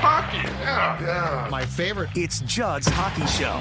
hockey. 0.00 0.48
Yeah, 0.60 1.00
yeah. 1.02 1.48
My 1.50 1.64
favorite. 1.64 2.10
It's 2.14 2.40
Judd's 2.40 2.88
Hockey 2.88 3.26
Show. 3.26 3.58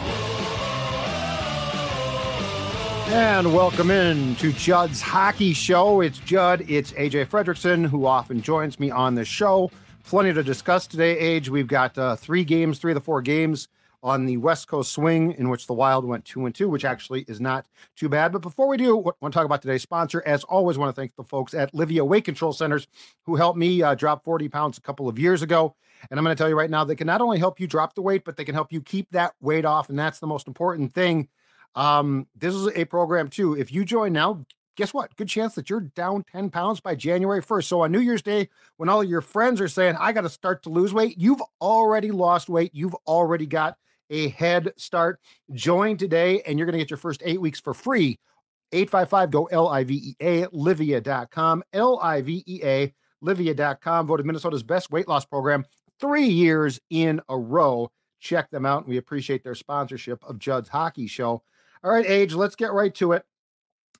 And 3.10 3.54
welcome 3.54 3.90
in 3.90 4.36
to 4.36 4.52
Judd's 4.52 5.02
Hockey 5.02 5.54
Show. 5.54 6.02
It's 6.02 6.20
Judd, 6.20 6.65
it's 6.68 6.92
AJ 6.92 7.28
Fredrickson, 7.28 7.88
who 7.88 8.05
often 8.05 8.42
joins 8.42 8.79
me 8.79 8.92
on 8.92 9.15
the 9.15 9.23
show. 9.23 9.71
Plenty 10.04 10.34
to 10.34 10.44
discuss 10.44 10.88
today, 10.88 11.18
Age. 11.18 11.50
We've 11.50 11.68
got 11.68 11.97
uh, 11.97 12.18
three 12.18 12.44
games, 12.44 12.79
three 12.79 12.92
of 12.92 12.96
the 12.96 13.01
four 13.01 13.22
games 13.22 13.69
on 14.04 14.26
the 14.26 14.38
West 14.38 14.67
Coast 14.67 14.92
swing, 14.92 15.33
in 15.33 15.49
which 15.49 15.67
the 15.67 15.74
Wild 15.74 16.05
went 16.05 16.26
two 16.26 16.45
and 16.45 16.54
two, 16.54 16.70
which 16.70 16.85
actually 16.85 17.22
is 17.27 17.41
not 17.41 17.66
too 17.95 18.09
bad. 18.09 18.31
But 18.31 18.41
before 18.41 18.67
we 18.67 18.77
do, 18.77 18.99
I 18.99 19.12
want 19.22 19.34
to 19.34 19.38
talk 19.38 19.45
about 19.45 19.62
today's 19.62 19.81
sponsor. 19.81 20.22
As 20.26 20.44
always, 20.44 20.77
want 20.77 20.94
to 20.94 20.99
thank 20.99 21.16
the 21.16 21.23
folks 21.23 21.54
at 21.54 21.73
Livea 21.73 22.05
Weight 22.05 22.26
Control 22.26 22.54
Centers 22.54 22.88
who 23.23 23.35
helped 23.38 23.58
me 23.58 23.81
uh, 23.81 23.95
drop 23.95 24.23
40 24.23 24.49
pounds 24.49 24.77
a 24.77 24.81
couple 24.81 25.08
of 25.08 25.17
years 25.17 25.41
ago. 25.41 25.76
And 26.09 26.20
I'm 26.20 26.23
going 26.23 26.36
to 26.36 26.40
tell 26.40 26.50
you 26.50 26.58
right 26.58 26.70
now, 26.70 26.84
they 26.84 26.95
can 26.95 27.08
not 27.08 27.22
only 27.22 27.40
help 27.40 27.59
you 27.59 27.68
drop 27.68 27.96
the 27.96 28.02
weight, 28.02 28.24
but 28.26 28.38
they 28.38 28.46
can 28.46 28.55
help 28.55 28.72
you 28.72 28.82
keep 28.82 29.10
that 29.12 29.34
weight 29.42 29.66
off. 29.66 29.90
And 29.90 29.98
that's 29.98 30.20
the 30.20 30.28
most 30.28 30.48
important 30.48 30.94
thing 30.94 31.28
um, 31.78 32.28
this 32.36 32.55
is 32.55 32.68
a 32.76 32.86
program 32.86 33.30
too. 33.30 33.54
If 33.54 33.72
you 33.72 33.86
join 33.86 34.12
now, 34.12 34.44
guess 34.76 34.94
what? 34.94 35.16
Good 35.16 35.30
chance 35.30 35.54
that 35.55 35.70
you're 35.70 35.82
down 35.82 36.24
10 36.32 36.50
pounds 36.50 36.80
by 36.80 36.96
January 36.96 37.41
1st. 37.41 37.66
So 37.66 37.82
on 37.82 37.91
New 37.91 38.00
Year's 38.00 38.24
Day, 38.24 38.50
when 38.78 38.90
all 38.90 39.04
your 39.04 39.22
friends 39.22 39.62
are 39.62 39.68
saying, 39.68 39.96
I 40.00 40.12
got 40.12 40.22
to 40.22 40.30
start 40.30 40.64
to 40.64 40.70
lose 40.70 40.91
weight, 40.91 41.18
you've 41.20 41.41
already 41.62 42.10
lost 42.10 42.50
weight. 42.50 42.72
You've 42.74 42.96
already 43.05 43.46
got 43.46 43.77
a 44.10 44.30
head 44.30 44.74
start. 44.77 45.20
Join 45.54 45.98
today, 45.98 46.41
and 46.48 46.58
you're 46.58 46.66
going 46.66 46.74
to 46.74 46.84
get 46.84 46.90
your 46.90 46.98
first 46.98 47.22
eight 47.24 47.40
weeks 47.40 47.60
for 47.60 47.76
free. 47.76 48.20
855 48.72 49.32
go 49.32 49.46
L 49.46 49.68
I 49.68 49.84
V 49.84 49.94
E 49.94 50.16
A, 50.20 50.46
Livea.com, 50.48 51.64
L 51.74 52.00
I 52.02 52.22
V 52.22 52.44
E 52.46 52.60
A, 52.64 52.94
Livea.com, 53.24 54.08
voted 54.08 54.26
Minnesota's 54.26 54.64
best 54.64 54.91
weight 54.91 55.08
loss 55.08 55.26
program 55.26 55.64
three 56.00 56.28
years 56.28 56.80
in 56.90 57.22
a 57.30 57.38
row. 57.38 57.92
Check 58.20 58.50
them 58.50 58.66
out. 58.66 58.88
We 58.88 58.98
appreciate 58.98 59.44
their 59.44 59.55
sponsorship 59.55 60.24
of 60.24 60.40
Judd's 60.40 60.70
Hockey 60.70 61.08
Show. 61.08 61.44
All 61.84 61.91
right, 61.91 62.05
Age, 62.05 62.34
let's 62.34 62.55
get 62.55 62.74
right 62.74 62.94
to 62.96 63.12
it. 63.12 63.24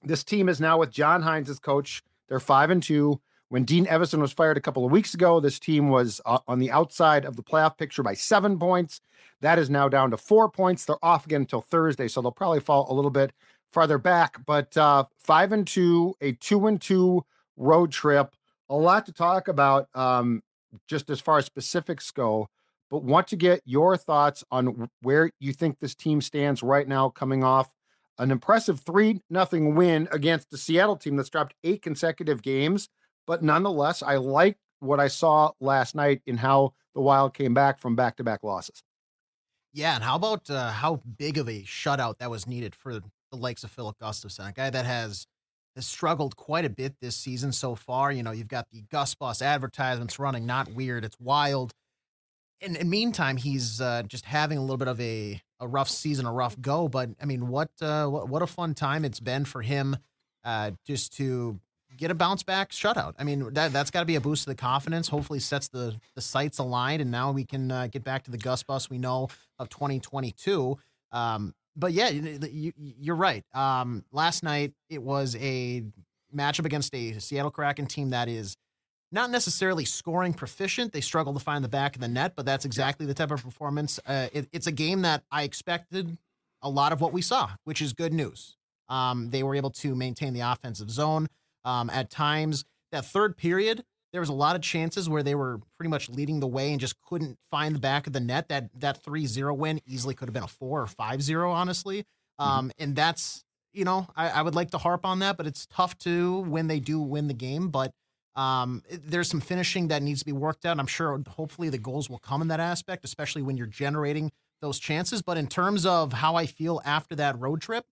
This 0.04 0.24
team 0.24 0.50
is 0.50 0.60
now 0.60 0.80
with 0.80 0.92
John 0.92 1.22
Hynes 1.22 1.50
as 1.50 1.60
coach. 1.60 2.04
They're 2.28 2.40
five 2.40 2.70
and 2.70 2.82
two. 2.82 3.22
When 3.50 3.64
Dean 3.64 3.86
Evason 3.86 4.20
was 4.20 4.34
fired 4.34 4.58
a 4.58 4.62
couple 4.62 4.86
of 4.86 4.92
weeks 4.92 5.14
ago, 5.14 5.40
this 5.40 5.60
team 5.60 5.90
was 5.90 6.20
uh, 6.26 6.40
on 6.48 6.60
the 6.60 6.70
outside 6.70 7.24
of 7.24 7.36
the 7.38 7.44
playoff 7.44 7.78
picture 7.78 8.04
by 8.04 8.14
seven 8.14 8.60
points. 8.60 9.00
That 9.42 9.58
is 9.58 9.70
now 9.70 9.88
down 9.88 10.12
to 10.12 10.18
four 10.18 10.50
points. 10.50 10.84
They're 10.84 11.04
off 11.04 11.26
again 11.26 11.42
until 11.42 11.62
Thursday, 11.62 12.08
so 12.08 12.22
they'll 12.22 12.32
probably 12.32 12.60
fall 12.60 12.92
a 12.92 12.94
little 12.94 13.12
bit 13.12 13.32
farther 13.72 13.98
back. 13.98 14.38
But 14.46 14.76
uh, 14.76 15.06
five 15.18 15.52
and 15.52 15.66
two, 15.66 16.16
a 16.20 16.34
two 16.34 16.68
and 16.68 16.82
two 16.82 17.24
road 17.56 17.92
trip. 17.92 18.36
A 18.70 18.76
lot 18.76 19.06
to 19.06 19.14
talk 19.14 19.48
about, 19.48 19.88
um, 19.96 20.42
just 20.88 21.10
as 21.10 21.20
far 21.20 21.38
as 21.38 21.46
specifics 21.46 22.12
go 22.12 22.50
but 22.90 23.04
want 23.04 23.28
to 23.28 23.36
get 23.36 23.62
your 23.66 23.98
thoughts 23.98 24.44
on 24.52 24.90
where 25.02 25.32
you 25.40 25.54
think 25.54 25.80
this 25.80 25.96
team 25.96 26.22
stands 26.22 26.64
right 26.64 26.88
now, 26.88 27.10
coming 27.10 27.44
off 27.44 27.74
an 28.18 28.32
impressive 28.32 28.80
three 28.80 29.22
nothing 29.30 29.76
win 29.76 30.08
against 30.12 30.50
the 30.50 30.58
Seattle 30.58 30.96
team 30.96 31.18
that's 31.18 31.30
dropped 31.30 31.54
eight 31.64 31.82
consecutive 31.82 32.42
games. 32.42 32.90
But 33.26 33.44
nonetheless, 33.44 34.02
I 34.02 34.16
like 34.16 34.58
what 34.80 35.00
I 35.00 35.08
saw 35.08 35.52
last 35.60 35.96
night 35.96 36.22
in 36.26 36.38
how 36.38 36.74
the 36.96 37.02
Wild 37.02 37.34
came 37.34 37.54
back 37.54 37.78
from 37.78 37.96
back 37.96 38.18
to 38.18 38.24
back 38.24 38.44
losses. 38.44 38.82
Yeah, 39.74 39.96
and 39.96 40.04
how 40.04 40.16
about 40.16 40.50
uh, 40.50 40.72
how 40.72 41.02
big 41.18 41.38
of 41.38 41.48
a 41.48 41.62
shutout 41.64 42.18
that 42.20 42.32
was 42.32 42.48
needed 42.48 42.74
for 42.74 42.94
the 42.94 43.38
likes 43.38 43.64
of 43.64 43.70
Filip 43.70 43.98
Gustavsson, 44.02 44.50
a 44.50 44.54
guy 44.54 44.70
that 44.70 44.86
has 44.86 45.28
has 45.78 45.86
struggled 45.86 46.36
quite 46.36 46.66
a 46.66 46.70
bit 46.70 46.96
this 47.00 47.16
season 47.16 47.52
so 47.52 47.76
far. 47.76 48.12
You 48.12 48.24
know, 48.24 48.32
you've 48.32 48.48
got 48.50 48.68
the 48.72 48.82
Gus 48.92 49.16
Bus 49.16 49.42
advertisements 49.42 50.20
running, 50.20 50.46
not 50.46 50.74
weird, 50.74 51.06
it's 51.06 51.20
wild 51.20 51.74
in, 52.62 52.74
the 52.74 52.86
meantime, 52.86 53.38
he's 53.38 53.82
uh, 53.82 54.04
just 54.08 54.26
having 54.26 54.58
a 54.58 54.62
little 54.62 54.78
bit 54.78 54.88
of 54.88 55.00
a, 55.00 55.42
a 55.60 55.68
rough 55.68 55.90
season, 55.90 56.26
a 56.26 56.34
rough 56.34 56.60
go. 56.60 56.88
But 56.88 57.10
I 57.22 57.26
mean, 57.26 57.48
what 57.48 57.70
uh, 57.82 58.08
what, 58.08 58.30
what 58.30 58.42
a 58.42 58.48
fun 58.48 58.74
time 58.74 59.06
it's 59.06 59.20
been 59.20 59.46
for 59.46 59.62
him 59.62 59.98
uh, 60.44 60.72
just 60.86 61.16
to 61.18 61.60
get 61.96 62.12
a 62.12 62.16
bounce 62.16 62.44
back 62.44 62.72
shutout. 62.72 63.14
I 63.18 63.24
mean, 63.24 63.54
that 63.54 63.74
that's 63.74 63.92
got 63.92 64.02
to 64.02 64.06
be 64.06 64.16
a 64.16 64.22
boost 64.22 64.44
to 64.44 64.50
the 64.50 64.56
confidence. 64.56 65.08
Hopefully, 65.08 65.40
sets 65.40 65.68
the 65.68 65.96
the 66.16 66.22
sights 66.22 66.58
aligned, 66.58 67.02
and 67.02 67.12
now 67.12 67.32
we 67.32 67.46
can 67.46 67.72
uh, 67.72 67.88
get 67.88 68.04
back 68.04 68.24
to 68.24 68.32
the 68.32 68.38
Gus 68.38 68.64
Bus 68.64 68.90
we 68.90 68.98
know 68.98 69.30
of 69.60 69.70
2022. 69.70 70.78
Um, 71.12 71.54
but 71.78 71.94
yeah, 71.94 72.10
you, 72.10 72.74
you're 72.78 73.16
right. 73.16 73.46
Um, 73.54 74.04
last 74.12 74.44
night 74.44 74.74
it 74.90 75.02
was 75.02 75.36
a 75.40 75.84
matchup 76.36 76.66
against 76.66 76.94
a 76.94 77.20
Seattle 77.20 77.52
Kraken 77.52 77.86
team 77.86 78.10
that 78.10 78.28
is 78.28 78.58
not 79.12 79.30
necessarily 79.30 79.86
scoring 79.86 80.34
proficient. 80.34 80.92
They 80.92 81.02
struggle 81.02 81.34
to 81.34 81.40
find 81.40 81.64
the 81.64 81.70
back 81.70 81.96
of 81.96 82.02
the 82.02 82.08
net, 82.08 82.34
but 82.36 82.46
that's 82.46 82.66
exactly 82.66 83.06
the 83.06 83.14
type 83.14 83.32
of 83.32 83.42
performance. 83.42 84.00
Uh, 84.06 84.28
it, 84.34 84.50
it's 84.52 84.68
a 84.68 84.72
game 84.72 85.04
that 85.04 85.24
I 85.32 85.44
expected 85.44 86.18
a 86.62 86.70
lot 86.70 86.92
of 86.92 87.00
what 87.00 87.14
we 87.14 87.22
saw, 87.22 87.52
which 87.64 87.82
is 87.82 87.94
good 87.94 88.14
news. 88.14 88.58
Um, 88.90 89.30
they 89.30 89.44
were 89.44 89.56
able 89.56 89.70
to 89.72 89.96
maintain 89.96 90.34
the 90.34 90.42
offensive 90.42 90.90
zone. 90.90 91.28
Um, 91.64 91.90
at 91.90 92.10
times, 92.10 92.66
that 92.92 93.06
third 93.06 93.38
period, 93.38 93.84
there 94.12 94.22
was 94.22 94.30
a 94.30 94.34
lot 94.34 94.56
of 94.56 94.62
chances 94.62 95.10
where 95.10 95.24
they 95.24 95.36
were 95.36 95.60
pretty 95.78 95.90
much 95.90 96.10
leading 96.10 96.40
the 96.40 96.48
way 96.48 96.72
and 96.72 96.80
just 96.80 96.96
couldn't 97.02 97.38
find 97.52 97.76
the 97.76 97.80
back 97.80 98.08
of 98.08 98.14
the 98.14 98.20
net. 98.20 98.48
That 98.50 98.70
that 98.80 99.04
3-0 99.04 99.56
win 99.58 99.82
easily 99.86 100.16
could 100.16 100.28
have 100.28 100.34
been 100.34 100.44
a 100.44 100.48
4 100.48 100.82
or 100.82 100.86
5-0, 100.86 101.50
honestly. 101.50 102.06
Mm-hmm. 102.40 102.44
Um, 102.50 102.72
and 102.78 102.96
that's, 102.96 103.44
you 103.74 103.84
know, 103.84 104.08
I, 104.16 104.30
I 104.30 104.42
would 104.42 104.56
like 104.56 104.72
to 104.72 104.78
harp 104.78 105.06
on 105.06 105.20
that, 105.20 105.38
but 105.38 105.48
it's 105.48 105.66
tough 105.68 105.98
to 106.00 106.40
when 106.42 106.68
they 106.68 106.80
do 106.80 107.00
win 107.00 107.28
the 107.28 107.34
game. 107.34 107.70
But 107.70 107.92
um, 108.36 108.84
there's 108.90 109.30
some 109.30 109.42
finishing 109.42 109.88
that 109.90 110.04
needs 110.04 110.20
to 110.20 110.26
be 110.26 110.32
worked 110.32 110.66
out. 110.66 110.80
I'm 110.80 110.88
sure, 110.88 111.22
hopefully, 111.28 111.70
the 111.70 111.78
goals 111.78 112.10
will 112.10 112.20
come 112.20 112.42
in 112.42 112.48
that 112.50 112.60
aspect, 112.60 113.04
especially 113.04 113.42
when 113.42 113.58
you're 113.58 113.68
generating 113.68 114.32
those 114.62 114.80
chances. 114.80 115.22
But 115.22 115.38
in 115.38 115.48
terms 115.48 115.86
of 115.86 116.14
how 116.14 116.36
I 116.36 116.46
feel 116.46 116.82
after 116.86 117.16
that 117.16 117.38
road 117.40 117.62
trip, 117.62 117.86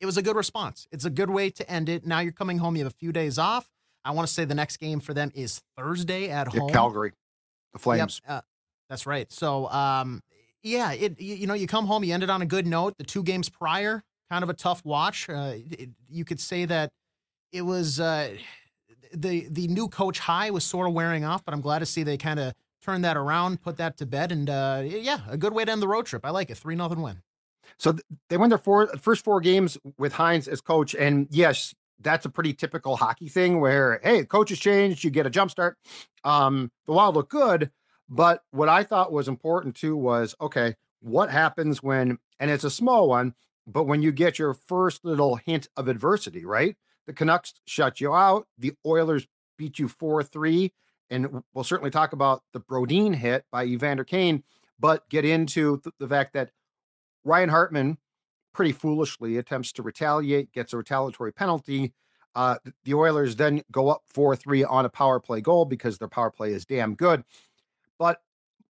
it 0.00 0.06
was 0.06 0.16
a 0.16 0.22
good 0.22 0.36
response. 0.36 0.88
It's 0.90 1.04
a 1.04 1.10
good 1.10 1.30
way 1.30 1.50
to 1.50 1.70
end 1.70 1.88
it. 1.88 2.06
Now 2.06 2.20
you're 2.20 2.32
coming 2.32 2.58
home. 2.58 2.74
You 2.74 2.84
have 2.84 2.92
a 2.92 2.96
few 2.96 3.12
days 3.12 3.38
off. 3.38 3.68
I 4.04 4.12
want 4.12 4.26
to 4.26 4.32
say 4.32 4.44
the 4.44 4.54
next 4.54 4.78
game 4.78 5.00
for 5.00 5.14
them 5.14 5.30
is 5.34 5.60
Thursday 5.76 6.30
at 6.30 6.48
home. 6.48 6.70
Calgary, 6.70 7.12
the 7.72 7.78
Flames. 7.78 8.20
Yep, 8.26 8.38
uh, 8.38 8.40
that's 8.88 9.06
right. 9.06 9.30
So, 9.30 9.68
um, 9.70 10.22
yeah, 10.62 10.92
it 10.92 11.20
you, 11.20 11.34
you, 11.34 11.46
know 11.46 11.54
you 11.54 11.66
come 11.66 11.86
home, 11.86 12.04
you 12.04 12.14
ended 12.14 12.30
on 12.30 12.42
a 12.42 12.46
good 12.46 12.66
note. 12.66 12.96
The 12.98 13.04
two 13.04 13.22
games 13.22 13.48
prior, 13.48 14.02
kind 14.30 14.42
of 14.42 14.50
a 14.50 14.54
tough 14.54 14.84
watch. 14.84 15.28
Uh, 15.28 15.54
it, 15.70 15.90
you 16.08 16.24
could 16.24 16.40
say 16.40 16.64
that 16.64 16.90
it 17.52 17.62
was. 17.62 18.00
Uh, 18.00 18.36
the 19.12 19.46
the 19.50 19.66
new 19.68 19.88
coach 19.88 20.20
high 20.20 20.50
was 20.50 20.64
sort 20.64 20.86
of 20.86 20.94
wearing 20.94 21.24
off, 21.24 21.44
but 21.44 21.52
I'm 21.52 21.60
glad 21.60 21.80
to 21.80 21.86
see 21.86 22.02
they 22.02 22.16
kind 22.16 22.38
of 22.38 22.54
turned 22.80 23.04
that 23.04 23.16
around, 23.16 23.62
put 23.62 23.76
that 23.76 23.96
to 23.98 24.06
bed, 24.06 24.32
and 24.32 24.48
uh, 24.48 24.82
yeah, 24.84 25.20
a 25.28 25.36
good 25.36 25.52
way 25.52 25.64
to 25.64 25.72
end 25.72 25.82
the 25.82 25.88
road 25.88 26.06
trip. 26.06 26.24
I 26.24 26.30
like 26.30 26.50
it, 26.50 26.56
three 26.56 26.76
nothing 26.76 27.02
win. 27.02 27.22
So 27.78 27.94
they 28.28 28.36
won 28.36 28.48
their 28.48 28.58
four 28.58 28.86
first 28.98 29.24
four 29.24 29.40
games 29.40 29.78
with 29.98 30.14
Hynes 30.14 30.48
as 30.48 30.60
coach, 30.60 30.94
and 30.94 31.26
yes, 31.30 31.74
that's 32.00 32.26
a 32.26 32.30
pretty 32.30 32.52
typical 32.54 32.96
hockey 32.96 33.28
thing 33.28 33.60
where 33.60 34.00
hey, 34.02 34.24
coach 34.24 34.50
has 34.50 34.58
changed, 34.58 35.04
you 35.04 35.10
get 35.10 35.26
a 35.26 35.30
jump 35.30 35.50
start. 35.50 35.76
Um, 36.24 36.70
the 36.86 36.92
Wild 36.92 37.14
look 37.14 37.30
good, 37.30 37.70
but 38.08 38.42
what 38.50 38.68
I 38.68 38.82
thought 38.82 39.12
was 39.12 39.28
important 39.28 39.76
too 39.76 39.96
was 39.96 40.34
okay, 40.40 40.76
what 41.00 41.30
happens 41.30 41.82
when, 41.82 42.18
and 42.38 42.50
it's 42.50 42.64
a 42.64 42.70
small 42.70 43.08
one, 43.08 43.34
but 43.66 43.84
when 43.84 44.02
you 44.02 44.12
get 44.12 44.38
your 44.38 44.54
first 44.54 45.04
little 45.04 45.36
hint 45.36 45.68
of 45.76 45.88
adversity, 45.88 46.44
right? 46.44 46.76
The 47.06 47.12
Canucks 47.12 47.54
shut 47.66 48.00
you 48.00 48.14
out. 48.14 48.46
The 48.58 48.72
Oilers 48.86 49.26
beat 49.56 49.78
you 49.78 49.88
4 49.88 50.22
3. 50.22 50.72
And 51.10 51.42
we'll 51.52 51.64
certainly 51.64 51.90
talk 51.90 52.12
about 52.12 52.42
the 52.52 52.60
Brodin 52.60 53.14
hit 53.14 53.44
by 53.50 53.64
Evander 53.64 54.04
Kane, 54.04 54.44
but 54.78 55.08
get 55.08 55.24
into 55.24 55.80
th- 55.80 55.94
the 55.98 56.06
fact 56.06 56.34
that 56.34 56.52
Ryan 57.24 57.48
Hartman 57.48 57.98
pretty 58.52 58.72
foolishly 58.72 59.36
attempts 59.36 59.72
to 59.72 59.82
retaliate, 59.82 60.52
gets 60.52 60.72
a 60.72 60.76
retaliatory 60.76 61.32
penalty. 61.32 61.92
Uh, 62.34 62.56
the 62.84 62.94
Oilers 62.94 63.36
then 63.36 63.62
go 63.72 63.88
up 63.88 64.02
4 64.06 64.36
3 64.36 64.64
on 64.64 64.84
a 64.84 64.88
power 64.88 65.18
play 65.18 65.40
goal 65.40 65.64
because 65.64 65.98
their 65.98 66.08
power 66.08 66.30
play 66.30 66.52
is 66.52 66.64
damn 66.64 66.94
good. 66.94 67.24
But 67.98 68.20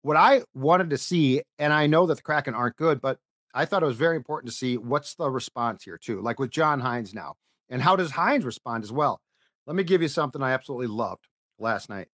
what 0.02 0.18
I 0.18 0.44
wanted 0.54 0.90
to 0.92 0.98
see, 0.98 1.42
and 1.58 1.74
I 1.74 1.88
know 1.88 2.06
that 2.08 2.16
the 2.16 2.24
Kraken 2.24 2.56
aren't 2.56 2.78
good, 2.78 3.02
but 3.02 3.20
I 3.54 3.66
thought 3.66 3.84
it 3.84 3.88
was 3.88 3.98
very 3.98 4.16
important 4.16 4.52
to 4.52 4.58
see 4.58 4.78
what's 4.78 5.16
the 5.16 5.30
response 5.30 5.84
here, 5.84 5.98
too. 5.98 6.22
Like 6.22 6.40
with 6.40 6.52
John 6.52 6.82
Hynes 6.82 7.14
now. 7.14 7.36
And 7.70 7.82
how 7.82 7.96
does 7.96 8.12
Hynes 8.12 8.46
respond 8.46 8.84
as 8.84 8.92
well? 8.92 9.22
Let 9.68 9.76
me 9.76 9.84
give 9.84 10.02
you 10.02 10.08
something 10.08 10.42
I 10.42 10.52
absolutely 10.52 10.88
loved 10.88 11.28
last 11.60 11.90
night. 11.90 12.08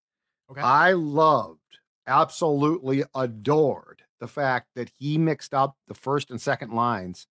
Okay. 0.49 0.61
I 0.61 0.93
loved, 0.93 1.59
absolutely 2.07 3.03
adored 3.13 4.03
the 4.19 4.27
fact 4.27 4.69
that 4.75 4.91
he 4.97 5.17
mixed 5.17 5.53
up 5.53 5.75
the 5.87 5.93
first 5.93 6.31
and 6.31 6.41
second 6.41 6.71
lines. 6.71 7.27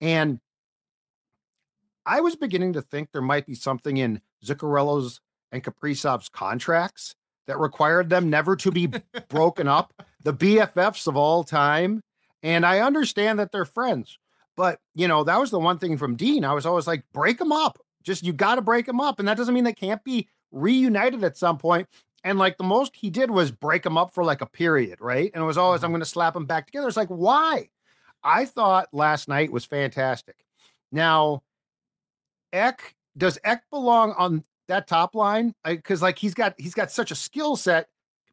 And 0.00 0.40
I 2.04 2.20
was 2.20 2.36
beginning 2.36 2.74
to 2.74 2.82
think 2.82 3.10
there 3.12 3.22
might 3.22 3.46
be 3.46 3.54
something 3.54 3.96
in 3.96 4.20
Zuccarello's 4.44 5.20
and 5.52 5.62
Kaprizov's 5.62 6.28
contracts 6.28 7.14
that 7.46 7.58
required 7.58 8.10
them 8.10 8.28
never 8.28 8.56
to 8.56 8.70
be 8.70 8.88
broken 9.28 9.68
up, 9.68 9.92
the 10.22 10.34
BFFs 10.34 11.06
of 11.06 11.16
all 11.16 11.44
time. 11.44 12.02
And 12.42 12.66
I 12.66 12.80
understand 12.80 13.38
that 13.38 13.52
they're 13.52 13.64
friends. 13.64 14.18
But, 14.56 14.80
you 14.94 15.06
know, 15.06 15.24
that 15.24 15.38
was 15.38 15.50
the 15.50 15.58
one 15.58 15.78
thing 15.78 15.98
from 15.98 16.16
Dean. 16.16 16.44
I 16.44 16.54
was 16.54 16.66
always 16.66 16.86
like, 16.86 17.04
break 17.12 17.38
them 17.38 17.52
up. 17.52 17.78
Just 18.02 18.24
you 18.24 18.32
got 18.32 18.54
to 18.54 18.62
break 18.62 18.86
them 18.86 19.00
up. 19.00 19.18
And 19.18 19.28
that 19.28 19.36
doesn't 19.36 19.54
mean 19.54 19.64
they 19.64 19.72
can't 19.72 20.02
be 20.02 20.28
reunited 20.50 21.24
at 21.24 21.36
some 21.36 21.58
point. 21.58 21.88
And 22.24 22.38
like 22.38 22.56
the 22.56 22.64
most 22.64 22.96
he 22.96 23.10
did 23.10 23.30
was 23.30 23.50
break 23.50 23.82
them 23.82 23.98
up 23.98 24.14
for 24.14 24.24
like 24.24 24.40
a 24.40 24.46
period, 24.46 25.00
right? 25.00 25.30
And 25.34 25.42
it 25.42 25.46
was 25.46 25.58
always, 25.58 25.82
I'm 25.82 25.88
mm-hmm. 25.88 25.94
going 25.94 26.02
to 26.02 26.06
slap 26.06 26.34
them 26.34 26.46
back 26.46 26.66
together. 26.66 26.88
It's 26.88 26.96
like, 26.96 27.08
why? 27.08 27.68
I 28.26 28.44
thought 28.44 28.88
last 28.92 29.28
night 29.28 29.52
was 29.52 29.64
fantastic. 29.64 30.34
Now, 30.90 31.44
Ek, 32.52 32.96
does 33.16 33.38
Ek 33.44 33.62
belong 33.70 34.14
on 34.18 34.42
that 34.66 34.88
top 34.88 35.14
line? 35.14 35.54
Because 35.64 36.02
like 36.02 36.18
he's 36.18 36.34
got 36.34 36.54
he's 36.58 36.74
got 36.74 36.90
such 36.90 37.12
a 37.12 37.14
skill 37.14 37.54
set. 37.54 37.86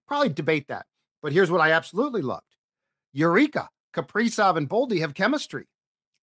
Probably 0.07 0.29
debate 0.29 0.67
that. 0.67 0.87
But 1.21 1.31
here's 1.31 1.51
what 1.51 1.61
I 1.61 1.71
absolutely 1.71 2.23
loved: 2.23 2.57
Eureka, 3.13 3.69
Kaprizov, 3.95 4.57
and 4.57 4.67
Boldy 4.67 4.99
have 4.99 5.13
chemistry, 5.13 5.67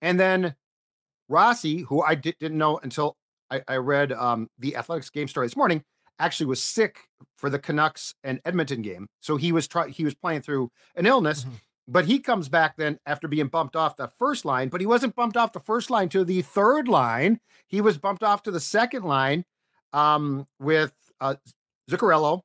and 0.02 0.18
then 0.18 0.56
Rossi, 1.28 1.82
who 1.82 2.02
I 2.02 2.16
did, 2.16 2.34
not 2.40 2.52
know 2.52 2.80
until 2.82 3.16
I, 3.50 3.62
I 3.68 3.76
read 3.76 4.12
um, 4.12 4.48
the 4.58 4.76
Athletics 4.76 5.10
game 5.10 5.28
story 5.28 5.46
this 5.46 5.56
morning, 5.56 5.84
actually 6.18 6.46
was 6.46 6.62
sick 6.62 6.98
for 7.38 7.48
the 7.48 7.58
Canucks 7.58 8.14
and 8.24 8.40
Edmonton 8.44 8.82
game. 8.82 9.06
So 9.20 9.36
he 9.36 9.52
was 9.52 9.68
trying 9.68 9.90
he 9.90 10.04
was 10.04 10.14
playing 10.14 10.42
through 10.42 10.70
an 10.96 11.06
illness. 11.06 11.44
Mm-hmm. 11.44 11.54
But 11.90 12.06
he 12.06 12.20
comes 12.20 12.48
back 12.48 12.76
then 12.76 13.00
after 13.04 13.26
being 13.26 13.48
bumped 13.48 13.74
off 13.74 13.96
the 13.96 14.06
first 14.06 14.44
line, 14.44 14.68
but 14.68 14.80
he 14.80 14.86
wasn't 14.86 15.16
bumped 15.16 15.36
off 15.36 15.52
the 15.52 15.58
first 15.58 15.90
line 15.90 16.08
to 16.10 16.22
the 16.24 16.40
third 16.40 16.86
line. 16.86 17.40
He 17.66 17.80
was 17.80 17.98
bumped 17.98 18.22
off 18.22 18.44
to 18.44 18.52
the 18.52 18.60
second 18.60 19.02
line 19.02 19.44
um, 19.92 20.46
with 20.60 20.92
uh, 21.20 21.34
Zuccarello 21.90 22.42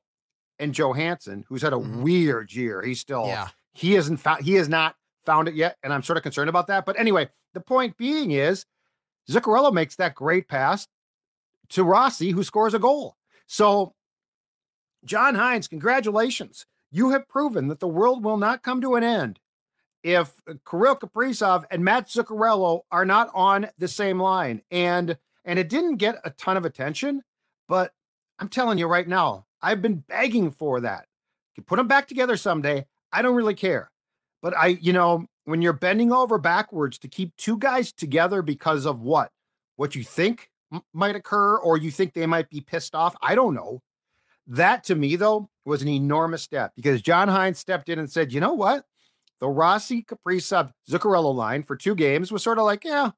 and 0.58 0.74
Johansson, 0.74 1.44
who's 1.48 1.62
had 1.62 1.72
a 1.72 1.76
mm-hmm. 1.76 2.02
weird 2.02 2.52
year. 2.52 2.82
He's 2.82 2.98
still, 2.98 3.26
yeah. 3.26 3.48
he 3.72 3.92
hasn't 3.92 4.18
found, 4.18 4.44
he 4.44 4.54
has 4.54 4.68
not 4.68 4.96
found 5.24 5.46
it 5.46 5.54
yet. 5.54 5.76
And 5.84 5.92
I'm 5.92 6.02
sort 6.02 6.16
of 6.16 6.24
concerned 6.24 6.48
about 6.48 6.66
that. 6.66 6.84
But 6.84 6.98
anyway, 6.98 7.28
the 7.54 7.60
point 7.60 7.96
being 7.96 8.32
is 8.32 8.66
Zuccarello 9.30 9.72
makes 9.72 9.94
that 9.96 10.16
great 10.16 10.48
pass 10.48 10.88
to 11.68 11.84
Rossi, 11.84 12.30
who 12.30 12.42
scores 12.42 12.74
a 12.74 12.80
goal. 12.80 13.16
So, 13.46 13.94
John 15.04 15.36
Hynes, 15.36 15.70
congratulations. 15.70 16.66
You 16.96 17.10
have 17.10 17.28
proven 17.28 17.68
that 17.68 17.78
the 17.78 17.86
world 17.86 18.24
will 18.24 18.38
not 18.38 18.62
come 18.62 18.80
to 18.80 18.94
an 18.94 19.04
end 19.04 19.38
if 20.02 20.32
Kirill 20.66 20.96
Kaprizov 20.96 21.64
and 21.70 21.84
Matt 21.84 22.08
Zuccarello 22.08 22.84
are 22.90 23.04
not 23.04 23.28
on 23.34 23.68
the 23.76 23.86
same 23.86 24.18
line. 24.18 24.62
And 24.70 25.18
and 25.44 25.58
it 25.58 25.68
didn't 25.68 25.96
get 25.96 26.16
a 26.24 26.30
ton 26.30 26.56
of 26.56 26.64
attention, 26.64 27.22
but 27.68 27.92
I'm 28.38 28.48
telling 28.48 28.78
you 28.78 28.86
right 28.86 29.06
now, 29.06 29.44
I've 29.60 29.82
been 29.82 29.96
begging 30.08 30.50
for 30.50 30.80
that. 30.80 31.04
You 31.54 31.62
put 31.64 31.76
them 31.76 31.86
back 31.86 32.08
together 32.08 32.38
someday. 32.38 32.86
I 33.12 33.20
don't 33.20 33.36
really 33.36 33.54
care. 33.54 33.90
But 34.40 34.56
I, 34.56 34.68
you 34.68 34.94
know, 34.94 35.26
when 35.44 35.60
you're 35.60 35.74
bending 35.74 36.12
over 36.12 36.38
backwards 36.38 36.98
to 37.00 37.08
keep 37.08 37.36
two 37.36 37.58
guys 37.58 37.92
together 37.92 38.40
because 38.40 38.86
of 38.86 39.02
what? 39.02 39.32
What 39.76 39.94
you 39.94 40.02
think 40.02 40.50
might 40.94 41.14
occur 41.14 41.58
or 41.58 41.76
you 41.76 41.90
think 41.90 42.14
they 42.14 42.24
might 42.24 42.48
be 42.48 42.62
pissed 42.62 42.94
off. 42.94 43.14
I 43.20 43.34
don't 43.34 43.54
know. 43.54 43.82
That 44.46 44.82
to 44.84 44.94
me, 44.94 45.16
though, 45.16 45.50
was 45.66 45.82
an 45.82 45.88
enormous 45.88 46.42
step 46.42 46.72
because 46.76 47.02
John 47.02 47.28
Hynes 47.28 47.56
stepped 47.56 47.88
in 47.88 47.98
and 47.98 48.10
said, 48.10 48.32
you 48.32 48.40
know 48.40 48.54
what? 48.54 48.84
The 49.40 49.48
Rossi 49.48 50.02
Kaprizov 50.02 50.70
Zuccarello 50.88 51.34
line 51.34 51.62
for 51.62 51.76
two 51.76 51.94
games 51.94 52.32
was 52.32 52.42
sort 52.42 52.58
of 52.58 52.64
like, 52.64 52.84
yeah, 52.84 53.10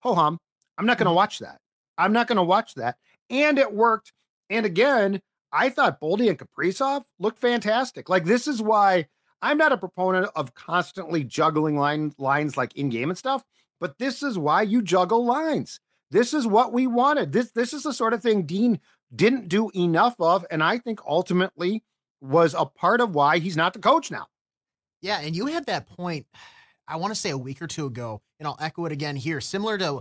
ho 0.00 0.14
hum. 0.14 0.38
I'm 0.76 0.86
not 0.86 0.98
going 0.98 1.06
to 1.06 1.10
mm-hmm. 1.10 1.16
watch 1.16 1.38
that. 1.40 1.58
I'm 1.96 2.12
not 2.12 2.26
going 2.26 2.36
to 2.36 2.42
watch 2.42 2.74
that. 2.74 2.96
And 3.30 3.58
it 3.58 3.72
worked. 3.72 4.12
And 4.48 4.64
again, 4.64 5.20
I 5.52 5.68
thought 5.70 6.00
Boldy 6.00 6.28
and 6.28 6.38
Kaprizov 6.38 7.02
looked 7.18 7.38
fantastic. 7.38 8.08
Like 8.08 8.24
this 8.24 8.46
is 8.46 8.62
why 8.62 9.06
I'm 9.42 9.58
not 9.58 9.72
a 9.72 9.76
proponent 9.76 10.30
of 10.34 10.54
constantly 10.54 11.24
juggling 11.24 11.76
line 11.76 12.12
lines 12.18 12.56
like 12.56 12.76
in 12.76 12.88
game 12.88 13.10
and 13.10 13.18
stuff, 13.18 13.44
but 13.80 13.98
this 13.98 14.22
is 14.22 14.38
why 14.38 14.62
you 14.62 14.82
juggle 14.82 15.24
lines. 15.24 15.80
This 16.10 16.32
is 16.32 16.46
what 16.46 16.72
we 16.72 16.86
wanted. 16.86 17.32
This 17.32 17.50
this 17.52 17.72
is 17.72 17.82
the 17.82 17.92
sort 17.92 18.14
of 18.14 18.22
thing 18.22 18.42
Dean 18.42 18.80
didn't 19.14 19.48
do 19.48 19.70
enough 19.74 20.14
of, 20.20 20.44
and 20.50 20.62
I 20.62 20.78
think 20.78 21.00
ultimately 21.06 21.82
was 22.20 22.54
a 22.54 22.66
part 22.66 23.00
of 23.00 23.14
why 23.14 23.38
he's 23.38 23.56
not 23.56 23.72
the 23.72 23.78
coach 23.78 24.10
now. 24.10 24.26
Yeah, 25.00 25.20
and 25.20 25.34
you 25.34 25.46
had 25.46 25.66
that 25.66 25.86
point, 25.86 26.26
I 26.86 26.96
want 26.96 27.14
to 27.14 27.20
say 27.20 27.30
a 27.30 27.38
week 27.38 27.62
or 27.62 27.66
two 27.66 27.86
ago, 27.86 28.20
and 28.38 28.46
I'll 28.46 28.58
echo 28.60 28.84
it 28.86 28.92
again 28.92 29.16
here, 29.16 29.40
similar 29.40 29.78
to 29.78 30.00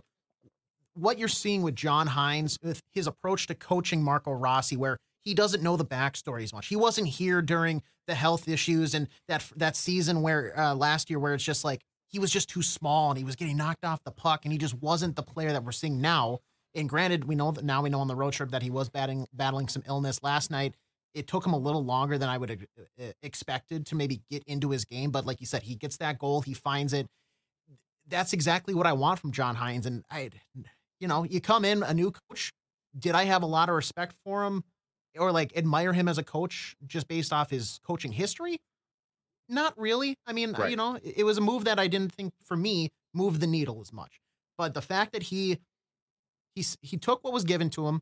what 0.96 1.20
you're 1.20 1.28
seeing 1.28 1.62
with 1.62 1.76
John 1.76 2.08
Hynes 2.08 2.58
with 2.64 2.82
his 2.92 3.08
approach 3.08 3.48
to 3.48 3.56
coaching 3.56 4.04
Marco 4.04 4.32
Rossi, 4.32 4.76
where 4.76 4.98
he 5.22 5.34
doesn't 5.34 5.62
know 5.62 5.78
the 5.78 5.86
backstory 5.86 6.44
as 6.44 6.54
much. 6.54 6.68
He 6.68 6.76
wasn't 6.76 7.08
here 7.08 7.42
during 7.42 7.84
the 8.08 8.16
health 8.16 8.48
issues 8.48 8.94
and 8.94 9.08
that 9.28 9.46
that 9.58 9.76
season 9.76 10.22
where 10.22 10.58
uh, 10.58 10.74
last 10.74 11.10
year 11.10 11.20
where 11.20 11.34
it's 11.34 11.44
just 11.44 11.66
like 11.66 11.82
he 12.08 12.20
was 12.20 12.32
just 12.32 12.50
too 12.50 12.64
small 12.64 13.12
and 13.12 13.18
he 13.18 13.26
was 13.26 13.36
getting 13.36 13.58
knocked 13.58 13.84
off 13.84 14.04
the 14.06 14.12
puck 14.12 14.46
and 14.46 14.52
he 14.52 14.58
just 14.58 14.74
wasn't 14.76 15.16
the 15.16 15.24
player 15.24 15.52
that 15.52 15.64
we're 15.64 15.74
seeing 15.74 16.00
now. 16.00 16.40
And 16.78 16.88
granted, 16.88 17.26
we 17.26 17.34
know 17.34 17.52
that 17.52 17.66
now 17.66 17.82
we 17.82 17.90
know 17.90 18.02
on 18.02 18.08
the 18.08 18.16
road 18.16 18.34
trip 18.34 18.52
that 18.52 18.62
he 18.62 18.70
was 18.70 18.88
batting, 18.88 19.28
battling 19.34 19.68
some 19.68 19.82
illness 19.88 20.22
last 20.22 20.52
night. 20.52 20.76
It 21.16 21.26
took 21.26 21.44
him 21.44 21.54
a 21.54 21.58
little 21.58 21.84
longer 21.84 22.20
than 22.20 22.30
I 22.30 22.38
would 22.38 22.50
have 22.52 22.66
uh, 23.02 23.06
expected 23.24 23.88
to 23.88 23.96
maybe 23.96 24.22
get 24.30 24.44
into 24.44 24.70
his 24.70 24.86
game. 24.86 25.10
But 25.10 25.26
like 25.26 25.42
you 25.42 25.48
said, 25.48 25.64
he 25.64 25.74
gets 25.74 25.98
that 25.98 26.20
goal, 26.20 26.42
he 26.42 26.54
finds 26.54 26.94
it. 26.94 27.08
That's 28.08 28.32
exactly 28.32 28.76
what 28.76 28.86
I 28.86 28.94
want 28.94 29.20
from 29.20 29.32
John 29.32 29.56
Hynes. 29.56 29.88
And 29.88 30.06
I, 30.12 30.30
you 31.00 31.08
know, 31.08 31.24
you 31.24 31.42
come 31.42 31.66
in 31.66 31.82
a 31.82 31.96
new 31.96 32.12
coach. 32.12 32.52
Did 32.98 33.16
I 33.16 33.26
have 33.26 33.42
a 33.42 33.48
lot 33.48 33.70
of 33.70 33.76
respect 33.76 34.16
for 34.24 34.46
him 34.46 34.64
or 35.18 35.32
like 35.32 35.58
admire 35.58 35.94
him 35.94 36.08
as 36.08 36.20
a 36.20 36.24
coach 36.24 36.76
just 36.86 37.08
based 37.08 37.34
off 37.34 37.50
his 37.50 37.80
coaching 37.84 38.12
history? 38.12 38.58
Not 39.50 39.74
really. 39.78 40.16
I 40.28 40.34
mean, 40.34 40.52
right. 40.54 40.70
you 40.70 40.76
know, 40.76 41.00
it 41.04 41.26
was 41.26 41.40
a 41.40 41.42
move 41.42 41.66
that 41.66 41.80
I 41.80 41.88
didn't 41.88 42.14
think 42.14 42.34
for 42.46 42.56
me 42.56 42.90
moved 43.16 43.42
the 43.42 43.48
needle 43.48 43.82
as 43.82 43.92
much. 43.92 44.20
But 44.60 44.76
the 44.76 44.82
fact 44.82 45.14
that 45.14 45.24
he 45.24 45.58
he's 46.58 46.78
he 46.82 46.98
took 46.98 47.24
what 47.24 47.32
was 47.32 47.44
given 47.44 47.70
to 47.72 47.88
him. 47.88 48.02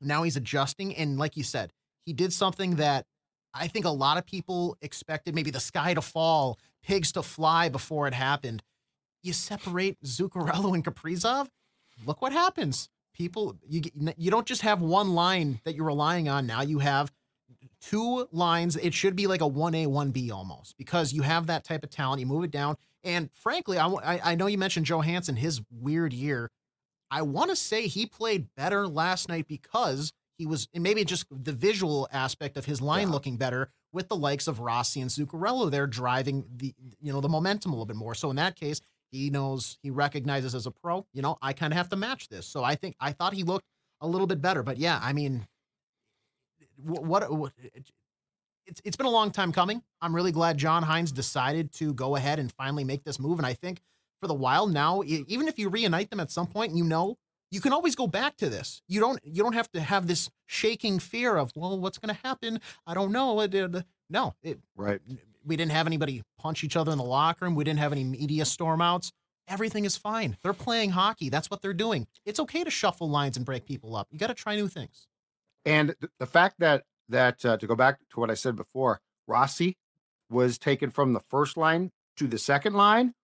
Now 0.00 0.22
he's 0.22 0.36
adjusting, 0.36 0.94
and 0.94 1.18
like 1.18 1.36
you 1.36 1.42
said, 1.42 1.72
he 2.04 2.12
did 2.12 2.32
something 2.32 2.76
that 2.76 3.06
I 3.52 3.66
think 3.66 3.84
a 3.84 3.90
lot 3.90 4.16
of 4.16 4.24
people 4.24 4.76
expected 4.80 5.34
maybe 5.34 5.50
the 5.50 5.60
sky 5.60 5.94
to 5.94 6.00
fall, 6.00 6.58
pigs 6.82 7.12
to 7.12 7.22
fly 7.22 7.68
before 7.68 8.06
it 8.06 8.14
happened. 8.14 8.62
You 9.22 9.32
separate 9.32 10.00
Zuccarello 10.02 10.74
and 10.74 10.84
Kaprizov, 10.84 11.48
look 12.06 12.22
what 12.22 12.32
happens. 12.32 12.88
People, 13.14 13.56
you 13.66 13.82
you 14.16 14.30
don't 14.30 14.46
just 14.46 14.62
have 14.62 14.80
one 14.80 15.14
line 15.14 15.60
that 15.64 15.74
you're 15.74 15.86
relying 15.86 16.28
on. 16.28 16.46
Now 16.46 16.62
you 16.62 16.78
have 16.78 17.10
two 17.80 18.28
lines. 18.30 18.76
It 18.76 18.94
should 18.94 19.16
be 19.16 19.26
like 19.26 19.40
a 19.40 19.46
one 19.46 19.74
A, 19.74 19.86
one 19.86 20.10
B 20.10 20.30
almost 20.30 20.76
because 20.76 21.12
you 21.12 21.22
have 21.22 21.46
that 21.46 21.64
type 21.64 21.82
of 21.82 21.90
talent. 21.90 22.20
You 22.20 22.26
move 22.26 22.44
it 22.44 22.50
down, 22.50 22.76
and 23.02 23.30
frankly, 23.32 23.78
I 23.78 24.20
I 24.22 24.34
know 24.34 24.46
you 24.46 24.58
mentioned 24.58 24.86
Johansson, 24.86 25.36
his 25.36 25.60
weird 25.70 26.12
year. 26.12 26.50
I 27.10 27.22
want 27.22 27.50
to 27.50 27.56
say 27.56 27.86
he 27.86 28.06
played 28.06 28.48
better 28.56 28.86
last 28.86 29.28
night 29.28 29.46
because 29.48 30.12
he 30.38 30.46
was 30.46 30.68
maybe 30.74 31.04
just 31.04 31.26
the 31.30 31.52
visual 31.52 32.08
aspect 32.12 32.56
of 32.56 32.66
his 32.66 32.80
line 32.80 33.08
yeah. 33.08 33.12
looking 33.12 33.36
better 33.36 33.70
with 33.92 34.08
the 34.08 34.16
likes 34.16 34.46
of 34.46 34.60
Rossi 34.60 35.00
and 35.00 35.10
Zuccarello 35.10 35.70
there 35.70 35.86
driving 35.86 36.44
the 36.56 36.74
you 37.00 37.12
know 37.12 37.20
the 37.20 37.28
momentum 37.28 37.72
a 37.72 37.74
little 37.74 37.86
bit 37.86 37.96
more. 37.96 38.14
So 38.14 38.30
in 38.30 38.36
that 38.36 38.56
case, 38.56 38.80
he 39.10 39.30
knows 39.30 39.78
he 39.82 39.90
recognizes 39.90 40.54
as 40.54 40.66
a 40.66 40.70
pro, 40.70 41.06
you 41.12 41.22
know, 41.22 41.38
I 41.40 41.52
kind 41.52 41.72
of 41.72 41.76
have 41.76 41.88
to 41.90 41.96
match 41.96 42.28
this. 42.28 42.46
So 42.46 42.62
I 42.62 42.74
think 42.74 42.96
I 43.00 43.12
thought 43.12 43.32
he 43.32 43.44
looked 43.44 43.66
a 44.00 44.06
little 44.06 44.26
bit 44.26 44.42
better, 44.42 44.62
but 44.62 44.76
yeah, 44.76 45.00
I 45.02 45.12
mean 45.12 45.46
what, 46.76 47.32
what 47.32 47.52
it's 48.66 48.80
it's 48.84 48.96
been 48.96 49.06
a 49.06 49.10
long 49.10 49.30
time 49.30 49.52
coming. 49.52 49.82
I'm 50.02 50.14
really 50.14 50.32
glad 50.32 50.58
John 50.58 50.82
Hynes 50.82 51.14
decided 51.14 51.72
to 51.74 51.94
go 51.94 52.16
ahead 52.16 52.38
and 52.38 52.52
finally 52.52 52.84
make 52.84 53.04
this 53.04 53.18
move 53.18 53.38
and 53.38 53.46
I 53.46 53.54
think 53.54 53.80
for 54.20 54.26
the 54.26 54.34
while 54.34 54.66
now, 54.66 55.02
even 55.04 55.48
if 55.48 55.58
you 55.58 55.68
reunite 55.68 56.10
them 56.10 56.20
at 56.20 56.30
some 56.30 56.46
point, 56.46 56.74
you 56.74 56.84
know 56.84 57.16
you 57.50 57.60
can 57.60 57.72
always 57.72 57.94
go 57.94 58.06
back 58.06 58.36
to 58.38 58.48
this. 58.48 58.82
You 58.88 59.00
don't 59.00 59.20
you 59.24 59.42
don't 59.42 59.54
have 59.54 59.70
to 59.72 59.80
have 59.80 60.06
this 60.06 60.30
shaking 60.46 60.98
fear 60.98 61.36
of 61.36 61.52
well, 61.54 61.78
what's 61.78 61.98
going 61.98 62.14
to 62.14 62.20
happen? 62.22 62.60
I 62.86 62.94
don't 62.94 63.12
know. 63.12 63.46
No, 64.08 64.34
it, 64.42 64.58
right. 64.76 65.00
We 65.44 65.56
didn't 65.56 65.72
have 65.72 65.86
anybody 65.86 66.22
punch 66.38 66.64
each 66.64 66.76
other 66.76 66.92
in 66.92 66.98
the 66.98 67.04
locker 67.04 67.44
room. 67.44 67.54
We 67.54 67.64
didn't 67.64 67.78
have 67.78 67.92
any 67.92 68.04
media 68.04 68.44
stormouts. 68.44 69.12
Everything 69.48 69.84
is 69.84 69.96
fine. 69.96 70.36
They're 70.42 70.52
playing 70.52 70.90
hockey. 70.90 71.28
That's 71.28 71.50
what 71.50 71.62
they're 71.62 71.72
doing. 71.72 72.08
It's 72.24 72.40
okay 72.40 72.64
to 72.64 72.70
shuffle 72.70 73.08
lines 73.08 73.36
and 73.36 73.46
break 73.46 73.64
people 73.64 73.94
up. 73.94 74.08
You 74.10 74.18
got 74.18 74.26
to 74.26 74.34
try 74.34 74.56
new 74.56 74.66
things. 74.66 75.06
And 75.64 75.94
the 76.18 76.26
fact 76.26 76.56
that 76.58 76.82
that 77.08 77.44
uh, 77.44 77.56
to 77.56 77.66
go 77.66 77.76
back 77.76 78.00
to 78.10 78.20
what 78.20 78.30
I 78.30 78.34
said 78.34 78.56
before, 78.56 79.00
Rossi 79.28 79.76
was 80.28 80.58
taken 80.58 80.90
from 80.90 81.12
the 81.12 81.20
first 81.20 81.56
line 81.56 81.92
to 82.16 82.26
the 82.26 82.38
second 82.38 82.74
line. 82.74 83.14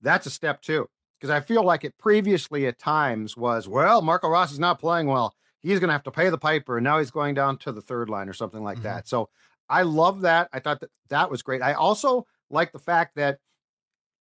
That's 0.00 0.26
a 0.26 0.30
step 0.30 0.62
too 0.62 0.88
because 1.18 1.30
I 1.30 1.40
feel 1.40 1.64
like 1.64 1.84
it 1.84 1.98
previously 1.98 2.66
at 2.66 2.78
times 2.78 3.36
was, 3.36 3.66
well, 3.68 4.02
Marco 4.02 4.28
Rossi's 4.28 4.58
not 4.58 4.78
playing 4.78 5.06
well. 5.06 5.34
He's 5.60 5.80
going 5.80 5.88
to 5.88 5.92
have 5.92 6.04
to 6.04 6.10
pay 6.10 6.30
the 6.30 6.38
piper. 6.38 6.78
And 6.78 6.84
now 6.84 6.98
he's 6.98 7.10
going 7.10 7.34
down 7.34 7.58
to 7.58 7.72
the 7.72 7.82
third 7.82 8.08
line 8.08 8.28
or 8.28 8.32
something 8.32 8.62
like 8.62 8.78
mm-hmm. 8.78 8.84
that. 8.84 9.08
So 9.08 9.28
I 9.68 9.82
love 9.82 10.20
that. 10.20 10.48
I 10.52 10.60
thought 10.60 10.80
that 10.80 10.90
that 11.08 11.30
was 11.30 11.42
great. 11.42 11.62
I 11.62 11.72
also 11.72 12.26
like 12.50 12.72
the 12.72 12.78
fact 12.78 13.16
that 13.16 13.38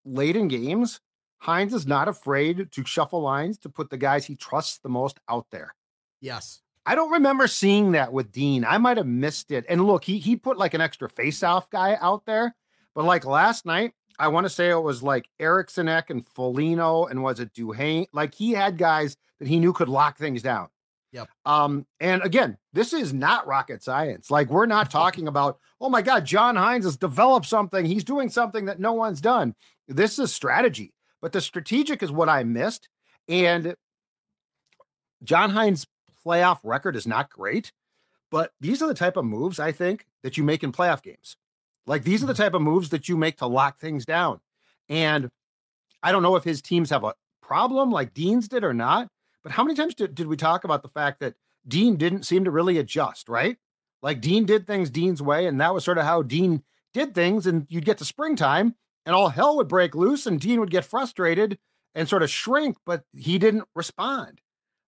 late 0.06 0.36
in 0.36 0.48
games, 0.48 1.00
Hynes 1.44 1.74
is 1.74 1.86
not 1.86 2.08
afraid 2.08 2.72
to 2.72 2.86
shuffle 2.86 3.22
lines 3.22 3.60
to 3.60 3.70
put 3.70 3.92
the 3.92 3.98
guys 3.98 4.26
he 4.26 4.36
trusts 4.36 4.80
the 4.80 4.90
most 4.90 5.20
out 5.30 5.46
there. 5.52 5.76
Yes. 6.20 6.62
I 6.88 6.96
don't 6.96 7.12
remember 7.12 7.48
seeing 7.48 7.92
that 7.92 8.12
with 8.12 8.32
Dean. 8.32 8.66
I 8.66 8.80
might 8.80 8.98
have 8.98 9.06
missed 9.06 9.52
it. 9.52 9.66
And 9.70 9.86
look, 9.86 10.04
he 10.04 10.18
he 10.18 10.36
put 10.36 10.58
like 10.58 10.74
an 10.74 10.82
extra 10.82 11.08
face-off 11.08 11.70
guy 11.70 11.98
out 12.02 12.26
there. 12.26 12.56
But 12.96 13.06
like 13.06 13.26
last 13.26 13.66
night, 13.66 13.92
I 14.20 14.30
want 14.30 14.46
to 14.46 14.50
say 14.50 14.70
it 14.70 14.82
was 14.82 15.04
like 15.04 15.30
Eriksson 15.40 15.88
Ek 15.88 16.10
and 16.10 16.26
Foligno, 16.26 17.06
and 17.06 17.22
was 17.22 17.40
it 17.40 17.54
Duhaime? 17.54 18.08
Like 18.14 18.34
he 18.34 18.52
had 18.52 18.78
guys 18.78 19.16
that 19.40 19.48
he 19.48 19.60
knew 19.60 19.74
could 19.74 19.90
lock 19.90 20.18
things 20.18 20.42
down. 20.42 20.70
Yep. 21.12 21.30
Um, 21.46 21.86
and 22.00 22.22
again, 22.24 22.58
this 22.74 22.94
is 22.94 23.14
not 23.14 23.48
rocket 23.48 23.84
science. 23.84 24.30
Like 24.30 24.50
we're 24.50 24.66
not 24.66 24.92
talking 24.92 25.28
about, 25.28 25.60
oh 25.80 25.90
my 25.90 26.02
God, 26.02 26.26
John 26.26 26.56
Hynes 26.56 26.84
has 26.84 26.98
developed 26.98 27.46
something. 27.46 27.86
He's 27.86 28.04
doing 28.04 28.30
something 28.30 28.66
that 28.66 28.80
no 28.80 28.94
one's 28.94 29.22
done. 29.22 29.56
This 29.88 30.20
is 30.20 30.34
strategy, 30.34 30.94
but 31.22 31.32
the 31.32 31.42
strategic 31.42 32.04
is 32.04 32.12
what 32.12 32.30
I 32.30 32.44
missed. 32.44 32.90
And 33.30 33.76
John 35.24 35.52
Hynes' 35.52 35.86
playoff 36.26 36.60
record 36.64 36.96
is 36.96 37.08
not 37.08 37.30
great, 37.30 37.72
but 38.30 38.52
these 38.60 38.82
are 38.82 38.88
the 38.88 38.94
type 38.94 39.18
of 39.18 39.26
moves 39.26 39.60
I 39.60 39.72
think 39.72 40.06
that 40.24 40.38
you 40.38 40.44
make 40.44 40.64
in 40.64 40.72
playoff 40.72 41.02
games. 41.02 41.38
Like 41.88 42.04
these 42.04 42.22
are 42.22 42.28
the 42.28 42.34
mm-hmm. 42.34 42.44
type 42.44 42.54
of 42.54 42.62
moves 42.62 42.90
that 42.90 43.10
you 43.10 43.18
make 43.18 43.38
to 43.38 43.48
lock 43.48 43.80
things 43.80 44.06
down. 44.06 44.40
And 44.90 45.30
I 46.04 46.12
don't 46.12 46.22
know 46.22 46.36
if 46.36 46.44
his 46.44 46.62
teams 46.62 46.90
have 46.92 47.04
a 47.04 47.16
problem 47.42 47.92
like 47.92 48.14
Dean's 48.14 48.48
did 48.48 48.64
or 48.64 48.74
not, 48.74 49.08
but 49.42 49.54
how 49.54 49.64
many 49.64 49.76
times 49.76 49.96
did, 49.96 50.14
did 50.14 50.28
we 50.28 50.38
talk 50.38 50.64
about 50.66 50.84
the 50.84 50.90
fact 50.90 51.22
that 51.22 51.36
Dean 51.68 51.96
didn't 51.96 52.24
seem 52.24 52.44
to 52.44 52.52
really 52.52 52.78
adjust, 52.78 53.30
right? 53.30 53.58
Like 54.02 54.22
Dean 54.22 54.46
did 54.46 54.68
things 54.68 54.90
Dean's 54.90 55.22
way, 55.22 55.48
and 55.48 55.60
that 55.60 55.74
was 55.74 55.84
sort 55.84 55.98
of 55.98 56.04
how 56.04 56.22
Dean 56.22 56.64
did 56.94 57.16
things. 57.16 57.48
And 57.48 57.66
you'd 57.70 57.86
get 57.86 57.98
to 57.98 58.06
springtime 58.06 58.76
and 59.06 59.16
all 59.16 59.30
hell 59.30 59.56
would 59.56 59.70
break 59.70 59.96
loose, 59.96 60.26
and 60.26 60.40
Dean 60.40 60.60
would 60.60 60.70
get 60.70 60.84
frustrated 60.84 61.58
and 61.96 62.08
sort 62.08 62.24
of 62.24 62.30
shrink, 62.30 62.78
but 62.86 63.04
he 63.14 63.40
didn't 63.40 63.64
respond. 63.74 64.42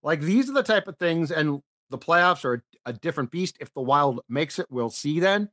Like 0.03 0.21
these 0.21 0.49
are 0.49 0.53
the 0.53 0.63
type 0.63 0.87
of 0.87 0.97
things, 0.97 1.31
and 1.31 1.61
the 1.89 1.97
playoffs 1.97 2.43
are 2.43 2.55
a, 2.85 2.89
a 2.89 2.93
different 2.93 3.31
beast. 3.31 3.57
If 3.59 3.73
the 3.73 3.81
Wild 3.81 4.21
makes 4.27 4.59
it, 4.59 4.67
we'll 4.69 4.89
see 4.89 5.19
then. 5.19 5.49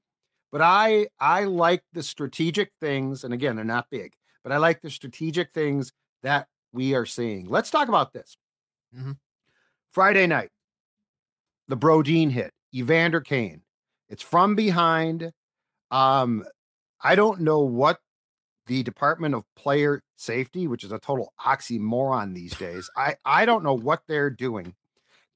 But 0.53 0.61
I 0.63 1.09
I 1.21 1.45
like 1.45 1.83
the 1.93 2.03
strategic 2.03 2.73
things, 2.81 3.25
and 3.25 3.35
again, 3.35 3.57
they're 3.57 3.65
not 3.65 3.91
big, 3.91 4.15
but 4.43 4.53
I 4.53 4.59
like 4.59 4.81
the 4.81 4.91
strategic 4.91 5.53
things 5.53 5.93
that 6.23 6.49
we 6.73 6.95
are 6.95 7.07
seeing. 7.07 7.47
Let's 7.47 7.71
talk 7.71 7.89
about 7.89 8.13
this. 8.13 8.37
Mm-hmm. 8.97 9.13
Friday 9.91 10.27
night, 10.27 10.51
the 11.69 11.77
Brodin 11.77 12.31
hit, 12.31 12.53
Evander 12.75 13.21
Kane. 13.21 13.63
It's 14.09 14.23
from 14.23 14.55
behind. 14.55 15.33
Um, 15.91 16.45
I 17.03 17.15
don't 17.15 17.41
know 17.41 17.61
what 17.61 17.99
the 18.67 18.83
Department 18.83 19.35
of 19.35 19.45
Player 19.57 20.03
Safety, 20.17 20.67
which 20.67 20.85
is 20.85 20.93
a 20.93 20.99
total 20.99 21.33
oxymoron 21.45 22.35
these 22.35 22.57
days. 22.57 22.91
I, 22.97 23.17
I 23.25 23.47
don't 23.47 23.65
know 23.65 23.75
what 23.75 24.03
they're 24.09 24.31
doing. 24.31 24.75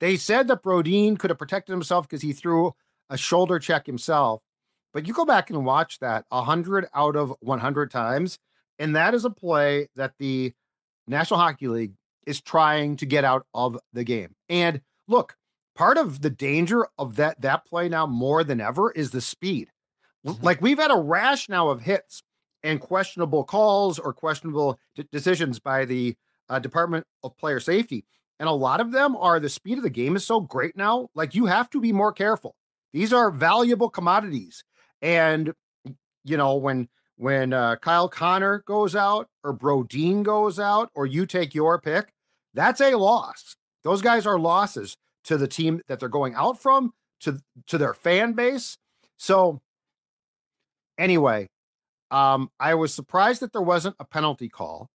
They 0.00 0.16
said 0.16 0.48
that 0.48 0.62
Brodin 0.62 1.18
could 1.18 1.30
have 1.30 1.38
protected 1.38 1.72
himself 1.72 2.08
because 2.08 2.22
he 2.22 2.32
threw 2.32 2.72
a 3.08 3.16
shoulder 3.16 3.58
check 3.58 3.86
himself. 3.86 4.42
But 4.92 5.06
you 5.06 5.14
go 5.14 5.24
back 5.24 5.50
and 5.50 5.64
watch 5.64 5.98
that 6.00 6.24
100 6.30 6.86
out 6.94 7.16
of 7.16 7.34
100 7.40 7.90
times. 7.90 8.38
And 8.78 8.96
that 8.96 9.14
is 9.14 9.24
a 9.24 9.30
play 9.30 9.88
that 9.96 10.14
the 10.18 10.52
National 11.06 11.38
Hockey 11.38 11.68
League 11.68 11.92
is 12.26 12.40
trying 12.40 12.96
to 12.96 13.06
get 13.06 13.24
out 13.24 13.46
of 13.54 13.78
the 13.92 14.04
game. 14.04 14.34
And 14.48 14.80
look, 15.06 15.36
part 15.74 15.98
of 15.98 16.22
the 16.22 16.30
danger 16.30 16.86
of 16.98 17.16
that 17.16 17.40
that 17.42 17.64
play 17.66 17.88
now 17.88 18.06
more 18.06 18.44
than 18.44 18.60
ever 18.60 18.90
is 18.90 19.10
the 19.10 19.20
speed. 19.20 19.68
Mm-hmm. 20.26 20.44
Like 20.44 20.60
we've 20.60 20.78
had 20.78 20.90
a 20.90 20.98
rash 20.98 21.48
now 21.48 21.68
of 21.68 21.82
hits 21.82 22.22
and 22.62 22.80
questionable 22.80 23.44
calls 23.44 23.98
or 23.98 24.12
questionable 24.12 24.78
d- 24.94 25.08
decisions 25.10 25.58
by 25.58 25.84
the 25.84 26.14
uh, 26.48 26.58
Department 26.58 27.06
of 27.22 27.36
Player 27.36 27.60
Safety. 27.60 28.04
And 28.38 28.48
a 28.48 28.52
lot 28.52 28.80
of 28.80 28.92
them 28.92 29.16
are 29.16 29.38
the 29.38 29.48
speed 29.48 29.78
of 29.78 29.84
the 29.84 29.90
game 29.90 30.16
is 30.16 30.26
so 30.26 30.40
great 30.40 30.76
now. 30.76 31.08
Like 31.14 31.34
you 31.34 31.46
have 31.46 31.68
to 31.70 31.80
be 31.80 31.92
more 31.92 32.12
careful. 32.12 32.56
These 32.92 33.12
are 33.12 33.30
valuable 33.30 33.88
commodities. 33.88 34.64
And, 35.02 35.52
you 36.24 36.36
know, 36.36 36.56
when 36.56 36.88
when 37.16 37.52
uh, 37.52 37.76
Kyle 37.76 38.08
Connor 38.08 38.62
goes 38.66 38.96
out 38.96 39.28
or 39.44 39.54
Brodin 39.54 40.22
goes 40.22 40.58
out 40.58 40.90
or 40.94 41.06
you 41.06 41.26
take 41.26 41.54
your 41.54 41.80
pick, 41.80 42.12
that's 42.54 42.80
a 42.80 42.94
loss. 42.96 43.56
Those 43.84 44.02
guys 44.02 44.26
are 44.26 44.38
losses 44.38 44.96
to 45.24 45.36
the 45.36 45.48
team 45.48 45.82
that 45.86 46.00
they're 46.00 46.08
going 46.08 46.34
out 46.34 46.60
from, 46.60 46.92
to 47.20 47.38
to 47.66 47.78
their 47.78 47.94
fan 47.94 48.32
base. 48.32 48.78
So 49.18 49.60
anyway, 50.98 51.48
um, 52.10 52.50
I 52.58 52.74
was 52.74 52.94
surprised 52.94 53.42
that 53.42 53.52
there 53.52 53.62
wasn't 53.62 53.96
a 54.00 54.04
penalty 54.04 54.48
call 54.48 54.88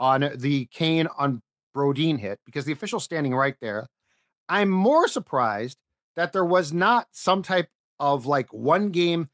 on 0.00 0.30
the 0.36 0.66
Kane 0.66 1.08
on 1.18 1.42
Brodin 1.74 2.18
hit 2.18 2.38
because 2.46 2.64
the 2.64 2.72
official 2.72 3.00
standing 3.00 3.34
right 3.34 3.56
there. 3.60 3.86
I'm 4.48 4.70
more 4.70 5.08
surprised 5.08 5.76
that 6.16 6.32
there 6.32 6.44
was 6.44 6.72
not 6.72 7.06
some 7.12 7.42
type 7.42 7.68
of 8.00 8.26
like 8.26 8.52
one 8.52 8.90
game 8.90 9.28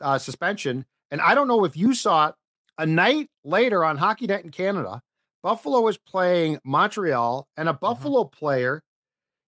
uh, 0.00 0.18
suspension 0.18 0.84
and 1.14 1.20
I 1.20 1.36
don't 1.36 1.46
know 1.46 1.64
if 1.64 1.76
you 1.76 1.94
saw 1.94 2.28
it 2.28 2.34
a 2.76 2.86
night 2.86 3.28
later 3.44 3.84
on 3.84 3.96
Hockey 3.96 4.26
Night 4.26 4.44
in 4.44 4.50
Canada. 4.50 5.00
Buffalo 5.44 5.80
was 5.80 5.96
playing 5.96 6.58
Montreal, 6.64 7.46
and 7.56 7.68
a 7.68 7.72
mm-hmm. 7.72 7.78
Buffalo 7.80 8.24
player 8.24 8.82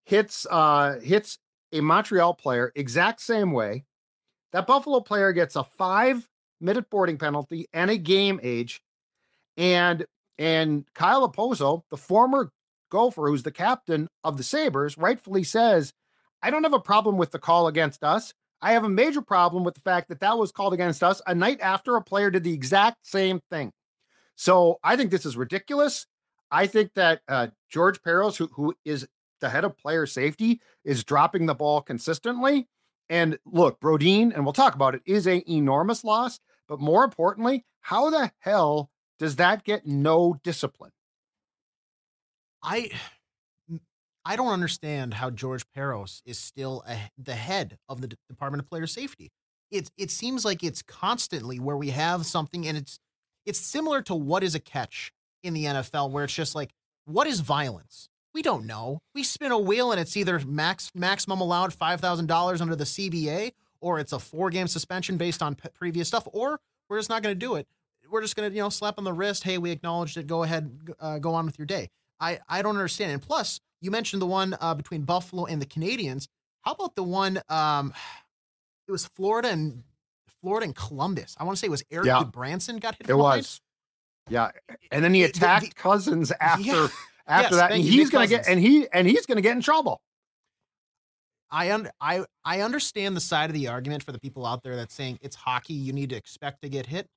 hits 0.05 0.47
uh, 0.49 1.01
hits 1.03 1.39
a 1.73 1.81
Montreal 1.81 2.35
player 2.35 2.71
exact 2.77 3.21
same 3.21 3.51
way. 3.51 3.85
That 4.53 4.69
Buffalo 4.69 5.01
player 5.01 5.33
gets 5.33 5.57
a 5.57 5.65
five 5.65 6.29
minute 6.61 6.89
boarding 6.89 7.19
penalty 7.19 7.67
and 7.73 7.91
a 7.91 7.99
game 7.99 8.39
age. 8.45 8.81
And 9.57 10.07
and 10.39 10.85
Kyle 10.95 11.29
Okposo, 11.29 11.83
the 11.91 11.97
former 11.97 12.53
Gopher, 12.91 13.27
who's 13.27 13.43
the 13.43 13.51
captain 13.51 14.07
of 14.23 14.37
the 14.37 14.45
Sabres, 14.45 14.97
rightfully 14.97 15.43
says, 15.43 15.93
I 16.43 16.51
don't 16.51 16.63
have 16.63 16.73
a 16.75 16.79
problem 16.79 17.17
with 17.17 17.33
the 17.33 17.41
call 17.41 17.67
against 17.67 18.05
us. 18.05 18.33
I 18.63 18.73
have 18.73 18.85
a 18.85 18.89
major 18.89 19.23
problem 19.23 19.65
with 19.65 19.75
the 19.75 19.81
fact 19.81 20.09
that 20.09 20.21
that 20.21 20.39
was 20.39 20.51
called 20.53 20.75
against 20.75 21.03
us 21.03 21.21
a 21.27 21.35
night 21.35 21.61
after 21.61 21.97
a 21.97 22.03
player 22.03 22.31
did 22.31 22.45
the 22.45 22.55
exact 22.55 23.07
same 23.07 23.41
thing. 23.51 23.73
So 24.35 24.79
I 24.83 24.97
think 24.97 25.11
this 25.11 25.27
is 25.27 25.37
ridiculous. 25.37 26.07
I 26.51 26.67
think 26.67 26.95
that 26.95 27.21
uh, 27.29 27.49
George 27.69 28.01
Parros, 28.03 28.37
who, 28.37 28.49
who 28.53 28.75
is 28.85 29.07
the 29.41 29.51
head 29.51 29.65
of 29.65 29.77
player 29.77 30.07
safety, 30.07 30.61
is 30.85 31.05
dropping 31.05 31.47
the 31.47 31.55
ball 31.55 31.83
consistently. 31.83 32.69
And 33.09 33.39
look, 33.45 33.81
Brodin, 33.81 34.33
and 34.35 34.45
we'll 34.45 34.53
talk 34.53 34.75
about 34.75 34.95
it, 34.95 35.03
is 35.07 35.27
an 35.27 35.43
enormous 35.49 36.05
loss. 36.05 36.41
But 36.69 36.81
more 36.81 37.05
importantly, 37.05 37.65
how 37.81 38.11
the 38.11 38.33
hell 38.41 38.91
does 39.19 39.37
that 39.37 39.65
get 39.65 39.87
no 39.87 40.39
discipline? 40.43 40.93
I 42.63 42.91
I 44.29 44.35
don't 44.35 44.49
understand 44.49 45.15
how 45.15 45.31
George 45.31 45.65
Parros 45.71 46.21
is 46.27 46.37
still 46.37 46.83
a, 46.89 46.99
the 47.17 47.37
head 47.37 47.79
of 47.89 48.01
the 48.01 48.09
D- 48.09 48.17
Department 48.29 48.61
of 48.61 48.69
Player 48.69 48.89
Safety. 48.89 49.31
It 49.71 49.89
it 49.97 50.11
seems 50.11 50.45
like 50.45 50.65
it's 50.65 50.83
constantly 50.83 51.61
where 51.61 51.77
we 51.77 51.91
have 51.91 52.27
something, 52.27 52.67
and 52.67 52.77
it's 52.77 52.99
it's 53.47 53.61
similar 53.61 54.03
to 54.03 54.17
what 54.17 54.43
is 54.43 54.57
a 54.57 54.61
catch 54.61 55.13
in 55.45 55.55
the 55.55 55.65
NFL, 55.67 56.11
where 56.11 56.25
it's 56.25 56.35
just 56.35 56.57
like 56.57 56.71
what 57.05 57.29
is 57.29 57.39
violence? 57.39 58.09
We 58.35 58.43
don't 58.43 58.67
know. 58.67 58.99
We 59.15 59.23
spin 59.23 59.53
a 59.53 59.59
wheel, 59.59 59.93
and 59.93 60.01
it's 60.01 60.17
either 60.17 60.41
max 60.41 60.91
maximum 60.93 61.41
allowed 61.41 61.73
five 61.73 62.01
thousand 62.01 62.27
dollars 62.27 62.61
under 62.61 62.75
the 62.75 62.85
CBA, 62.85 63.53
or 63.81 64.01
it's 64.01 64.13
a 64.13 64.19
four 64.19 64.51
game 64.51 64.67
suspension 64.67 65.17
based 65.17 65.41
on 65.41 65.55
p- 65.55 65.69
previous 65.73 66.09
stuff, 66.09 66.27
or 66.33 66.59
we're 66.89 66.99
just 66.99 67.11
not 67.11 67.23
going 67.23 67.35
to 67.35 67.39
do 67.39 67.55
it. 67.55 67.69
We're 68.11 68.23
just 68.23 68.35
going 68.35 68.51
to 68.51 68.57
you 68.57 68.63
know 68.63 68.71
slap 68.71 68.99
on 68.99 69.05
the 69.05 69.13
wrist. 69.13 69.45
Hey, 69.45 69.57
we 69.57 69.71
acknowledged 69.71 70.17
it. 70.17 70.27
Go 70.27 70.43
ahead, 70.43 70.71
uh, 70.99 71.19
go 71.19 71.35
on 71.35 71.47
with 71.47 71.59
your 71.61 71.67
day. 71.67 71.91
I 72.21 72.39
I 72.49 72.63
don't 72.63 72.77
understand. 72.77 73.13
And 73.13 73.23
plus, 73.23 73.61
you 73.81 73.91
mentioned 73.91 74.23
the 74.23 74.27
one 74.27 74.57
uh, 74.61 74.75
between 74.75 75.03
Buffalo 75.03 75.45
and 75.47 75.61
the 75.61 75.67
Canadiens. 75.67 76.29
How 76.63 76.73
about 76.73 76.95
the 76.97 77.03
one? 77.03 77.41
Um, 77.49 77.93
it 78.89 78.93
was 78.93 79.07
Florida 79.07 79.51
and 79.51 79.83
Florida 80.41 80.65
and 80.65 80.75
Columbus. 80.75 81.37
I 81.39 81.45
want 81.45 81.57
to 81.57 81.61
say 81.61 81.67
it 81.67 81.71
was 81.71 81.85
Eric 81.91 82.07
yeah. 82.07 82.25
Branson 82.25 82.79
got 82.79 82.97
hit. 82.97 83.09
It 83.09 83.15
was. 83.15 83.61
Yeah, 84.29 84.51
and 84.91 85.05
then 85.05 85.15
he 85.15 85.23
attacked 85.23 85.63
the, 85.63 85.69
the, 85.69 85.75
Cozens 85.75 86.33
after 86.41 86.65
yeah. 86.65 86.89
after 87.27 87.57
yes, 87.57 87.63
that, 87.63 87.73
and 87.73 87.83
he's 87.83 88.11
gonna 88.11 88.27
get 88.27 88.49
and 88.49 88.59
he 88.59 88.89
and 88.93 89.07
he's 89.07 89.27
gonna 89.27 89.41
get 89.41 89.53
in 89.53 89.63
trouble. 89.63 90.01
I 91.51 91.71
un- 91.73 91.91
I 92.01 92.25
I 92.45 92.61
understand 92.63 93.17
the 93.17 93.21
side 93.21 93.51
of 93.51 93.55
the 93.55 93.69
argument 93.69 94.03
for 94.03 94.13
the 94.13 94.19
people 94.19 94.45
out 94.45 94.63
there 94.63 94.75
that's 94.75 94.95
saying 94.95 95.19
it's 95.23 95.37
hockey, 95.37 95.75
you 95.75 95.93
need 95.93 96.11
to 96.11 96.17
expect 96.17 96.63
to 96.63 96.69
get 96.69 96.87
hit. 96.87 97.09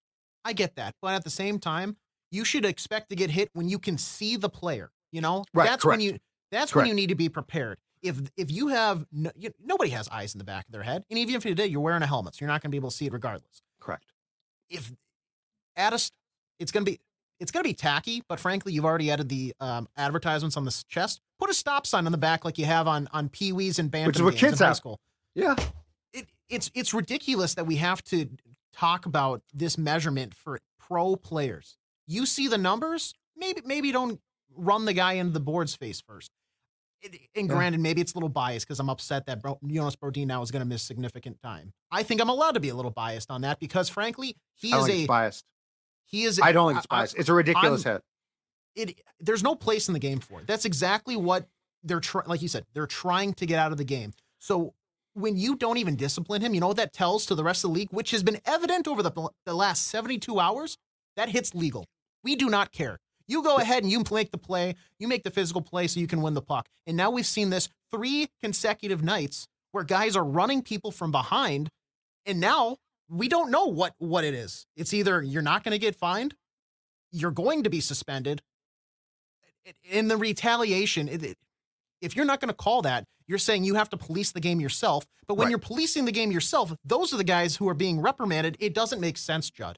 I 0.46 0.54
get 0.54 0.76
that, 0.76 0.96
but 1.02 1.14
at 1.14 1.24
the 1.24 1.30
same 1.30 1.60
time, 1.60 1.98
you 2.32 2.46
should 2.46 2.66
expect 2.66 3.10
to 3.10 3.16
get 3.16 3.30
hit 3.30 3.50
when 3.54 3.70
you 3.70 3.80
can 3.80 3.98
see 3.98 4.36
the 4.36 4.50
player. 4.50 4.92
You 5.12 5.22
know, 5.22 5.44
right? 5.54 5.66
That's 5.66 5.84
correct. 5.84 6.00
when 6.00 6.02
you 6.02 6.20
that's 6.52 6.72
Correct. 6.72 6.84
when 6.84 6.88
you 6.88 6.94
need 6.94 7.10
to 7.10 7.16
be 7.16 7.30
prepared. 7.30 7.78
If 8.02 8.22
if 8.38 8.52
you 8.52 8.70
have 8.70 9.06
no, 9.12 9.32
you, 9.36 9.52
nobody 9.64 9.92
has 9.92 10.08
eyes 10.10 10.34
in 10.34 10.40
the 10.40 10.46
back 10.46 10.66
of 10.68 10.72
their 10.72 10.84
head, 10.84 11.04
and 11.10 11.20
even 11.20 11.36
if 11.36 11.46
you 11.46 11.54
did, 11.54 11.72
you're 11.72 11.82
wearing 11.82 12.02
a 12.02 12.08
helmet, 12.08 12.36
so 12.36 12.40
you're 12.42 12.48
not 12.48 12.62
going 12.62 12.70
to 12.70 12.72
be 12.72 12.78
able 12.78 12.90
to 12.90 12.96
see 12.96 13.06
it 13.06 13.14
regardless. 13.14 13.62
Correct. 13.80 14.06
If 14.70 14.94
at 15.76 15.94
a, 15.94 16.12
it's 16.60 16.72
going 16.72 16.86
to 16.86 16.92
be 16.92 17.00
it's 17.40 17.52
going 17.52 17.64
to 17.64 17.70
be 17.70 17.74
tacky, 17.74 18.24
but 18.28 18.40
frankly, 18.40 18.74
you've 18.74 18.86
already 18.86 19.12
added 19.12 19.30
the 19.30 19.54
um, 19.60 19.88
advertisements 19.98 20.58
on 20.58 20.66
the 20.66 20.84
chest. 20.88 21.22
Put 21.40 21.50
a 21.50 21.54
stop 21.54 21.88
sign 21.88 22.06
on 22.06 22.12
the 22.12 22.18
back 22.18 22.46
like 22.46 22.58
you 22.58 22.66
have 22.66 22.88
on 22.88 23.08
on 23.12 23.30
Pee 23.30 23.52
Wees 23.52 23.80
and 23.80 23.92
Bantam 23.92 24.08
Which 24.08 24.18
is 24.18 24.24
what 24.24 24.36
kids 24.36 24.62
in 24.62 24.68
high 24.68 24.74
school. 24.74 25.00
Yeah. 25.36 25.56
It, 26.14 26.28
it's 26.50 26.72
it's 26.74 26.94
ridiculous 26.94 27.56
that 27.56 27.66
we 27.66 27.78
have 27.78 28.04
to 28.06 28.30
talk 28.74 29.06
about 29.06 29.42
this 29.54 29.78
measurement 29.78 30.34
for 30.36 30.60
pro 30.80 31.16
players. 31.16 31.78
You 32.10 32.26
see 32.26 32.48
the 32.48 32.58
numbers, 32.58 33.14
maybe 33.38 33.62
maybe 33.64 33.92
don't 33.94 34.20
run 34.56 34.84
the 34.84 34.94
guy 34.94 35.14
into 35.14 35.32
the 35.32 35.40
board's 35.40 35.76
face 35.76 36.02
first 36.02 36.32
and 37.36 37.50
granted, 37.50 37.80
maybe 37.80 38.02
it's 38.02 38.14
a 38.14 38.16
little 38.16 38.30
biased 38.30 38.68
because 38.68 38.80
I'm 38.80 38.90
upset 38.90 39.26
that 39.28 39.42
Bro- 39.42 39.60
Jonas 39.66 39.96
Brodin 39.96 40.28
now 40.28 40.42
is 40.42 40.52
going 40.52 40.62
to 40.62 40.68
miss 40.68 40.84
significant 40.84 41.42
time. 41.42 41.74
I 41.92 42.04
think 42.04 42.22
I'm 42.22 42.30
allowed 42.30 42.54
to 42.54 42.60
be 42.60 42.70
a 42.70 42.76
little 42.76 42.92
biased 42.92 43.32
on 43.32 43.42
that 43.42 43.60
because, 43.60 43.90
frankly, 43.90 44.36
he 44.56 44.74
is 44.74 44.90
a 44.90 45.06
biased. 45.06 45.46
He 46.06 46.24
is. 46.24 46.40
I 46.42 46.52
don't 46.52 46.70
think 46.70 46.80
it's 46.80 46.88
biased. 46.88 47.16
I, 47.18 47.20
it's 47.20 47.30
a 47.30 47.34
ridiculous 47.34 47.86
I'm, 47.86 47.94
hit. 48.76 48.90
It. 48.90 49.02
There's 49.20 49.44
no 49.44 49.56
place 49.56 49.88
in 49.88 49.94
the 49.94 50.00
game 50.00 50.20
for 50.20 50.42
it. 50.42 50.48
That's 50.48 50.66
exactly 50.66 51.16
what 51.16 51.48
they're 51.84 52.00
trying, 52.00 52.28
like 52.28 52.42
you 52.42 52.48
said, 52.48 52.66
they're 52.74 52.88
trying 52.88 53.34
to 53.36 53.46
get 53.46 53.60
out 53.60 53.72
of 53.72 53.78
the 53.78 53.84
game. 53.84 54.14
So 54.40 54.74
when 55.14 55.38
you 55.38 55.56
don't 55.56 55.78
even 55.78 55.96
discipline 55.96 56.42
him, 56.42 56.54
you 56.54 56.60
know 56.60 56.68
what 56.68 56.78
that 56.78 56.94
tells 56.94 57.26
to 57.28 57.36
the 57.36 57.44
rest 57.44 57.64
of 57.64 57.72
the 57.72 57.76
league, 57.76 57.90
which 57.92 58.12
has 58.12 58.24
been 58.24 58.40
evident 58.46 58.88
over 58.88 59.02
the, 59.02 59.12
the 59.46 59.54
last 59.54 59.88
72 59.88 60.40
hours? 60.40 60.78
That 61.16 61.30
hits 61.30 61.56
legal. 61.56 61.88
We 62.24 62.36
do 62.36 62.50
not 62.50 62.72
care. 62.72 63.00
You 63.28 63.44
go 63.44 63.58
ahead 63.58 63.84
and 63.84 63.92
you 63.92 64.04
make 64.12 64.32
the 64.32 64.38
play, 64.38 64.76
you 64.98 65.08
make 65.08 65.24
the 65.24 65.30
physical 65.30 65.62
play 65.62 65.88
so 65.88 66.00
you 66.00 66.08
can 66.08 66.22
win 66.22 66.34
the 66.34 66.42
puck. 66.42 66.68
And 66.88 66.98
now 66.98 67.12
we've 67.12 67.28
seen 67.28 67.52
this 67.52 67.70
three 67.92 68.28
consecutive 68.42 69.04
nights 69.04 69.48
where 69.72 69.84
guys 69.84 70.16
are 70.16 70.24
running 70.24 70.64
people 70.64 70.92
from 70.92 71.12
behind. 71.12 71.70
And 72.26 72.40
now 72.40 72.78
we 73.08 73.28
don't 73.28 73.52
know 73.52 73.66
what 73.66 73.94
what 74.00 74.24
it 74.24 74.34
is. 74.34 74.66
It's 74.76 74.94
either 74.94 75.22
you're 75.22 75.42
not 75.42 75.64
going 75.64 75.74
to 75.74 75.80
get 75.80 75.96
fined, 75.96 76.36
you're 77.12 77.32
going 77.32 77.64
to 77.64 77.70
be 77.70 77.82
suspended. 77.82 78.42
In 79.84 80.08
the 80.08 80.18
retaliation, 80.18 81.08
if 82.02 82.16
you're 82.16 82.26
not 82.26 82.40
going 82.40 82.50
to 82.50 82.56
call 82.56 82.82
that, 82.84 83.06
you're 83.28 83.38
saying 83.38 83.64
you 83.64 83.76
have 83.76 83.90
to 83.90 83.98
police 83.98 84.32
the 84.32 84.40
game 84.40 84.60
yourself. 84.60 85.06
But 85.28 85.36
when 85.36 85.46
right. 85.46 85.50
you're 85.52 85.60
policing 85.60 86.06
the 86.06 86.12
game 86.12 86.32
yourself, 86.32 86.74
those 86.84 87.14
are 87.14 87.18
the 87.18 87.24
guys 87.24 87.58
who 87.58 87.70
are 87.70 87.76
being 87.76 88.02
reprimanded. 88.02 88.58
It 88.60 88.74
doesn't 88.74 89.00
make 89.00 89.18
sense, 89.18 89.52
Judd. 89.52 89.78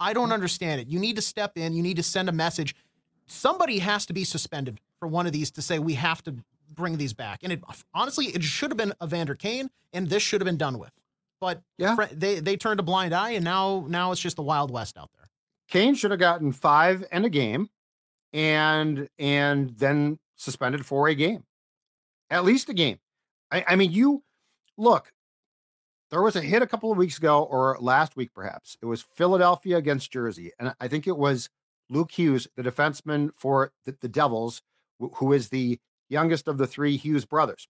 I 0.00 0.14
don't 0.14 0.30
mm. 0.30 0.34
understand 0.34 0.80
it. 0.80 0.88
You 0.88 0.98
need 0.98 1.16
to 1.16 1.22
step 1.22 1.52
in. 1.56 1.74
You 1.74 1.82
need 1.82 1.96
to 1.98 2.02
send 2.02 2.28
a 2.28 2.32
message. 2.32 2.74
Somebody 3.26 3.78
has 3.78 4.06
to 4.06 4.12
be 4.12 4.24
suspended 4.24 4.80
for 4.98 5.06
one 5.06 5.26
of 5.26 5.32
these 5.32 5.50
to 5.52 5.62
say 5.62 5.78
we 5.78 5.94
have 5.94 6.22
to 6.24 6.34
bring 6.74 6.96
these 6.96 7.12
back. 7.12 7.40
And 7.42 7.52
it, 7.52 7.62
honestly, 7.94 8.26
it 8.26 8.42
should 8.42 8.70
have 8.70 8.78
been 8.78 8.94
a 9.00 9.04
Evander 9.04 9.34
Kane, 9.34 9.70
and 9.92 10.08
this 10.08 10.22
should 10.22 10.40
have 10.40 10.46
been 10.46 10.56
done 10.56 10.78
with. 10.78 10.90
But 11.40 11.62
yeah. 11.78 11.96
they 12.12 12.40
they 12.40 12.56
turned 12.56 12.80
a 12.80 12.82
blind 12.82 13.14
eye, 13.14 13.30
and 13.30 13.44
now 13.44 13.86
now 13.88 14.12
it's 14.12 14.20
just 14.20 14.36
the 14.36 14.42
wild 14.42 14.70
west 14.70 14.98
out 14.98 15.10
there. 15.16 15.28
Kane 15.68 15.94
should 15.94 16.10
have 16.10 16.20
gotten 16.20 16.52
five 16.52 17.04
and 17.12 17.24
a 17.24 17.30
game, 17.30 17.70
and 18.32 19.08
and 19.18 19.70
then 19.78 20.18
suspended 20.36 20.84
for 20.84 21.08
a 21.08 21.14
game, 21.14 21.44
at 22.28 22.44
least 22.44 22.68
a 22.68 22.74
game. 22.74 22.98
I, 23.50 23.64
I 23.68 23.76
mean, 23.76 23.92
you 23.92 24.22
look. 24.76 25.12
There 26.10 26.22
was 26.22 26.36
a 26.36 26.40
hit 26.40 26.62
a 26.62 26.66
couple 26.66 26.90
of 26.90 26.98
weeks 26.98 27.18
ago, 27.18 27.42
or 27.44 27.76
last 27.80 28.16
week 28.16 28.30
perhaps. 28.34 28.76
It 28.82 28.86
was 28.86 29.02
Philadelphia 29.02 29.76
against 29.76 30.12
Jersey, 30.12 30.52
and 30.58 30.74
I 30.80 30.88
think 30.88 31.06
it 31.06 31.16
was 31.16 31.48
Luke 31.88 32.12
Hughes, 32.12 32.48
the 32.56 32.62
defenseman 32.62 33.30
for 33.34 33.72
the, 33.84 33.96
the 34.00 34.08
Devils, 34.08 34.62
who 34.98 35.32
is 35.32 35.48
the 35.48 35.78
youngest 36.08 36.48
of 36.48 36.58
the 36.58 36.66
three 36.66 36.96
Hughes 36.96 37.24
brothers 37.24 37.68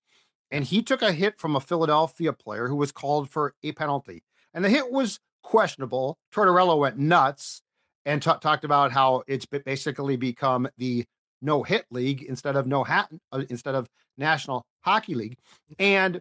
and 0.50 0.64
he 0.64 0.82
took 0.82 1.02
a 1.02 1.12
hit 1.12 1.38
from 1.38 1.56
a 1.56 1.61
Philadelphia 1.61 2.32
player 2.32 2.68
who 2.68 2.76
was 2.76 2.92
called 2.92 3.30
for 3.30 3.54
a 3.62 3.73
penalty. 3.73 4.23
And 4.52 4.64
the 4.64 4.68
hit 4.68 4.90
was 4.90 5.20
questionable. 5.42 6.18
Tortorella 6.35 6.78
went 6.78 6.99
nuts 6.99 7.62
and 8.04 8.23
t- 8.23 8.30
talked 8.40 8.64
about 8.64 8.92
how 8.92 9.23
it's 9.26 9.47
basically 9.47 10.16
become 10.16 10.68
the 10.76 11.04
no 11.42 11.62
hit 11.62 11.87
league 11.90 12.23
instead 12.23 12.56
of 12.56 12.66
no 12.66 12.85
hat 12.85 13.11
uh, 13.32 13.44
instead 13.49 13.75
of 13.75 13.88
National 14.18 14.64
Hockey 14.80 15.14
League. 15.14 15.38
And 15.78 16.20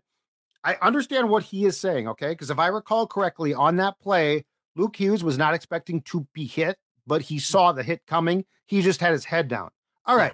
I 0.63 0.77
understand 0.81 1.29
what 1.29 1.43
he 1.43 1.65
is 1.65 1.79
saying, 1.79 2.07
okay? 2.07 2.29
Because 2.29 2.49
if 2.49 2.59
I 2.59 2.67
recall 2.67 3.07
correctly, 3.07 3.53
on 3.53 3.77
that 3.77 3.99
play, 3.99 4.43
Luke 4.75 4.95
Hughes 4.95 5.23
was 5.23 5.37
not 5.37 5.53
expecting 5.53 6.01
to 6.03 6.27
be 6.33 6.45
hit, 6.45 6.77
but 7.07 7.21
he 7.21 7.39
saw 7.39 7.71
the 7.71 7.83
hit 7.83 8.01
coming. 8.05 8.45
He 8.65 8.81
just 8.81 8.99
had 9.01 9.13
his 9.13 9.25
head 9.25 9.47
down. 9.47 9.69
All 10.05 10.17
right. 10.17 10.33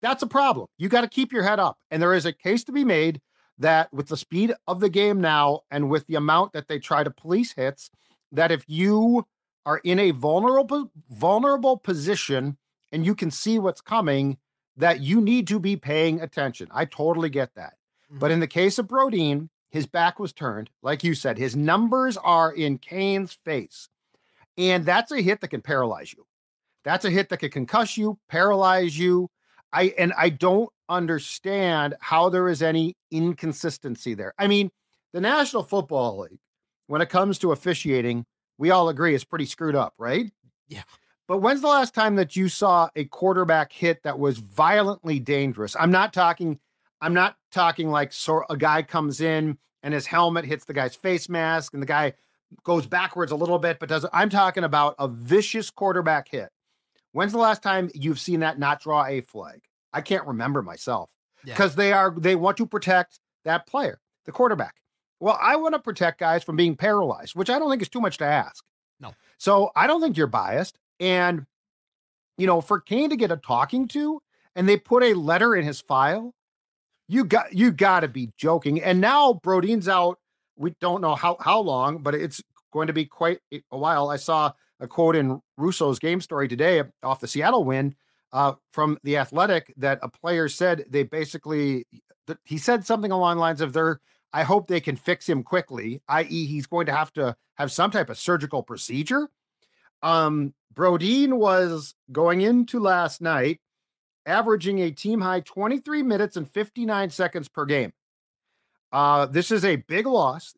That's 0.00 0.22
a 0.22 0.26
problem. 0.26 0.68
You 0.78 0.88
got 0.88 1.02
to 1.02 1.08
keep 1.08 1.32
your 1.32 1.42
head 1.42 1.58
up. 1.58 1.78
And 1.90 2.00
there 2.00 2.14
is 2.14 2.24
a 2.24 2.32
case 2.32 2.64
to 2.64 2.72
be 2.72 2.84
made 2.84 3.20
that 3.58 3.92
with 3.92 4.08
the 4.08 4.16
speed 4.16 4.54
of 4.66 4.80
the 4.80 4.88
game 4.88 5.20
now 5.20 5.60
and 5.70 5.90
with 5.90 6.06
the 6.06 6.14
amount 6.14 6.52
that 6.52 6.68
they 6.68 6.78
try 6.78 7.02
to 7.02 7.10
police 7.10 7.52
hits, 7.52 7.90
that 8.32 8.52
if 8.52 8.64
you 8.68 9.26
are 9.66 9.80
in 9.84 9.98
a 9.98 10.12
vulnerable 10.12 10.90
vulnerable 11.10 11.76
position 11.76 12.56
and 12.92 13.04
you 13.04 13.14
can 13.14 13.30
see 13.30 13.58
what's 13.58 13.80
coming, 13.80 14.38
that 14.76 15.00
you 15.00 15.20
need 15.20 15.48
to 15.48 15.58
be 15.58 15.76
paying 15.76 16.20
attention. 16.20 16.68
I 16.70 16.84
totally 16.84 17.28
get 17.28 17.54
that. 17.56 17.74
Mm-hmm. 18.10 18.18
But 18.20 18.30
in 18.30 18.40
the 18.40 18.46
case 18.46 18.78
of 18.78 18.86
Brodin, 18.86 19.48
his 19.70 19.86
back 19.86 20.18
was 20.18 20.32
turned. 20.32 20.70
Like 20.82 21.04
you 21.04 21.14
said, 21.14 21.38
his 21.38 21.56
numbers 21.56 22.16
are 22.16 22.52
in 22.52 22.78
Kane's 22.78 23.32
face. 23.32 23.88
And 24.56 24.84
that's 24.84 25.12
a 25.12 25.20
hit 25.20 25.40
that 25.40 25.48
can 25.48 25.62
paralyze 25.62 26.12
you. 26.12 26.26
That's 26.84 27.04
a 27.04 27.10
hit 27.10 27.28
that 27.28 27.38
can 27.38 27.50
concuss 27.50 27.96
you, 27.96 28.18
paralyze 28.28 28.98
you. 28.98 29.28
I 29.72 29.94
and 29.98 30.12
I 30.16 30.30
don't 30.30 30.70
understand 30.88 31.94
how 32.00 32.30
there 32.30 32.48
is 32.48 32.62
any 32.62 32.96
inconsistency 33.10 34.14
there. 34.14 34.32
I 34.38 34.46
mean, 34.46 34.70
the 35.12 35.20
National 35.20 35.62
Football 35.62 36.20
League, 36.20 36.38
when 36.86 37.02
it 37.02 37.10
comes 37.10 37.38
to 37.40 37.52
officiating, 37.52 38.24
we 38.56 38.70
all 38.70 38.88
agree 38.88 39.14
is 39.14 39.24
pretty 39.24 39.44
screwed 39.44 39.76
up, 39.76 39.94
right? 39.98 40.32
Yeah. 40.66 40.82
But 41.26 41.38
when's 41.38 41.60
the 41.60 41.68
last 41.68 41.94
time 41.94 42.16
that 42.16 42.36
you 42.36 42.48
saw 42.48 42.88
a 42.96 43.04
quarterback 43.04 43.70
hit 43.70 44.02
that 44.02 44.18
was 44.18 44.38
violently 44.38 45.20
dangerous? 45.20 45.76
I'm 45.78 45.90
not 45.90 46.14
talking 46.14 46.58
I'm 47.00 47.14
not 47.14 47.36
talking 47.52 47.90
like 47.90 48.12
so 48.12 48.42
a 48.50 48.56
guy 48.56 48.82
comes 48.82 49.20
in 49.20 49.58
and 49.82 49.94
his 49.94 50.06
helmet 50.06 50.44
hits 50.44 50.64
the 50.64 50.74
guy's 50.74 50.96
face 50.96 51.28
mask 51.28 51.74
and 51.74 51.82
the 51.82 51.86
guy 51.86 52.14
goes 52.64 52.86
backwards 52.86 53.30
a 53.30 53.36
little 53.36 53.58
bit 53.58 53.78
but 53.78 53.88
doesn't 53.88 54.10
I'm 54.12 54.30
talking 54.30 54.64
about 54.64 54.94
a 54.98 55.08
vicious 55.08 55.70
quarterback 55.70 56.28
hit. 56.28 56.50
When's 57.12 57.32
the 57.32 57.38
last 57.38 57.62
time 57.62 57.90
you've 57.94 58.20
seen 58.20 58.40
that 58.40 58.58
not 58.58 58.80
draw 58.80 59.04
a 59.06 59.20
flag? 59.20 59.60
I 59.92 60.00
can't 60.00 60.26
remember 60.26 60.62
myself 60.62 61.10
because 61.44 61.72
yeah. 61.72 61.76
they 61.76 61.92
are 61.92 62.14
they 62.16 62.36
want 62.36 62.56
to 62.58 62.66
protect 62.66 63.20
that 63.44 63.66
player, 63.66 64.00
the 64.26 64.32
quarterback. 64.32 64.74
Well, 65.20 65.38
I 65.40 65.56
want 65.56 65.74
to 65.74 65.80
protect 65.80 66.20
guys 66.20 66.44
from 66.44 66.56
being 66.56 66.76
paralyzed, 66.76 67.34
which 67.34 67.50
I 67.50 67.58
don't 67.58 67.70
think 67.70 67.82
is 67.82 67.88
too 67.88 68.00
much 68.00 68.18
to 68.18 68.24
ask. 68.24 68.64
No. 69.00 69.14
So 69.38 69.70
I 69.74 69.86
don't 69.86 70.00
think 70.00 70.16
you're 70.16 70.26
biased. 70.26 70.78
And 71.00 71.46
you 72.36 72.46
know, 72.46 72.60
for 72.60 72.80
Kane 72.80 73.10
to 73.10 73.16
get 73.16 73.32
a 73.32 73.36
talking 73.36 73.88
to 73.88 74.22
and 74.54 74.68
they 74.68 74.76
put 74.76 75.02
a 75.02 75.14
letter 75.14 75.56
in 75.56 75.64
his 75.64 75.80
file, 75.80 76.34
you 77.08 77.24
got 77.24 77.52
you 77.54 77.72
got 77.72 78.00
to 78.00 78.08
be 78.08 78.30
joking. 78.36 78.82
And 78.82 79.00
now 79.00 79.34
Brodin's 79.34 79.88
out. 79.88 80.18
We 80.56 80.74
don't 80.80 81.00
know 81.00 81.14
how 81.14 81.36
how 81.40 81.60
long, 81.60 81.98
but 82.02 82.14
it's 82.14 82.42
going 82.72 82.86
to 82.88 82.92
be 82.92 83.06
quite 83.06 83.40
a 83.52 83.78
while. 83.78 84.10
I 84.10 84.16
saw 84.16 84.52
a 84.80 84.86
quote 84.86 85.16
in 85.16 85.40
Russo's 85.56 85.98
game 85.98 86.20
story 86.20 86.46
today 86.46 86.82
off 87.02 87.20
the 87.20 87.26
Seattle 87.26 87.64
win 87.64 87.94
uh, 88.32 88.52
from 88.72 88.98
the 89.02 89.16
Athletic 89.16 89.72
that 89.78 89.98
a 90.02 90.08
player 90.08 90.48
said 90.48 90.84
they 90.88 91.02
basically 91.02 91.86
he 92.44 92.58
said 92.58 92.84
something 92.84 93.10
along 93.10 93.36
the 93.36 93.40
lines 93.40 93.60
of 93.60 93.72
they're 93.72 94.00
I 94.32 94.42
hope 94.42 94.66
they 94.68 94.80
can 94.80 94.96
fix 94.96 95.26
him 95.26 95.42
quickly, 95.42 96.02
i.e., 96.08 96.46
he's 96.46 96.66
going 96.66 96.86
to 96.86 96.94
have 96.94 97.12
to 97.14 97.34
have 97.54 97.72
some 97.72 97.90
type 97.90 98.10
of 98.10 98.18
surgical 98.18 98.62
procedure. 98.62 99.28
Um, 100.02 100.52
was 100.76 101.94
going 102.12 102.42
into 102.42 102.78
last 102.78 103.20
night 103.20 103.60
averaging 104.28 104.80
a 104.80 104.90
team 104.90 105.20
high 105.20 105.40
23 105.40 106.02
minutes 106.02 106.36
and 106.36 106.48
59 106.48 107.10
seconds 107.10 107.48
per 107.48 107.64
game. 107.64 107.92
Uh, 108.92 109.26
this 109.26 109.50
is 109.50 109.64
a 109.64 109.76
big 109.76 110.06
loss. 110.06 110.54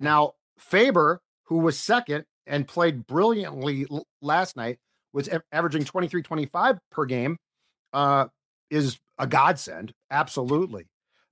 Now, 0.00 0.32
Faber, 0.58 1.20
who 1.44 1.58
was 1.58 1.78
second 1.78 2.24
and 2.46 2.66
played 2.66 3.06
brilliantly 3.06 3.86
l- 3.90 4.06
last 4.20 4.56
night, 4.56 4.78
was 5.12 5.28
averaging 5.52 5.84
23 5.84 6.22
25 6.22 6.78
per 6.90 7.04
game 7.04 7.36
uh, 7.92 8.26
is 8.70 8.98
a 9.18 9.26
godsend. 9.26 9.92
Absolutely. 10.10 10.86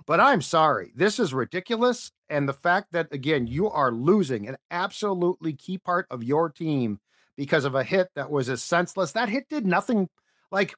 But 0.07 0.20
I'm 0.20 0.42
sorry. 0.42 0.92
This 0.94 1.18
is 1.18 1.35
ridiculous. 1.35 2.11
And 2.29 2.48
the 2.48 2.55
fact 2.55 2.92
that, 2.92 3.12
again, 3.12 3.46
you 3.46 3.70
are 3.70 3.92
losing 3.92 4.48
an 4.48 4.57
absolutely 4.70 5.53
key 5.53 5.79
part 5.79 6.07
of 6.11 6.24
your 6.24 6.51
team 6.51 6.98
because 7.37 7.64
of 7.64 7.74
a 7.74 7.85
hit 7.85 8.09
that 8.16 8.31
was 8.31 8.48
as 8.48 8.62
senseless. 8.62 9.12
That 9.12 9.29
hit 9.29 9.48
did 9.48 9.66
nothing. 9.66 10.09
Like 10.51 10.74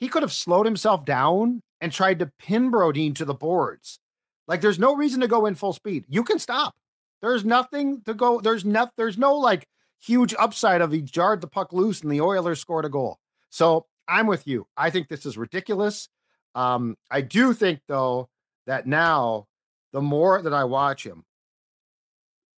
he 0.00 0.08
could 0.08 0.22
have 0.22 0.32
slowed 0.32 0.66
himself 0.66 1.04
down 1.04 1.62
and 1.80 1.92
tried 1.92 2.18
to 2.18 2.32
pin 2.38 2.70
Brodin 2.70 3.14
to 3.16 3.24
the 3.24 3.34
boards. 3.34 4.00
Like 4.48 4.60
there's 4.60 4.78
no 4.78 4.96
reason 4.96 5.20
to 5.20 5.28
go 5.28 5.46
in 5.46 5.54
full 5.54 5.72
speed. 5.72 6.04
You 6.08 6.24
can 6.24 6.38
stop. 6.38 6.74
There's 7.22 7.44
nothing 7.44 8.02
to 8.06 8.14
go. 8.14 8.40
There's 8.40 8.64
no. 8.64 8.88
There's 8.96 9.18
no 9.18 9.36
like 9.36 9.68
huge 10.00 10.34
upside 10.38 10.80
of 10.80 10.90
he 10.90 11.02
jarred 11.02 11.42
the 11.42 11.46
puck 11.46 11.72
loose 11.72 12.00
and 12.00 12.10
the 12.10 12.22
Oilers 12.22 12.58
scored 12.58 12.86
a 12.86 12.88
goal. 12.88 13.18
So 13.50 13.86
I'm 14.08 14.26
with 14.26 14.46
you. 14.48 14.66
I 14.76 14.90
think 14.90 15.08
this 15.08 15.26
is 15.26 15.36
ridiculous. 15.36 16.08
Um, 16.54 16.96
I 17.10 17.20
do 17.20 17.52
think 17.52 17.80
though 17.86 18.28
that 18.66 18.86
now 18.86 19.46
the 19.92 20.00
more 20.00 20.40
that 20.40 20.54
I 20.54 20.64
watch 20.64 21.04
him, 21.04 21.24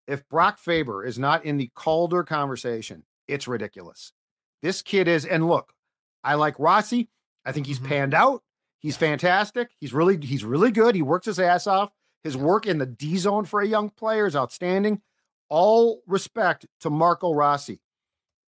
if 0.06 0.26
Brock 0.28 0.58
Faber 0.58 1.04
is 1.04 1.18
not 1.18 1.44
in 1.44 1.56
the 1.56 1.70
Calder 1.74 2.22
conversation, 2.22 3.04
it's 3.28 3.48
ridiculous. 3.48 4.12
This 4.62 4.82
kid 4.82 5.08
is, 5.08 5.24
and 5.24 5.48
look, 5.48 5.72
I 6.22 6.34
like 6.34 6.54
Rossi. 6.58 7.08
I 7.44 7.52
think 7.52 7.66
he's 7.66 7.78
mm-hmm. 7.78 7.88
panned 7.88 8.14
out. 8.14 8.42
He's 8.78 8.96
fantastic. 8.96 9.70
He's 9.80 9.92
really, 9.92 10.18
he's 10.24 10.44
really 10.44 10.70
good. 10.70 10.94
He 10.94 11.02
works 11.02 11.26
his 11.26 11.38
ass 11.38 11.66
off. 11.66 11.90
His 12.24 12.36
work 12.36 12.66
in 12.66 12.78
the 12.78 12.86
D 12.86 13.16
zone 13.16 13.44
for 13.44 13.60
a 13.60 13.66
young 13.66 13.90
player 13.90 14.26
is 14.26 14.36
outstanding 14.36 15.02
all 15.48 16.02
respect 16.06 16.66
to 16.80 16.88
Marco 16.88 17.34
Rossi. 17.34 17.80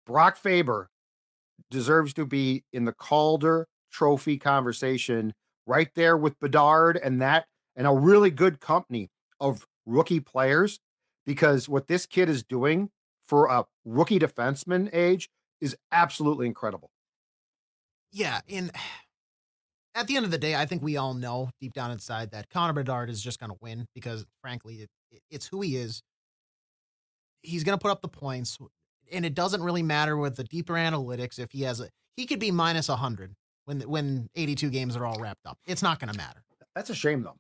Brock 0.07 0.37
Faber 0.37 0.91
deserves 1.71 2.15
to 2.15 2.25
be 2.25 2.65
in 2.73 2.85
the 2.85 2.93
Calder 2.93 3.69
Trophy 3.93 4.39
conversation 4.39 5.35
right 5.67 5.91
there 5.95 6.17
with 6.17 6.39
Bedard 6.41 6.97
and 6.97 7.21
that 7.21 7.47
and 7.77 7.87
a 7.87 7.93
really 7.93 8.31
good 8.31 8.61
company 8.61 9.11
of 9.41 9.67
rookie 9.87 10.21
players 10.21 10.81
because 11.27 11.69
what 11.69 11.89
this 11.89 12.07
kid 12.07 12.29
is 12.29 12.43
doing 12.43 12.91
for 13.23 13.47
a 13.47 13.65
rookie 13.85 14.19
defenseman 14.19 14.89
age 14.93 15.29
is 15.61 15.77
absolutely 15.93 16.47
incredible. 16.47 16.91
Yeah, 18.15 18.41
and 18.49 18.71
at 19.97 20.07
the 20.07 20.15
end 20.15 20.25
of 20.25 20.31
the 20.31 20.39
day, 20.39 20.55
I 20.55 20.67
think 20.67 20.85
we 20.85 20.97
all 20.97 21.15
know 21.15 21.51
deep 21.61 21.73
down 21.73 21.91
inside 21.91 22.31
that 22.31 22.49
Connor 22.49 22.73
Bedard 22.73 23.11
is 23.11 23.21
just 23.21 23.41
going 23.41 23.51
to 23.51 23.57
win 23.61 23.87
because, 23.93 24.25
frankly, 24.41 24.77
it, 24.77 24.89
it, 25.11 25.23
it's 25.33 25.49
who 25.49 25.61
he 25.61 25.77
is. 25.77 26.01
He's 27.43 27.65
going 27.65 27.77
to 27.77 27.83
put 27.83 27.91
up 27.91 28.03
the 28.03 28.09
points, 28.09 28.57
and 29.13 29.27
it 29.27 29.35
doesn't 29.35 29.65
really 29.65 29.83
matter 29.83 30.17
with 30.17 30.37
the 30.37 30.45
deeper 30.45 30.75
analytics 30.75 31.41
if 31.41 31.51
he 31.51 31.63
has 31.63 31.81
a. 31.81 31.89
He 32.17 32.27
could 32.27 32.39
be 32.39 32.53
minus 32.53 32.87
hundred 32.87 33.35
when 33.65 33.81
when 33.81 34.29
82 34.37 34.71
games 34.71 34.97
are 34.97 35.05
all 35.05 35.19
wrapped 35.19 35.45
up. 35.45 35.59
It's 35.67 35.83
not 35.83 35.99
going 35.99 36.13
to 36.13 36.17
matter. 36.17 36.45
That's 36.77 36.91
a 36.91 36.95
shame, 36.95 37.25
though. 37.25 37.37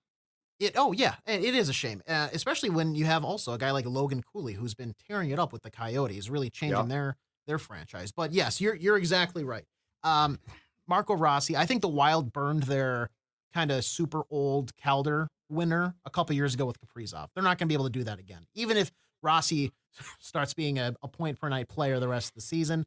It 0.59 0.75
oh 0.77 0.93
yeah, 0.93 1.15
it 1.25 1.55
is 1.55 1.69
a 1.69 1.73
shame, 1.73 2.03
uh, 2.09 2.29
especially 2.33 2.71
when 2.71 2.97
you 2.97 3.05
have 3.05 3.25
also 3.25 3.53
a 3.53 3.59
guy 3.59 3.71
like 3.71 3.87
Logan 3.87 4.23
Cooley 4.23 4.55
who's 4.55 4.75
been 4.75 4.95
tearing 5.07 5.31
it 5.31 5.39
up 5.39 5.53
with 5.53 5.63
the 5.63 5.71
Coyotes, 5.71 6.29
really 6.29 6.51
changing 6.51 6.89
their 6.89 7.17
their 7.47 7.59
franchise. 7.59 8.11
But 8.11 8.33
yes, 8.33 8.61
you're 8.61 8.75
you're 8.75 8.97
exactly 8.97 9.45
right. 9.45 9.65
Um, 10.05 10.39
Marco 10.87 11.14
Rossi, 11.14 11.57
I 11.57 11.66
think 11.66 11.83
the 11.83 11.88
Wild 11.88 12.33
burned 12.33 12.64
their 12.64 13.11
kind 13.53 13.70
of 13.70 13.85
super 13.85 14.23
old 14.31 14.77
Calder 14.77 15.29
winner 15.49 15.94
a 16.05 16.11
couple 16.11 16.35
years 16.35 16.55
ago 16.55 16.66
with 16.66 16.79
Kaprizov. 16.81 17.29
They're 17.35 17.44
not 17.44 17.59
going 17.59 17.66
to 17.66 17.73
be 17.73 17.75
able 17.75 17.87
to 17.87 17.90
do 17.90 18.05
that 18.05 18.18
again. 18.18 18.47
Even 18.55 18.77
if 18.77 18.90
Rossi 19.23 19.73
starts 20.18 20.55
being 20.55 20.79
a, 20.79 20.94
a, 21.03 21.09
point 21.09 21.40
per 21.40 21.49
night 21.49 21.68
player 21.68 22.01
the 22.01 22.09
rest 22.09 22.29
of 22.29 22.35
the 22.35 22.40
season, 22.40 22.85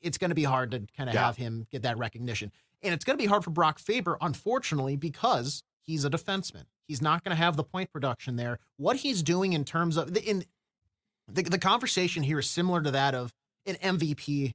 it's 0.00 0.18
going 0.18 0.30
to 0.30 0.34
be 0.34 0.44
hard 0.44 0.70
to 0.72 0.82
kind 0.96 1.08
of 1.08 1.14
yeah. 1.14 1.26
have 1.26 1.36
him 1.36 1.66
get 1.70 1.82
that 1.82 1.98
recognition. 1.98 2.52
And 2.82 2.94
it's 2.94 3.04
going 3.04 3.16
to 3.16 3.22
be 3.22 3.28
hard 3.28 3.44
for 3.44 3.50
Brock 3.50 3.78
Faber, 3.78 4.16
unfortunately, 4.20 4.96
because 4.96 5.62
he's 5.80 6.04
a 6.04 6.10
defenseman. 6.10 6.64
He's 6.86 7.02
not 7.02 7.24
going 7.24 7.36
to 7.36 7.42
have 7.42 7.56
the 7.56 7.64
point 7.64 7.92
production 7.92 8.36
there. 8.36 8.58
What 8.76 8.98
he's 8.98 9.22
doing 9.22 9.52
in 9.52 9.64
terms 9.64 9.96
of 9.96 10.14
the, 10.14 10.22
in 10.22 10.44
the, 11.26 11.42
the 11.42 11.58
conversation 11.58 12.22
here 12.22 12.38
is 12.38 12.48
similar 12.48 12.80
to 12.82 12.90
that 12.92 13.14
of 13.14 13.34
an 13.66 13.76
MVP 13.76 14.54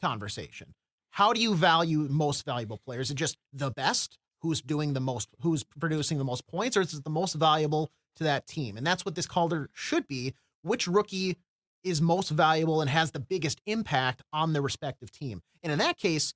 conversation 0.00 0.74
how 1.10 1.32
do 1.32 1.40
you 1.40 1.54
value 1.54 2.06
most 2.08 2.44
valuable 2.44 2.78
players? 2.78 3.08
Is 3.08 3.12
it 3.12 3.16
just 3.16 3.36
the 3.52 3.70
best 3.70 4.18
who's 4.40 4.60
doing 4.60 4.94
the 4.94 5.00
most, 5.00 5.28
who's 5.42 5.64
producing 5.64 6.18
the 6.18 6.24
most 6.24 6.46
points, 6.46 6.76
or 6.76 6.80
is 6.80 6.94
it 6.94 7.04
the 7.04 7.10
most 7.10 7.34
valuable 7.34 7.90
to 8.16 8.24
that 8.24 8.46
team? 8.46 8.76
And 8.76 8.86
that's 8.86 9.04
what 9.04 9.14
this 9.14 9.26
Calder 9.26 9.68
should 9.72 10.06
be. 10.08 10.34
Which 10.62 10.86
rookie 10.86 11.36
is 11.82 12.00
most 12.00 12.30
valuable 12.30 12.80
and 12.80 12.90
has 12.90 13.10
the 13.10 13.20
biggest 13.20 13.60
impact 13.66 14.22
on 14.32 14.52
the 14.52 14.60
respective 14.60 15.10
team? 15.10 15.42
And 15.62 15.72
in 15.72 15.78
that 15.78 15.98
case, 15.98 16.34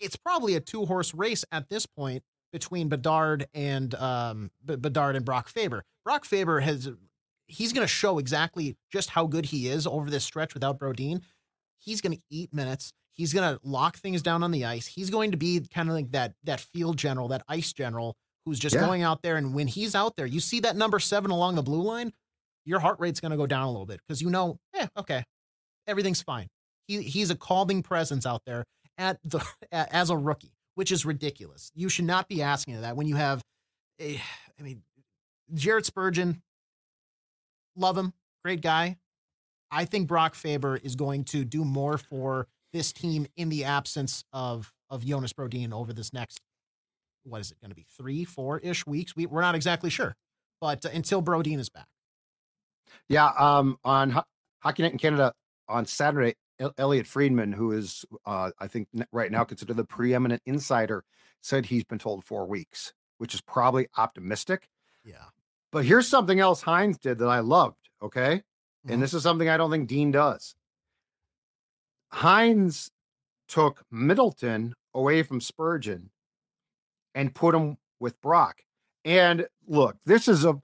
it's 0.00 0.16
probably 0.16 0.54
a 0.54 0.60
two 0.60 0.86
horse 0.86 1.14
race 1.14 1.44
at 1.52 1.68
this 1.68 1.86
point 1.86 2.22
between 2.52 2.88
Bedard 2.88 3.46
and 3.54 3.94
um, 3.94 4.50
Bedard 4.64 5.16
and 5.16 5.24
Brock 5.24 5.48
Faber. 5.48 5.84
Brock 6.04 6.24
Faber 6.24 6.60
has 6.60 6.90
he's 7.46 7.72
going 7.72 7.84
to 7.84 7.88
show 7.88 8.18
exactly 8.18 8.76
just 8.90 9.10
how 9.10 9.26
good 9.26 9.46
he 9.46 9.68
is 9.68 9.86
over 9.86 10.10
this 10.10 10.24
stretch 10.24 10.54
without 10.54 10.78
Brodin. 10.78 11.22
He's 11.78 12.00
going 12.00 12.16
to 12.16 12.22
eat 12.30 12.52
minutes. 12.52 12.92
He's 13.12 13.32
going 13.32 13.54
to 13.54 13.60
lock 13.62 13.96
things 13.98 14.22
down 14.22 14.42
on 14.42 14.50
the 14.50 14.64
ice. 14.64 14.86
He's 14.86 15.10
going 15.10 15.32
to 15.32 15.36
be 15.36 15.60
kind 15.72 15.88
of 15.88 15.94
like 15.94 16.12
that 16.12 16.34
that 16.44 16.60
field 16.60 16.96
general, 16.96 17.28
that 17.28 17.44
ice 17.48 17.72
general 17.72 18.16
who's 18.44 18.58
just 18.58 18.74
yeah. 18.74 18.84
going 18.84 19.02
out 19.02 19.22
there. 19.22 19.36
And 19.36 19.54
when 19.54 19.66
he's 19.66 19.94
out 19.94 20.16
there, 20.16 20.26
you 20.26 20.40
see 20.40 20.60
that 20.60 20.76
number 20.76 20.98
seven 20.98 21.30
along 21.30 21.54
the 21.54 21.62
blue 21.62 21.82
line, 21.82 22.12
your 22.64 22.80
heart 22.80 22.98
rate's 22.98 23.20
going 23.20 23.30
to 23.30 23.36
go 23.36 23.46
down 23.46 23.64
a 23.64 23.70
little 23.70 23.86
bit 23.86 24.00
because 24.06 24.22
you 24.22 24.30
know, 24.30 24.58
yeah, 24.74 24.88
okay, 24.96 25.24
everything's 25.86 26.22
fine. 26.22 26.48
He 26.86 27.02
he's 27.02 27.30
a 27.30 27.36
calming 27.36 27.82
presence 27.82 28.26
out 28.26 28.42
there 28.46 28.64
at 28.98 29.18
the 29.24 29.44
as 29.72 30.10
a 30.10 30.16
rookie, 30.16 30.54
which 30.74 30.92
is 30.92 31.04
ridiculous. 31.04 31.70
You 31.74 31.88
should 31.88 32.06
not 32.06 32.28
be 32.28 32.42
asking 32.42 32.80
that 32.80 32.96
when 32.96 33.06
you 33.06 33.16
have 33.16 33.42
a, 34.00 34.20
I 34.58 34.62
mean, 34.62 34.82
Jared 35.54 35.86
Spurgeon, 35.86 36.42
love 37.76 37.96
him, 37.96 38.12
great 38.44 38.60
guy. 38.60 38.96
I 39.70 39.86
think 39.86 40.06
Brock 40.06 40.34
Faber 40.34 40.76
is 40.76 40.96
going 40.96 41.24
to 41.26 41.44
do 41.44 41.64
more 41.64 41.96
for 41.96 42.46
this 42.72 42.92
team 42.92 43.26
in 43.36 43.48
the 43.48 43.64
absence 43.64 44.24
of 44.32 44.72
of 44.90 45.04
Jonas 45.04 45.32
Brodin 45.32 45.72
over 45.72 45.92
this 45.92 46.12
next 46.12 46.40
what 47.24 47.40
is 47.40 47.50
it 47.52 47.60
going 47.60 47.70
to 47.70 47.74
be 47.76 47.86
three 47.96 48.24
four 48.24 48.58
ish 48.58 48.86
weeks? 48.86 49.14
We, 49.14 49.26
we're 49.26 49.40
not 49.42 49.54
exactly 49.54 49.90
sure 49.90 50.16
but 50.60 50.84
uh, 50.84 50.90
until 50.92 51.22
Brodin 51.22 51.58
is 51.58 51.68
back. 51.68 51.86
Yeah 53.08 53.30
um 53.38 53.78
on 53.84 54.10
Ho- 54.10 54.24
Hockey 54.60 54.82
Night 54.82 54.92
in 54.92 54.98
Canada 54.98 55.32
on 55.68 55.86
Saturday 55.86 56.34
Elliot 56.78 57.06
Friedman 57.06 57.52
who 57.52 57.72
is 57.72 58.04
uh 58.26 58.50
I 58.58 58.66
think 58.68 58.88
right 59.12 59.30
now 59.30 59.44
considered 59.44 59.76
the 59.76 59.84
preeminent 59.84 60.42
insider 60.46 61.04
said 61.40 61.66
he's 61.66 61.84
been 61.84 61.98
told 61.98 62.24
4 62.24 62.46
weeks 62.46 62.92
which 63.18 63.34
is 63.34 63.40
probably 63.40 63.86
optimistic. 63.96 64.68
Yeah. 65.04 65.26
But 65.70 65.84
here's 65.84 66.08
something 66.08 66.40
else 66.40 66.62
Hynes 66.62 66.98
did 66.98 67.18
that 67.18 67.28
I 67.28 67.40
loved 67.40 67.88
okay? 68.02 68.42
Mm-hmm. 68.84 68.94
and 68.94 69.02
this 69.02 69.14
is 69.14 69.22
something 69.22 69.48
I 69.48 69.56
don't 69.56 69.70
think 69.70 69.88
Dean 69.88 70.10
does 70.10 70.54
Hynes 72.12 72.90
took 73.48 73.82
Middleton 73.90 74.74
away 74.94 75.22
from 75.22 75.40
Spurgeon 75.40 76.10
and 77.14 77.34
put 77.34 77.54
him 77.54 77.76
with 78.00 78.20
Brock. 78.20 78.62
And 79.04 79.46
look, 79.66 79.96
this 80.04 80.28
is 80.28 80.44
a 80.44 80.60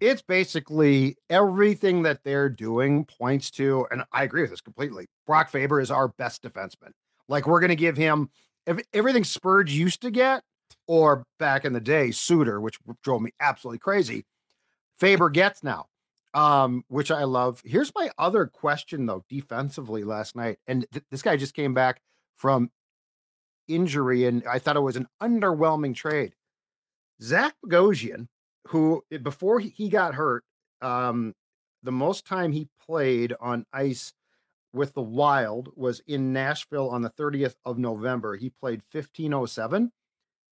it's 0.00 0.22
basically 0.22 1.16
everything 1.28 2.02
that 2.02 2.22
they're 2.22 2.48
doing 2.48 3.04
points 3.04 3.50
to, 3.50 3.84
and 3.90 4.04
I 4.12 4.22
agree 4.22 4.42
with 4.42 4.50
this 4.50 4.60
completely. 4.60 5.06
Brock 5.26 5.50
Faber 5.50 5.80
is 5.80 5.90
our 5.90 6.08
best 6.08 6.42
defenseman. 6.42 6.92
Like 7.28 7.46
we're 7.46 7.60
gonna 7.60 7.74
give 7.74 7.96
him 7.96 8.30
everything 8.92 9.24
Spurge 9.24 9.72
used 9.72 10.02
to 10.02 10.10
get, 10.10 10.42
or 10.86 11.24
back 11.38 11.64
in 11.64 11.72
the 11.72 11.80
day, 11.80 12.10
Suter, 12.10 12.60
which 12.60 12.78
drove 13.02 13.22
me 13.22 13.32
absolutely 13.40 13.78
crazy. 13.78 14.24
Faber 14.98 15.30
gets 15.30 15.62
now 15.62 15.86
um, 16.34 16.84
which 16.88 17.10
I 17.10 17.24
love. 17.24 17.62
Here's 17.64 17.94
my 17.94 18.10
other 18.18 18.46
question 18.46 19.06
though, 19.06 19.24
defensively 19.28 20.04
last 20.04 20.36
night, 20.36 20.58
and 20.66 20.86
th- 20.92 21.04
this 21.10 21.22
guy 21.22 21.36
just 21.36 21.54
came 21.54 21.74
back 21.74 22.00
from 22.36 22.70
injury, 23.66 24.24
and 24.24 24.42
I 24.46 24.58
thought 24.58 24.76
it 24.76 24.80
was 24.80 24.96
an 24.96 25.08
underwhelming 25.22 25.94
trade. 25.94 26.34
Zach 27.22 27.54
Bogosian, 27.64 28.26
who 28.68 29.02
eh, 29.12 29.18
before 29.18 29.60
he 29.60 29.88
got 29.88 30.14
hurt, 30.14 30.44
um, 30.80 31.34
the 31.82 31.92
most 31.92 32.26
time 32.26 32.52
he 32.52 32.68
played 32.84 33.34
on 33.40 33.64
ice 33.72 34.12
with 34.72 34.94
the 34.94 35.02
Wild 35.02 35.70
was 35.76 36.00
in 36.06 36.32
Nashville 36.32 36.90
on 36.90 37.02
the 37.02 37.10
30th 37.10 37.54
of 37.64 37.78
November. 37.78 38.36
He 38.36 38.50
played 38.50 38.82
1507, 38.90 39.90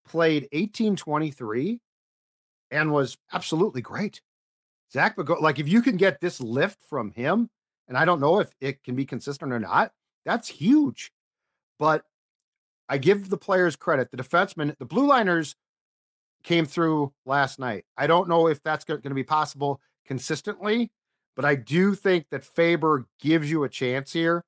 played 0.08 0.44
1823, 0.44 1.80
and 2.72 2.92
was 2.92 3.18
absolutely 3.34 3.82
great. 3.82 4.22
Zach 4.96 5.18
Bago, 5.18 5.42
like 5.42 5.60
if 5.60 5.68
you 5.68 5.82
can 5.82 5.98
get 5.98 6.22
this 6.22 6.40
lift 6.40 6.82
from 6.82 7.12
him, 7.12 7.50
and 7.90 7.98
I 7.98 8.06
don't 8.06 8.22
know 8.22 8.40
if 8.40 8.56
it 8.62 8.82
can 8.82 8.96
be 8.96 9.06
consistent 9.06 9.52
or 9.52 9.60
not, 9.60 9.92
that's 10.24 10.48
huge. 10.48 11.12
But 11.78 12.06
I 12.88 12.98
give 12.98 13.30
the 13.30 13.36
players 13.36 13.76
credit. 13.76 14.10
The 14.10 14.16
defensemen, 14.16 14.74
the 14.80 14.86
blue 14.86 15.06
liners 15.06 15.58
came 16.44 16.66
through 16.66 17.12
last 17.26 17.60
night. 17.60 17.84
I 17.98 18.08
don't 18.08 18.30
know 18.30 18.48
if 18.48 18.64
that's 18.64 18.86
going 18.86 19.02
to 19.02 19.14
be 19.14 19.24
possible 19.24 19.82
consistently, 20.06 20.94
but 21.36 21.44
I 21.44 21.56
do 21.56 21.94
think 21.94 22.28
that 22.32 22.46
Faber 22.46 23.06
gives 23.20 23.52
you 23.52 23.66
a 23.66 23.70
chance 23.70 24.14
here 24.14 24.46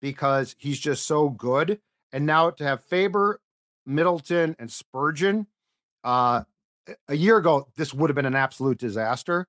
because 0.00 0.56
he's 0.58 0.80
just 0.80 1.06
so 1.06 1.28
good. 1.28 1.78
And 2.10 2.24
now 2.24 2.48
to 2.48 2.64
have 2.64 2.82
Faber, 2.84 3.42
Middleton, 3.84 4.56
and 4.58 4.72
Spurgeon, 4.72 5.46
uh, 6.04 6.44
a 7.06 7.14
year 7.14 7.36
ago, 7.36 7.68
this 7.76 7.92
would 7.92 8.08
have 8.08 8.14
been 8.14 8.24
an 8.24 8.34
absolute 8.34 8.78
disaster. 8.78 9.46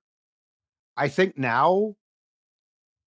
I 1.02 1.08
think 1.08 1.36
now 1.36 1.96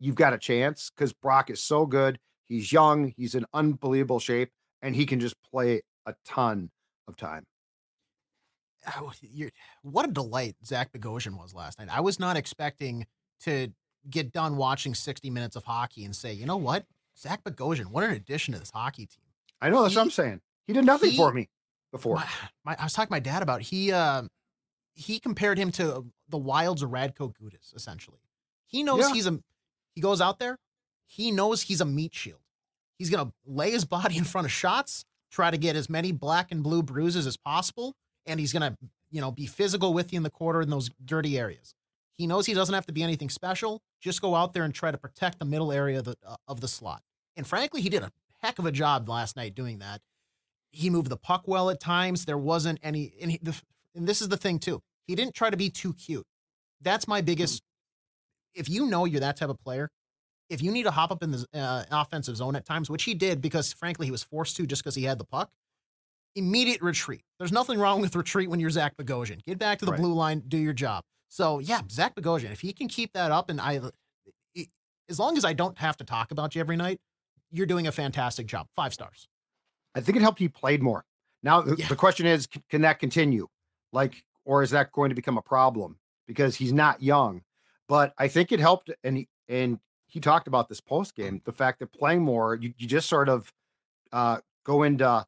you've 0.01 0.17
got 0.17 0.33
a 0.33 0.39
chance 0.39 0.91
because 0.91 1.13
Brock 1.13 1.49
is 1.49 1.63
so 1.63 1.87
good. 1.87 2.19
He's 2.45 2.73
young, 2.73 3.15
he's 3.17 3.37
in 3.37 3.47
unbelievable 3.55 4.19
shape, 4.19 4.51
and 4.83 4.97
he 4.97 5.07
can 5.07 5.21
just 5.21 5.37
play 5.49 5.83
a 6.05 6.17
ton 6.25 6.71
of 7.07 7.17
time. 7.17 7.47
Oh, 8.97 9.13
what 9.83 10.09
a 10.09 10.11
delight 10.11 10.57
Zach 10.67 10.91
Bogosian 10.93 11.39
was 11.39 11.55
last 11.55 11.79
night. 11.79 11.87
I 11.89 12.01
was 12.01 12.19
not 12.19 12.37
expecting 12.37 13.07
to 13.43 13.69
get 14.11 14.33
done 14.33 14.57
watching 14.57 14.93
60 14.93 15.31
minutes 15.31 15.55
of 15.55 15.63
hockey 15.63 16.05
and 16.05 16.17
say, 16.17 16.33
you 16.33 16.47
know 16.47 16.57
what? 16.57 16.87
Zach 17.17 17.45
Bogosian, 17.45 17.93
what 17.93 18.03
an 18.03 18.11
addition 18.11 18.55
to 18.55 18.59
this 18.59 18.73
hockey 18.73 19.07
team. 19.07 19.23
I 19.61 19.71
know, 19.71 19.83
that's 19.83 19.95
he, 19.95 19.99
what 19.99 20.03
I'm 20.03 20.11
saying. 20.11 20.41
He 20.67 20.73
did 20.73 20.85
nothing 20.85 21.13
he, 21.13 21.17
for 21.17 21.33
me 21.33 21.49
before. 21.93 22.17
My, 22.17 22.27
my, 22.65 22.77
I 22.77 22.83
was 22.83 22.93
talking 22.93 23.07
to 23.07 23.13
my 23.13 23.21
dad 23.21 23.45
about 23.45 23.63
he 23.63 23.93
uh, 23.93 24.23
he 24.95 25.19
compared 25.19 25.59
him 25.59 25.71
to 25.73 26.07
the 26.29 26.39
Wild's 26.39 26.83
Radko 26.83 27.33
Gudas, 27.35 27.75
essentially. 27.75 28.21
He 28.67 28.83
knows 28.83 29.01
yeah. 29.01 29.13
he's 29.13 29.27
a 29.27 29.39
he 29.95 30.01
goes 30.01 30.21
out 30.21 30.39
there, 30.39 30.59
he 31.07 31.31
knows 31.31 31.63
he's 31.63 31.81
a 31.81 31.85
meat 31.85 32.15
shield. 32.15 32.41
He's 32.99 33.11
gonna 33.11 33.33
lay 33.45 33.71
his 33.71 33.85
body 33.85 34.17
in 34.19 34.25
front 34.25 34.47
of 34.47 34.53
shots, 34.53 35.05
try 35.31 35.51
to 35.51 35.59
get 35.59 35.77
as 35.77 35.91
many 35.91 36.13
black 36.13 36.51
and 36.51 36.63
blue 36.63 36.83
bruises 36.83 37.27
as 37.27 37.37
possible, 37.37 37.95
and 38.27 38.41
he's 38.41 38.53
gonna, 38.53 38.77
you 39.11 39.21
know, 39.21 39.31
be 39.31 39.47
physical 39.47 39.93
with 39.93 40.13
you 40.13 40.17
in 40.17 40.23
the 40.23 40.31
quarter 40.31 40.63
in 40.63 40.71
those 40.71 40.91
dirty 41.05 41.39
areas. 41.39 41.75
He 42.17 42.27
knows 42.27 42.47
he 42.47 42.55
doesn't 42.55 42.75
have 42.75 42.87
to 42.87 42.93
be 42.93 43.03
anything 43.03 43.29
special. 43.29 43.83
Just 44.01 44.23
go 44.23 44.37
out 44.37 44.53
there 44.53 44.63
and 44.63 44.73
try 44.73 44.91
to 44.91 44.99
protect 44.99 45.41
the 45.41 45.45
middle 45.45 45.73
area 45.73 45.99
of 45.99 46.05
the, 46.05 46.17
uh, 46.25 46.37
of 46.47 46.61
the 46.61 46.69
slot. 46.69 47.03
And 47.37 47.45
frankly, 47.45 47.81
he 47.81 47.89
did 47.89 48.05
a 48.05 48.13
heck 48.41 48.61
of 48.61 48.67
a 48.67 48.73
job 48.73 49.09
last 49.09 49.37
night 49.37 49.57
doing 49.57 49.81
that. 49.81 50.01
He 50.71 50.91
moved 50.91 51.09
the 51.09 51.17
puck 51.17 51.45
well 51.47 51.71
at 51.71 51.81
times. 51.81 52.25
There 52.25 52.39
wasn't 52.39 52.79
any, 52.85 53.15
and, 53.21 53.33
he, 53.33 53.41
the, 53.43 53.61
and 53.95 54.07
this 54.07 54.21
is 54.21 54.29
the 54.29 54.37
thing 54.37 54.59
too. 54.59 54.81
He 55.07 55.15
didn't 55.15 55.35
try 55.35 55.51
to 55.51 55.57
be 55.57 55.71
too 55.71 55.93
cute. 55.95 56.25
That's 56.81 57.07
my 57.09 57.21
biggest. 57.21 57.63
If 58.55 58.69
you 58.69 58.87
know 58.87 59.05
you're 59.05 59.21
that 59.21 59.37
type 59.37 59.49
of 59.49 59.59
player, 59.61 59.91
if 60.51 60.63
you 60.63 60.71
need 60.71 60.85
to 60.85 60.91
hop 60.91 61.11
up 61.11 61.23
in 61.23 61.33
the 61.33 61.47
uh, 61.55 61.85
offensive 61.91 62.37
zone 62.37 62.55
at 62.57 62.65
times, 62.65 62.89
which 62.91 63.03
he 63.05 63.15
did 63.15 63.41
because 63.41 63.73
frankly 63.73 64.07
he 64.07 64.13
was 64.13 64.23
forced 64.23 64.57
to 64.57 64.67
just 64.67 64.83
because 64.83 64.95
he 64.95 65.05
had 65.05 65.19
the 65.19 65.25
puck, 65.25 65.51
immediate 66.37 66.81
retreat. 66.83 67.23
There's 67.39 67.53
nothing 67.53 67.79
wrong 67.79 68.01
with 68.01 68.15
retreat 68.15 68.49
when 68.51 68.61
you're 68.61 68.71
Zach 68.71 68.97
Bogosian. 68.97 69.45
Get 69.45 69.59
back 69.59 69.79
to 69.81 69.85
the 69.87 69.93
Right. 69.93 70.01
blue 70.01 70.13
line, 70.15 70.43
do 70.47 70.57
your 70.59 70.73
job. 70.73 71.03
So 71.29 71.59
yeah, 71.59 71.81
Zach 71.91 72.15
Bogosian, 72.15 72.53
if 72.53 72.61
he 72.61 72.73
can 72.73 72.89
keep 72.89 73.13
that 73.15 73.33
up, 73.33 73.51
and 73.51 73.61
I, 73.61 73.81
as 75.09 75.19
long 75.19 75.37
as 75.37 75.45
I 75.45 75.53
don't 75.53 75.77
have 75.79 75.97
to 75.99 76.05
talk 76.05 76.31
about 76.31 76.55
you 76.55 76.61
every 76.61 76.77
night, 76.77 76.99
you're 77.51 77.67
doing 77.67 77.87
a 77.87 77.93
fantastic 77.93 78.47
job. 78.47 78.67
Five 78.77 78.95
stars. 78.95 79.27
I 79.95 80.01
think 80.01 80.17
it 80.17 80.23
helped 80.23 80.39
he 80.39 80.49
played 80.49 80.83
more. 80.83 81.05
Now 81.43 81.61
the, 81.61 81.77
Yeah. 81.77 81.89
the 81.89 81.97
question 81.97 82.27
is, 82.27 82.49
can 82.71 82.83
that 82.83 82.99
continue? 82.99 83.49
Like, 83.95 84.25
or 84.45 84.63
is 84.63 84.71
that 84.71 84.93
going 84.93 85.09
to 85.09 85.15
become 85.15 85.39
a 85.39 85.43
problem 85.43 85.97
because 86.27 86.57
he's 86.57 86.73
not 86.73 87.03
young? 87.03 87.43
But 87.89 88.13
I 88.19 88.29
think 88.29 88.51
it 88.53 88.61
helped, 88.61 88.91
and 89.05 89.19
he, 89.19 89.29
and 89.49 89.79
he 90.07 90.21
talked 90.21 90.49
about 90.49 90.69
this 90.69 90.81
post 90.81 91.15
game, 91.15 91.41
the 91.45 91.53
fact 91.53 91.79
that 91.79 91.93
playing 91.93 92.23
more, 92.23 92.57
you, 92.57 92.75
you 92.77 92.87
just 92.87 93.09
sort 93.09 93.29
of 93.29 93.53
uh, 94.13 94.39
go 94.65 94.83
into 94.83 95.25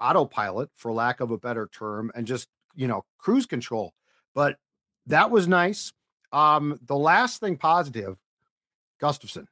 autopilot, 0.00 0.70
for 0.74 0.92
lack 0.92 1.20
of 1.20 1.30
a 1.30 1.38
better 1.38 1.68
term, 1.72 2.12
and 2.14 2.26
just 2.26 2.48
you 2.74 2.86
know 2.86 3.04
cruise 3.18 3.46
control. 3.46 3.94
But 4.34 4.58
that 5.06 5.30
was 5.30 5.48
nice. 5.48 5.92
Um, 6.32 6.78
the 6.84 6.96
last 6.96 7.40
thing 7.40 7.56
positive, 7.56 8.16
Gustavsson. 9.00 9.46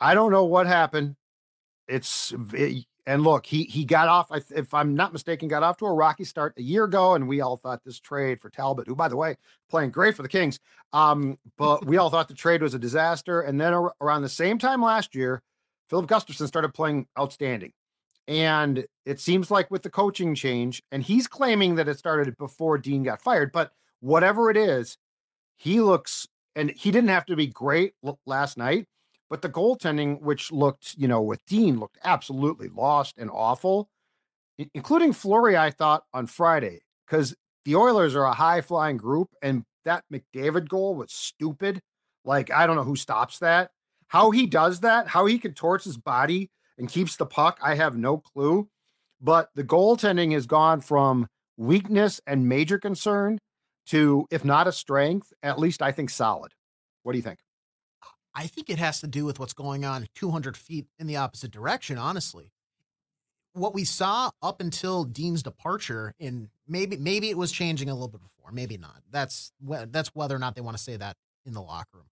I 0.00 0.14
don't 0.14 0.32
know 0.32 0.44
what 0.46 0.66
happened. 0.66 1.16
It's 1.86 2.32
it- 2.54 2.86
and 3.06 3.22
look, 3.22 3.46
he 3.46 3.64
he 3.64 3.84
got 3.84 4.08
off. 4.08 4.30
If 4.50 4.72
I'm 4.74 4.94
not 4.94 5.12
mistaken, 5.12 5.48
got 5.48 5.62
off 5.62 5.76
to 5.78 5.86
a 5.86 5.92
rocky 5.92 6.24
start 6.24 6.54
a 6.56 6.62
year 6.62 6.84
ago, 6.84 7.14
and 7.14 7.28
we 7.28 7.40
all 7.40 7.56
thought 7.56 7.84
this 7.84 8.00
trade 8.00 8.40
for 8.40 8.50
Talbot, 8.50 8.86
who 8.86 8.94
by 8.94 9.08
the 9.08 9.16
way 9.16 9.36
playing 9.68 9.90
great 9.90 10.16
for 10.16 10.22
the 10.22 10.28
Kings, 10.28 10.58
um, 10.92 11.38
but 11.56 11.84
we 11.86 11.96
all 11.96 12.10
thought 12.10 12.28
the 12.28 12.34
trade 12.34 12.62
was 12.62 12.74
a 12.74 12.78
disaster. 12.78 13.42
And 13.42 13.60
then 13.60 13.74
ar- 13.74 13.94
around 14.00 14.22
the 14.22 14.28
same 14.28 14.58
time 14.58 14.82
last 14.82 15.14
year, 15.14 15.42
Filip 15.88 16.06
Gustavsson 16.06 16.46
started 16.46 16.74
playing 16.74 17.06
outstanding. 17.18 17.72
And 18.28 18.84
it 19.06 19.18
seems 19.18 19.50
like 19.50 19.70
with 19.70 19.82
the 19.82 19.90
coaching 19.90 20.34
change, 20.34 20.82
and 20.92 21.02
he's 21.02 21.26
claiming 21.26 21.74
that 21.76 21.88
it 21.88 21.98
started 21.98 22.36
before 22.36 22.78
Dean 22.78 23.02
got 23.02 23.20
fired, 23.20 23.50
but 23.50 23.72
whatever 24.00 24.50
it 24.50 24.56
is, 24.56 24.96
he 25.56 25.80
looks 25.80 26.28
and 26.56 26.70
he 26.70 26.90
didn't 26.90 27.10
have 27.10 27.26
to 27.26 27.36
be 27.36 27.46
great 27.46 27.94
last 28.26 28.56
night, 28.56 28.86
but 29.30 29.42
the 29.42 29.48
goaltending, 29.48 30.20
which 30.20 30.50
looked, 30.50 30.94
you 30.98 31.08
know, 31.08 31.22
with 31.22 31.44
Dean 31.46 31.78
looked 31.78 31.98
absolutely 32.04 32.68
lost 32.68 33.16
and 33.16 33.30
awful, 33.32 33.88
including 34.74 35.12
Fleury, 35.12 35.56
I 35.56 35.70
thought 35.70 36.02
on 36.12 36.26
Friday, 36.26 36.80
because 37.06 37.34
the 37.64 37.76
Oilers 37.76 38.16
are 38.16 38.24
a 38.24 38.34
high 38.34 38.60
flying 38.60 38.96
group, 38.96 39.28
and 39.40 39.64
that 39.84 40.04
McDavid 40.12 40.68
goal 40.68 40.96
was 40.96 41.12
stupid. 41.12 41.80
Like, 42.24 42.50
I 42.50 42.66
don't 42.66 42.76
know 42.76 42.82
who 42.82 42.96
stops 42.96 43.38
that. 43.38 43.70
How 44.08 44.32
he 44.32 44.46
does 44.46 44.80
that, 44.80 45.06
how 45.06 45.26
he 45.26 45.38
contorts 45.38 45.84
his 45.84 45.96
body 45.96 46.50
and 46.76 46.88
keeps 46.88 47.16
the 47.16 47.26
puck, 47.26 47.58
I 47.62 47.76
have 47.76 47.96
no 47.96 48.18
clue. 48.18 48.68
But 49.20 49.50
the 49.54 49.64
goaltending 49.64 50.32
has 50.32 50.46
gone 50.46 50.80
from 50.80 51.28
weakness 51.56 52.20
and 52.26 52.48
major 52.48 52.78
concern 52.78 53.38
to, 53.86 54.26
if 54.30 54.44
not 54.44 54.66
a 54.66 54.72
strength, 54.72 55.32
at 55.42 55.58
least 55.58 55.82
I 55.82 55.92
think 55.92 56.10
solid. 56.10 56.52
What 57.02 57.12
do 57.12 57.18
you 57.18 57.22
think? 57.22 57.38
I 58.34 58.46
think 58.46 58.70
it 58.70 58.78
has 58.78 59.00
to 59.00 59.06
do 59.06 59.24
with 59.24 59.38
what's 59.38 59.52
going 59.52 59.84
on 59.84 60.06
200 60.14 60.56
feet 60.56 60.86
in 60.98 61.06
the 61.06 61.16
opposite 61.16 61.50
direction, 61.50 61.98
honestly. 61.98 62.52
What 63.52 63.74
we 63.74 63.84
saw 63.84 64.30
up 64.42 64.60
until 64.60 65.04
Dean's 65.04 65.42
departure, 65.42 66.14
and 66.20 66.48
maybe 66.68 66.96
maybe 66.96 67.30
it 67.30 67.36
was 67.36 67.50
changing 67.50 67.90
a 67.90 67.94
little 67.94 68.08
bit 68.08 68.22
before, 68.22 68.52
maybe 68.52 68.78
not. 68.78 69.02
That's 69.10 69.52
that's 69.60 70.14
whether 70.14 70.36
or 70.36 70.38
not 70.38 70.54
they 70.54 70.60
want 70.60 70.76
to 70.76 70.82
say 70.82 70.96
that 70.96 71.16
in 71.44 71.52
the 71.54 71.60
locker 71.60 71.98
room. 71.98 72.04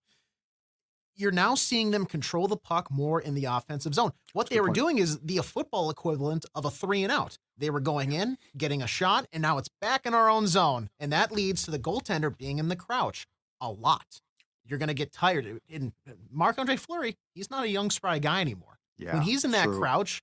You're 1.15 1.31
now 1.31 1.55
seeing 1.55 1.91
them 1.91 2.05
control 2.05 2.47
the 2.47 2.57
puck 2.57 2.89
more 2.91 3.19
in 3.19 3.35
the 3.35 3.45
offensive 3.45 3.93
zone. 3.93 4.11
What 4.31 4.43
That's 4.43 4.55
they 4.55 4.61
were 4.61 4.67
point. 4.67 4.75
doing 4.75 4.97
is 4.99 5.19
the 5.19 5.37
football 5.39 5.89
equivalent 5.89 6.45
of 6.55 6.63
a 6.63 6.71
three 6.71 7.03
and 7.03 7.11
out. 7.11 7.37
They 7.57 7.69
were 7.69 7.81
going 7.81 8.13
in, 8.13 8.37
getting 8.57 8.81
a 8.81 8.87
shot, 8.87 9.27
and 9.33 9.41
now 9.41 9.57
it's 9.57 9.67
back 9.81 10.05
in 10.05 10.13
our 10.13 10.29
own 10.29 10.47
zone, 10.47 10.89
and 10.97 11.11
that 11.11 11.31
leads 11.31 11.63
to 11.63 11.71
the 11.71 11.79
goaltender 11.79 12.35
being 12.35 12.57
in 12.57 12.69
the 12.69 12.75
crouch 12.77 13.27
a 13.59 13.69
lot 13.69 14.21
you're 14.69 14.79
going 14.79 14.87
to 14.87 14.93
get 14.93 15.11
tired. 15.11 15.59
And 15.71 15.91
Marc 16.31 16.57
Andre 16.59 16.75
Fleury, 16.75 17.17
he's 17.33 17.49
not 17.49 17.63
a 17.63 17.69
young, 17.69 17.89
spry 17.89 18.19
guy 18.19 18.41
anymore. 18.41 18.79
Yeah. 18.97 19.13
when 19.13 19.21
he's 19.23 19.45
in 19.45 19.51
that 19.51 19.65
true. 19.65 19.79
crouch, 19.79 20.21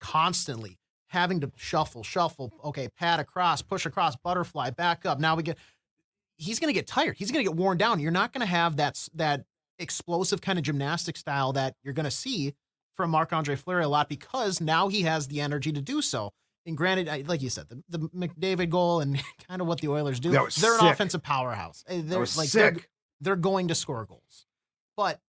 constantly 0.00 0.78
having 1.08 1.40
to 1.40 1.50
shuffle, 1.56 2.02
shuffle, 2.02 2.52
okay, 2.64 2.88
pad 2.98 3.20
across, 3.20 3.62
push 3.62 3.86
across, 3.86 4.16
butterfly, 4.16 4.70
back 4.70 5.04
up. 5.06 5.18
Now 5.18 5.34
we 5.36 5.42
get, 5.42 5.58
he's 6.36 6.58
going 6.58 6.68
to 6.68 6.74
get 6.78 6.86
tired. 6.86 7.16
He's 7.16 7.30
going 7.30 7.44
to 7.44 7.50
get 7.50 7.56
worn 7.56 7.78
down. 7.78 8.00
You're 8.00 8.10
not 8.12 8.32
going 8.32 8.40
to 8.40 8.46
have 8.46 8.76
that 8.76 9.08
that 9.14 9.44
explosive 9.78 10.40
kind 10.40 10.58
of 10.58 10.64
gymnastic 10.64 11.16
style 11.16 11.52
that 11.52 11.74
you're 11.82 11.94
going 11.94 12.04
to 12.04 12.10
see 12.10 12.54
from 12.94 13.10
Marc 13.10 13.32
Andre 13.32 13.56
Fleury 13.56 13.84
a 13.84 13.88
lot 13.88 14.08
because 14.08 14.60
now 14.60 14.88
he 14.88 15.02
has 15.02 15.28
the 15.28 15.40
energy 15.40 15.70
to 15.72 15.82
do 15.82 16.00
so. 16.00 16.32
And 16.64 16.76
granted, 16.76 17.28
like 17.28 17.42
you 17.42 17.50
said, 17.50 17.66
the, 17.68 17.82
the 17.88 18.08
McDavid 18.08 18.70
goal 18.70 19.00
and 19.00 19.22
kind 19.48 19.60
of 19.60 19.68
what 19.68 19.80
the 19.80 19.88
Oilers 19.88 20.18
do, 20.18 20.30
they're 20.60 20.78
an 20.78 20.86
offensive 20.86 21.22
powerhouse. 21.22 21.84
Uh, 21.88 22.00
They're 22.02 22.18
like 22.20 22.28
sick. 22.48 22.74
they're 22.74 22.82
going 23.22 23.68
to 23.68 23.74
score 23.74 24.04
goals. 24.04 24.46
But 24.96 25.20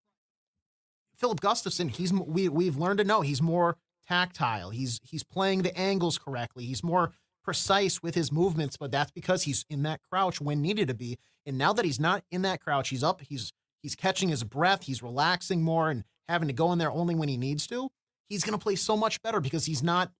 Filip 1.17 1.41
Gustavsson, 1.41 1.89
he's 1.89 2.13
we 2.13 2.49
we've 2.49 2.77
learned 2.77 2.99
to 2.99 3.03
know 3.03 3.21
he's 3.21 3.41
more 3.41 3.77
tactile. 4.07 4.69
He's 4.69 4.99
he's 5.03 5.23
playing 5.23 5.63
the 5.63 5.77
angles 5.77 6.17
correctly. 6.17 6.65
He's 6.65 6.83
more 6.83 7.11
precise 7.43 8.03
with 8.03 8.13
his 8.13 8.31
movements, 8.31 8.77
but 8.77 8.91
that's 8.91 9.11
because 9.11 9.43
he's 9.43 9.65
in 9.69 9.83
that 9.83 10.01
crouch 10.11 10.41
when 10.41 10.61
needed 10.61 10.89
to 10.89 10.93
be. 10.93 11.17
And 11.45 11.57
now 11.57 11.73
that 11.73 11.85
he's 11.85 11.99
not 11.99 12.23
in 12.29 12.41
that 12.43 12.61
crouch, 12.61 12.89
he's 12.89 13.03
up, 13.03 13.21
he's 13.21 13.53
he's 13.81 13.95
catching 13.95 14.29
his 14.29 14.43
breath, 14.43 14.83
he's 14.83 15.01
relaxing 15.01 15.63
more 15.63 15.89
and 15.89 16.03
having 16.27 16.49
to 16.49 16.53
go 16.53 16.71
in 16.71 16.77
there 16.77 16.91
only 16.91 17.15
when 17.15 17.29
he 17.29 17.37
needs 17.37 17.65
to. 17.67 17.89
He's 18.27 18.43
going 18.43 18.57
to 18.57 18.63
play 18.63 18.75
so 18.75 18.97
much 18.97 19.21
better 19.21 19.39
because 19.39 19.65
he's 19.65 19.81
not 19.81 20.11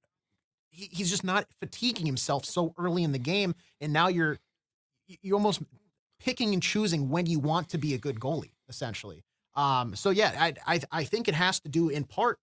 he, 0.70 0.90
he's 0.92 1.10
just 1.10 1.24
not 1.24 1.46
fatiguing 1.60 2.06
himself 2.06 2.46
so 2.46 2.74
early 2.78 3.04
in 3.04 3.12
the 3.12 3.20
game 3.20 3.56
and 3.82 3.92
now 3.94 4.08
you're 4.08 4.38
you're 5.22 5.36
almost 5.36 5.62
picking 6.20 6.54
and 6.54 6.62
choosing 6.62 7.10
when 7.10 7.26
you 7.26 7.40
want 7.40 7.70
to 7.70 7.78
be 7.78 7.94
a 7.94 7.98
good 7.98 8.20
goalie, 8.20 8.52
essentially. 8.70 9.24
Um, 9.56 9.96
so 9.96 10.12
yeah, 10.12 10.34
I, 10.40 10.54
I 10.66 10.80
I 10.92 11.04
think 11.04 11.28
it 11.28 11.34
has 11.34 11.60
to 11.62 11.70
do 11.70 11.90
in 11.90 12.04
part 12.04 12.38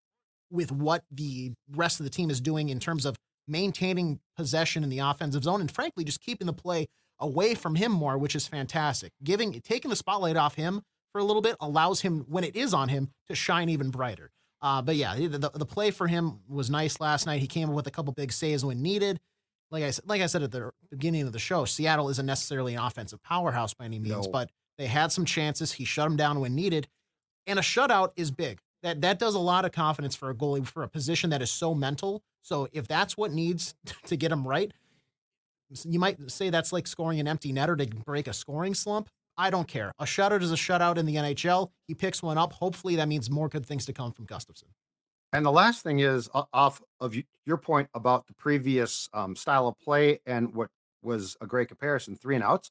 with 0.50 0.72
what 0.72 1.04
the 1.10 1.52
rest 1.74 2.00
of 2.00 2.04
the 2.04 2.10
team 2.10 2.30
is 2.30 2.40
doing 2.40 2.68
in 2.68 2.80
terms 2.80 3.04
of 3.06 3.16
maintaining 3.46 4.20
possession 4.36 4.82
in 4.82 4.90
the 4.90 4.98
offensive 4.98 5.44
zone 5.44 5.60
and 5.60 5.70
frankly 5.70 6.04
just 6.04 6.20
keeping 6.20 6.46
the 6.46 6.52
play 6.52 6.86
away 7.20 7.54
from 7.54 7.74
him 7.74 7.92
more, 7.92 8.18
which 8.18 8.34
is 8.34 8.46
fantastic. 8.46 9.12
Giving 9.22 9.60
taking 9.60 9.90
the 9.90 9.96
spotlight 9.96 10.36
off 10.36 10.54
him 10.54 10.82
for 11.12 11.20
a 11.20 11.24
little 11.24 11.42
bit 11.42 11.56
allows 11.60 12.00
him 12.00 12.24
when 12.28 12.44
it 12.44 12.56
is 12.56 12.74
on 12.74 12.88
him 12.88 13.10
to 13.28 13.34
shine 13.34 13.68
even 13.68 13.90
brighter. 13.90 14.30
Uh, 14.60 14.80
but 14.82 14.96
yeah, 14.96 15.14
the, 15.14 15.28
the, 15.28 15.50
the 15.54 15.66
play 15.66 15.90
for 15.90 16.06
him 16.06 16.40
was 16.48 16.70
nice 16.70 16.98
last 17.00 17.26
night. 17.26 17.40
He 17.40 17.46
came 17.46 17.68
up 17.68 17.74
with 17.74 17.86
a 17.86 17.90
couple 17.90 18.12
big 18.14 18.32
saves 18.32 18.64
when 18.64 18.82
needed. 18.82 19.20
Like 19.70 19.82
I 19.84 19.90
said, 19.90 20.04
like 20.08 20.22
I 20.22 20.26
said 20.26 20.42
at 20.42 20.52
the 20.52 20.70
beginning 20.90 21.22
of 21.22 21.32
the 21.32 21.38
show, 21.38 21.64
Seattle 21.64 22.08
isn't 22.10 22.26
necessarily 22.26 22.74
an 22.74 22.80
offensive 22.82 23.22
powerhouse 23.22 23.74
by 23.74 23.86
any 23.86 23.98
means, 23.98 24.26
No. 24.26 24.32
but 24.32 24.50
they 24.78 24.86
had 24.86 25.10
some 25.12 25.24
chances. 25.24 25.72
He 25.72 25.84
shut 25.84 26.06
them 26.06 26.16
down 26.16 26.40
when 26.40 26.54
needed, 26.54 26.88
and 27.46 27.58
a 27.58 27.62
shutout 27.62 28.10
is 28.16 28.30
big. 28.30 28.60
That 28.82 29.00
that 29.00 29.18
does 29.18 29.34
a 29.34 29.38
lot 29.40 29.64
of 29.64 29.72
confidence 29.72 30.14
for 30.14 30.30
a 30.30 30.34
goalie 30.34 30.66
for 30.66 30.82
a 30.82 30.88
position 30.88 31.30
that 31.30 31.42
is 31.42 31.50
so 31.50 31.74
mental. 31.74 32.22
So 32.42 32.68
if 32.72 32.86
that's 32.86 33.16
what 33.16 33.32
needs 33.32 33.74
to 34.06 34.16
get 34.16 34.30
him 34.30 34.46
right, 34.46 34.70
you 35.84 35.98
might 35.98 36.30
say 36.30 36.50
that's 36.50 36.72
like 36.72 36.86
scoring 36.86 37.18
an 37.18 37.26
empty 37.26 37.52
netter 37.52 37.76
to 37.78 37.86
break 38.04 38.28
a 38.28 38.32
scoring 38.32 38.74
slump. 38.74 39.08
I 39.36 39.50
don't 39.50 39.66
care. 39.66 39.90
A 39.98 40.04
shutout 40.04 40.42
is 40.42 40.52
a 40.52 40.56
shutout 40.56 40.96
in 40.96 41.06
the 41.06 41.16
NHL. 41.16 41.70
He 41.88 41.94
picks 41.94 42.22
one 42.22 42.38
up. 42.38 42.52
Hopefully, 42.52 42.94
that 42.96 43.08
means 43.08 43.28
more 43.30 43.48
good 43.48 43.66
things 43.66 43.84
to 43.86 43.92
come 43.92 44.12
from 44.12 44.26
Gustavsson. 44.26 44.64
And 45.34 45.44
the 45.44 45.50
last 45.50 45.82
thing 45.82 45.98
is 45.98 46.30
off 46.32 46.80
of 47.00 47.16
your 47.44 47.56
point 47.56 47.88
about 47.92 48.28
the 48.28 48.34
previous 48.34 49.08
um, 49.12 49.34
style 49.34 49.66
of 49.66 49.76
play 49.80 50.20
and 50.26 50.54
what 50.54 50.70
was 51.02 51.36
a 51.40 51.46
great 51.46 51.66
comparison, 51.66 52.14
three 52.14 52.36
and 52.36 52.44
outs. 52.44 52.70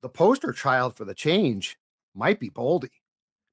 The 0.00 0.08
poster 0.08 0.52
child 0.52 0.96
for 0.96 1.04
the 1.04 1.12
change 1.12 1.76
might 2.14 2.40
be 2.40 2.48
Boldy. 2.48 2.88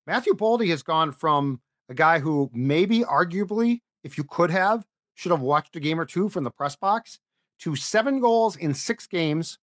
Matthew 0.08 0.34
Boldy 0.34 0.70
has 0.70 0.82
gone 0.82 1.12
from 1.12 1.60
a 1.90 1.94
guy 1.94 2.20
who 2.20 2.50
maybe, 2.54 3.02
arguably, 3.02 3.82
if 4.06 4.18
you 4.18 4.24
could 4.24 4.50
have, 4.50 4.86
should 5.16 5.34
have 5.34 5.42
watched 5.42 5.76
a 5.76 5.82
game 5.82 6.00
or 6.00 6.06
two 6.06 6.30
from 6.30 6.46
the 6.46 6.52
press 6.52 6.78
box, 6.78 7.20
to 7.60 7.76
seven 7.76 8.22
goals 8.22 8.56
in 8.56 8.74
six 8.74 9.08
games 9.08 9.60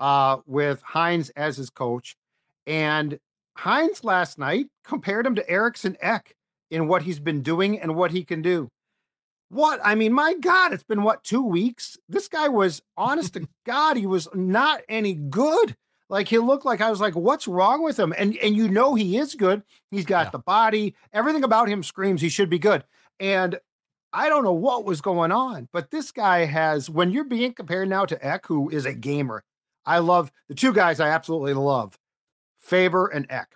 uh, 0.00 0.38
with 0.46 0.82
Hynes 0.82 1.30
as 1.36 1.56
his 1.56 1.70
coach. 1.70 2.16
And 2.66 3.20
Hynes 3.56 4.02
last 4.02 4.36
night 4.36 4.66
compared 4.82 5.24
him 5.24 5.36
to 5.36 5.48
Eriksson 5.48 5.96
Ek 6.00 6.34
in 6.70 6.88
what 6.88 7.02
he's 7.02 7.20
been 7.20 7.42
doing 7.42 7.78
and 7.80 7.94
what 7.96 8.10
he 8.10 8.24
can 8.24 8.42
do. 8.42 8.68
What 9.50 9.80
I 9.82 9.94
mean, 9.94 10.12
my 10.12 10.34
God, 10.34 10.72
it's 10.72 10.84
been 10.84 11.02
what 11.02 11.24
two 11.24 11.42
weeks? 11.42 11.96
This 12.08 12.28
guy 12.28 12.48
was 12.48 12.82
honest 12.96 13.34
to 13.34 13.48
God, 13.66 13.96
he 13.96 14.06
was 14.06 14.28
not 14.34 14.80
any 14.88 15.14
good. 15.14 15.74
Like 16.10 16.28
he 16.28 16.38
looked 16.38 16.64
like 16.64 16.80
I 16.80 16.90
was 16.90 17.00
like, 17.00 17.14
what's 17.14 17.48
wrong 17.48 17.82
with 17.82 17.98
him? 17.98 18.14
And 18.16 18.36
and 18.38 18.56
you 18.56 18.68
know 18.68 18.94
he 18.94 19.16
is 19.18 19.34
good. 19.34 19.62
He's 19.90 20.04
got 20.06 20.26
Yeah. 20.26 20.30
the 20.30 20.38
body, 20.38 20.94
everything 21.12 21.44
about 21.44 21.68
him 21.68 21.82
screams 21.82 22.20
he 22.20 22.28
should 22.28 22.50
be 22.50 22.58
good. 22.58 22.84
And 23.20 23.58
I 24.12 24.28
don't 24.30 24.44
know 24.44 24.54
what 24.54 24.84
was 24.86 25.00
going 25.02 25.32
on, 25.32 25.68
but 25.72 25.90
this 25.90 26.12
guy 26.12 26.46
has 26.46 26.88
when 26.88 27.10
you're 27.10 27.24
being 27.24 27.52
compared 27.52 27.88
now 27.90 28.06
to 28.06 28.26
Ek, 28.26 28.46
who 28.46 28.70
is 28.70 28.86
a 28.86 28.94
gamer. 28.94 29.44
I 29.84 29.98
love 29.98 30.30
the 30.48 30.54
two 30.54 30.72
guys 30.72 30.98
I 31.00 31.08
absolutely 31.08 31.54
love, 31.54 31.98
Faber 32.58 33.06
and 33.08 33.26
Ek 33.30 33.48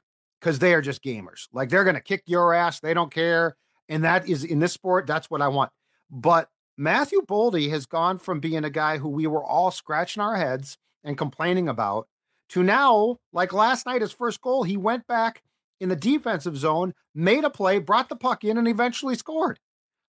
because 0.42 0.59
they 0.59 0.74
are 0.74 0.83
just 0.83 1.05
gamers. 1.05 1.46
Like 1.52 1.68
they're 1.68 1.85
going 1.85 1.94
to 1.94 2.02
kick 2.02 2.24
your 2.26 2.52
ass. 2.52 2.81
They 2.81 2.94
don't 2.94 3.12
care. 3.12 3.57
And 3.88 4.02
that 4.02 4.28
is 4.28 4.42
in 4.44 4.59
this 4.59 4.72
sport, 4.72 5.07
that's 5.07 5.31
what 5.31 5.40
I 5.40 5.48
want. 5.48 5.70
But 6.11 6.48
Matthew 6.76 7.20
Boldy 7.22 7.70
has 7.70 7.87
gone 7.87 8.18
from 8.18 8.40
being 8.40 8.64
a 8.64 8.70
guy 8.70 8.98
who 8.98 9.09
we 9.09 9.26
were 9.26 9.44
all 9.44 9.70
scratching 9.70 10.22
our 10.22 10.37
heads 10.37 10.76
and 11.05 11.16
complaining 11.16 11.68
about 11.68 12.09
to 12.50 12.62
now, 12.62 13.18
like 13.33 13.52
last 13.52 13.87
night, 13.87 14.02
his 14.02 14.12
first 14.12 14.40
goal, 14.40 14.62
he 14.64 14.76
went 14.76 15.07
back 15.07 15.42
in 15.81 15.88
the 15.88 15.96
defensive 15.96 16.57
zone, 16.57 16.92
made 17.14 17.44
a 17.44 17.50
play, 17.50 17.78
brought 17.78 18.09
the 18.09 18.16
puck 18.16 18.44
in, 18.44 18.59
and 18.59 18.68
eventually 18.68 19.14
scored. 19.14 19.59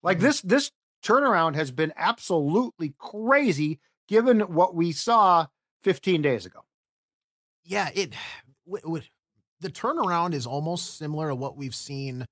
Like 0.01 0.17
mm-hmm. 0.17 0.25
this, 0.25 0.41
this 0.41 0.71
turnaround 1.05 1.55
has 1.55 1.71
been 1.71 1.93
absolutely 1.95 2.95
crazy 2.97 3.79
given 4.07 4.41
what 4.41 4.75
we 4.75 4.91
saw 4.91 5.47
15 5.83 6.21
days 6.21 6.45
ago. 6.45 6.61
Yeah, 7.63 7.89
it 7.93 8.13
w- 8.65 8.81
w- 8.81 9.03
the 9.63 9.69
turnaround 9.69 10.33
is 10.33 10.45
almost 10.45 10.97
similar 10.97 11.29
to 11.29 11.35
what 11.35 11.57
we've 11.57 11.73
seen 11.73 12.25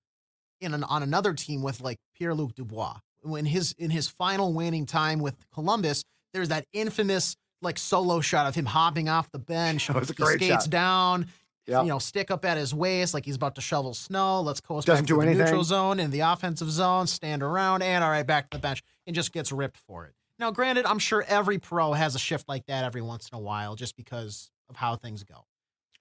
in 0.60 0.74
an, 0.74 0.84
on 0.84 1.02
another 1.02 1.34
team 1.34 1.64
with 1.64 1.82
like 1.82 1.98
Pierre-Luc 2.16 2.54
Dubois. 2.54 2.98
When 3.24 3.46
his 3.46 3.74
in 3.78 3.90
his 3.92 4.08
final 4.08 4.54
winning 4.54 4.86
time 4.86 5.20
with 5.20 5.36
Columbus, 5.54 6.04
there's 6.34 6.50
that 6.50 6.66
infamous 6.74 7.36
like 7.62 7.78
solo 7.78 8.20
shot 8.20 8.48
of 8.48 8.56
him 8.56 8.66
hopping 8.66 9.10
off 9.10 9.32
the 9.32 9.40
bench. 9.40 9.90
A 9.90 9.94
great 9.94 10.40
skates 10.40 10.66
shot. 10.66 10.70
down, 10.70 11.28
yep. 11.68 11.84
you 11.84 11.90
know, 11.90 12.00
stick 12.00 12.32
up 12.32 12.44
at 12.46 12.58
his 12.58 12.74
waist 12.74 13.14
like 13.14 13.26
he's 13.26 13.36
about 13.36 13.56
to 13.56 13.62
shovel 13.62 13.94
snow. 13.94 14.42
Let's 14.42 14.60
coast 14.60 14.88
Doesn't 14.88 15.06
back 15.06 15.08
do 15.08 15.14
to 15.16 15.22
the 15.22 15.28
anything. 15.28 15.46
neutral 15.46 15.64
zone 15.64 16.00
in 16.00 16.12
the 16.12 16.22
offensive 16.22 16.72
zone, 16.72 17.08
stand 17.08 17.44
around, 17.44 17.84
and 17.84 18.04
all 18.04 18.10
right, 18.10 18.26
back 18.26 18.50
to 18.50 18.58
the 18.58 18.62
bench, 18.62 18.82
and 19.06 19.16
just 19.16 19.32
gets 19.32 19.52
ripped 19.52 19.78
for 19.78 20.06
it. 20.06 20.14
Now, 20.40 20.50
granted, 20.50 20.86
I'm 20.88 21.00
sure 21.00 21.24
every 21.28 21.60
pro 21.60 21.94
has 21.94 22.16
a 22.16 22.20
shift 22.20 22.50
like 22.50 22.66
that 22.66 22.84
every 22.84 23.02
once 23.04 23.30
in 23.32 23.38
a 23.38 23.42
while, 23.42 23.76
just 23.76 23.96
because 23.96 24.50
of 24.68 24.76
how 24.76 24.96
things 24.96 25.24
go. 25.24 25.46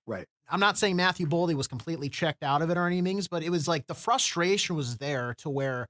Right. 0.06 0.26
I'm 0.50 0.60
not 0.60 0.78
saying 0.78 0.96
Matthew 0.96 1.26
Boldy 1.26 1.54
was 1.54 1.68
completely 1.68 2.08
checked 2.08 2.42
out 2.42 2.62
of 2.62 2.70
it 2.70 2.76
or 2.76 2.86
any 2.86 3.00
means, 3.00 3.28
but 3.28 3.42
it 3.42 3.50
was 3.50 3.68
like 3.68 3.86
the 3.86 3.94
frustration 3.94 4.76
was 4.76 4.96
there 4.98 5.34
to 5.38 5.48
where 5.48 5.86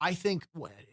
I 0.00 0.14
think, 0.14 0.44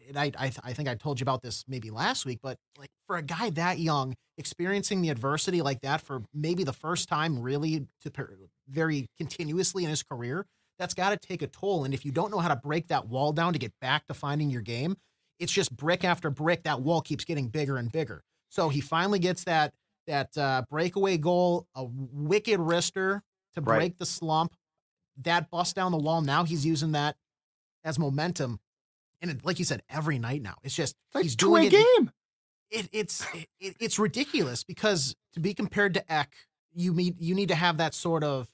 and 0.06 0.18
I, 0.18 0.32
I, 0.38 0.52
I 0.62 0.72
think 0.72 0.88
I 0.88 0.94
told 0.94 1.18
you 1.18 1.24
about 1.24 1.42
this 1.42 1.64
maybe 1.66 1.90
last 1.90 2.26
week, 2.26 2.40
but 2.42 2.58
like 2.78 2.90
for 3.06 3.16
a 3.16 3.22
guy 3.22 3.50
that 3.50 3.78
young, 3.78 4.14
experiencing 4.36 5.00
the 5.00 5.08
adversity 5.08 5.62
like 5.62 5.80
that 5.80 6.00
for 6.00 6.22
maybe 6.34 6.62
the 6.62 6.72
first 6.72 7.08
time 7.08 7.40
really 7.40 7.86
to 8.02 8.12
very 8.68 9.06
continuously 9.16 9.84
in 9.84 9.90
his 9.90 10.02
career, 10.02 10.46
that's 10.78 10.94
got 10.94 11.10
to 11.10 11.16
take 11.16 11.42
a 11.42 11.46
toll. 11.46 11.84
And 11.84 11.94
if 11.94 12.04
you 12.04 12.12
don't 12.12 12.30
know 12.30 12.38
how 12.38 12.48
to 12.48 12.56
break 12.56 12.88
that 12.88 13.08
wall 13.08 13.32
down 13.32 13.54
to 13.54 13.58
get 13.58 13.72
back 13.80 14.06
to 14.06 14.14
finding 14.14 14.50
your 14.50 14.62
game, 14.62 14.96
it's 15.40 15.52
just 15.52 15.74
brick 15.76 16.04
after 16.04 16.30
brick. 16.30 16.64
That 16.64 16.82
wall 16.82 17.00
keeps 17.00 17.24
getting 17.24 17.48
bigger 17.48 17.78
and 17.78 17.90
bigger. 17.90 18.22
So 18.50 18.68
he 18.68 18.80
finally 18.80 19.18
gets 19.18 19.44
that 19.44 19.72
that 20.08 20.36
uh, 20.36 20.62
breakaway 20.68 21.16
goal, 21.18 21.66
a 21.74 21.84
wicked 21.84 22.58
wrister 22.58 23.20
to 23.54 23.60
break 23.60 23.78
Right. 23.78 23.98
the 23.98 24.06
slump. 24.06 24.54
That 25.22 25.50
bust 25.50 25.74
down 25.76 25.92
the 25.92 25.98
wall. 25.98 26.20
Now 26.22 26.44
he's 26.44 26.66
using 26.66 26.92
that 26.92 27.16
as 27.84 27.98
momentum, 27.98 28.60
and 29.22 29.30
it, 29.30 29.44
like 29.44 29.58
you 29.58 29.64
said, 29.64 29.82
every 29.88 30.18
night 30.18 30.42
now 30.42 30.56
it's 30.62 30.74
just 30.74 30.94
Like 31.14 31.22
he's 31.24 31.34
a 31.34 31.36
doing 31.36 31.64
it. 31.66 31.70
game. 31.70 32.10
It, 32.70 32.88
it's 32.92 33.24
it, 33.60 33.76
it's 33.80 33.98
ridiculous 33.98 34.62
because 34.64 35.14
to 35.34 35.40
be 35.40 35.54
compared 35.54 35.94
to 35.94 36.12
Ek, 36.12 36.32
you 36.74 36.92
need 36.92 37.16
you 37.20 37.34
need 37.34 37.48
to 37.48 37.54
have 37.54 37.78
that 37.78 37.94
sort 37.94 38.22
of 38.24 38.48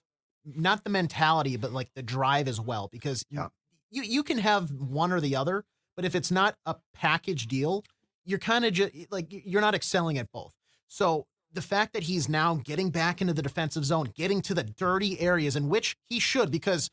not 0.44 0.84
the 0.84 0.90
mentality, 0.90 1.56
but 1.56 1.72
like 1.72 1.90
the 1.94 2.02
drive 2.02 2.48
as 2.48 2.60
well. 2.60 2.88
Because 2.92 3.24
Yeah. 3.30 3.48
you 3.90 4.02
you 4.02 4.22
can 4.22 4.38
have 4.38 4.70
one 4.72 5.10
or 5.12 5.20
the 5.20 5.36
other, 5.36 5.64
but 5.96 6.04
if 6.04 6.14
it's 6.14 6.30
not 6.30 6.54
a 6.64 6.76
package 6.94 7.46
deal, 7.46 7.84
you're 8.24 8.38
kind 8.38 8.64
of 8.64 8.72
just 8.72 8.92
like 9.10 9.26
you're 9.30 9.60
not 9.60 9.74
excelling 9.74 10.16
at 10.16 10.30
both. 10.32 10.54
So 10.88 11.26
the 11.54 11.62
fact 11.62 11.92
that 11.94 12.02
he's 12.04 12.28
now 12.28 12.56
getting 12.64 12.90
back 12.90 13.20
into 13.20 13.32
the 13.32 13.42
defensive 13.42 13.84
zone, 13.84 14.12
getting 14.14 14.40
to 14.42 14.54
the 14.54 14.64
dirty 14.64 15.20
areas 15.20 15.56
in 15.56 15.68
which 15.68 15.96
he 16.08 16.18
should, 16.18 16.50
because 16.50 16.90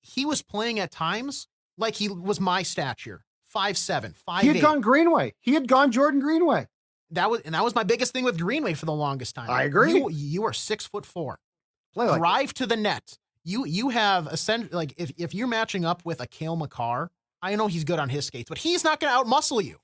he 0.00 0.24
was 0.24 0.42
playing 0.42 0.78
at 0.78 0.90
times 0.90 1.48
like 1.78 1.94
he 1.96 2.08
was 2.08 2.40
my 2.40 2.62
stature, 2.62 3.24
five 3.44 3.76
seven, 3.76 4.14
five 4.24 4.42
He 4.42 4.48
had 4.48 4.56
eight. 4.56 4.62
gone 4.62 4.80
Greenway. 4.80 5.34
He 5.40 5.54
had 5.54 5.68
gone 5.68 5.90
Jordan 5.92 6.20
Greenway. 6.20 6.66
That 7.10 7.30
was 7.30 7.40
and 7.42 7.54
that 7.54 7.62
was 7.62 7.74
my 7.74 7.84
biggest 7.84 8.12
thing 8.12 8.24
with 8.24 8.38
Greenway 8.38 8.74
for 8.74 8.86
the 8.86 8.92
longest 8.92 9.34
time. 9.34 9.48
I 9.50 9.62
agree. 9.64 9.94
You, 9.94 10.10
you 10.10 10.44
are 10.44 10.52
six 10.52 10.86
foot 10.86 11.06
four. 11.06 11.38
Play 11.94 12.06
like 12.06 12.18
Drive 12.20 12.54
to 12.54 12.66
the 12.66 12.76
net. 12.76 13.16
You 13.44 13.64
you 13.64 13.90
have 13.90 14.26
a 14.26 14.66
like 14.72 14.94
if 14.96 15.12
if 15.16 15.34
you're 15.34 15.46
matching 15.46 15.84
up 15.84 16.04
with 16.04 16.20
a 16.20 16.26
Cale 16.26 16.56
Makar, 16.56 17.10
I 17.40 17.54
know 17.54 17.68
he's 17.68 17.84
good 17.84 18.00
on 18.00 18.08
his 18.08 18.26
skates, 18.26 18.48
but 18.48 18.58
he's 18.58 18.82
not 18.82 18.98
going 18.98 19.12
to 19.12 19.18
outmuscle 19.30 19.62
you. 19.62 19.76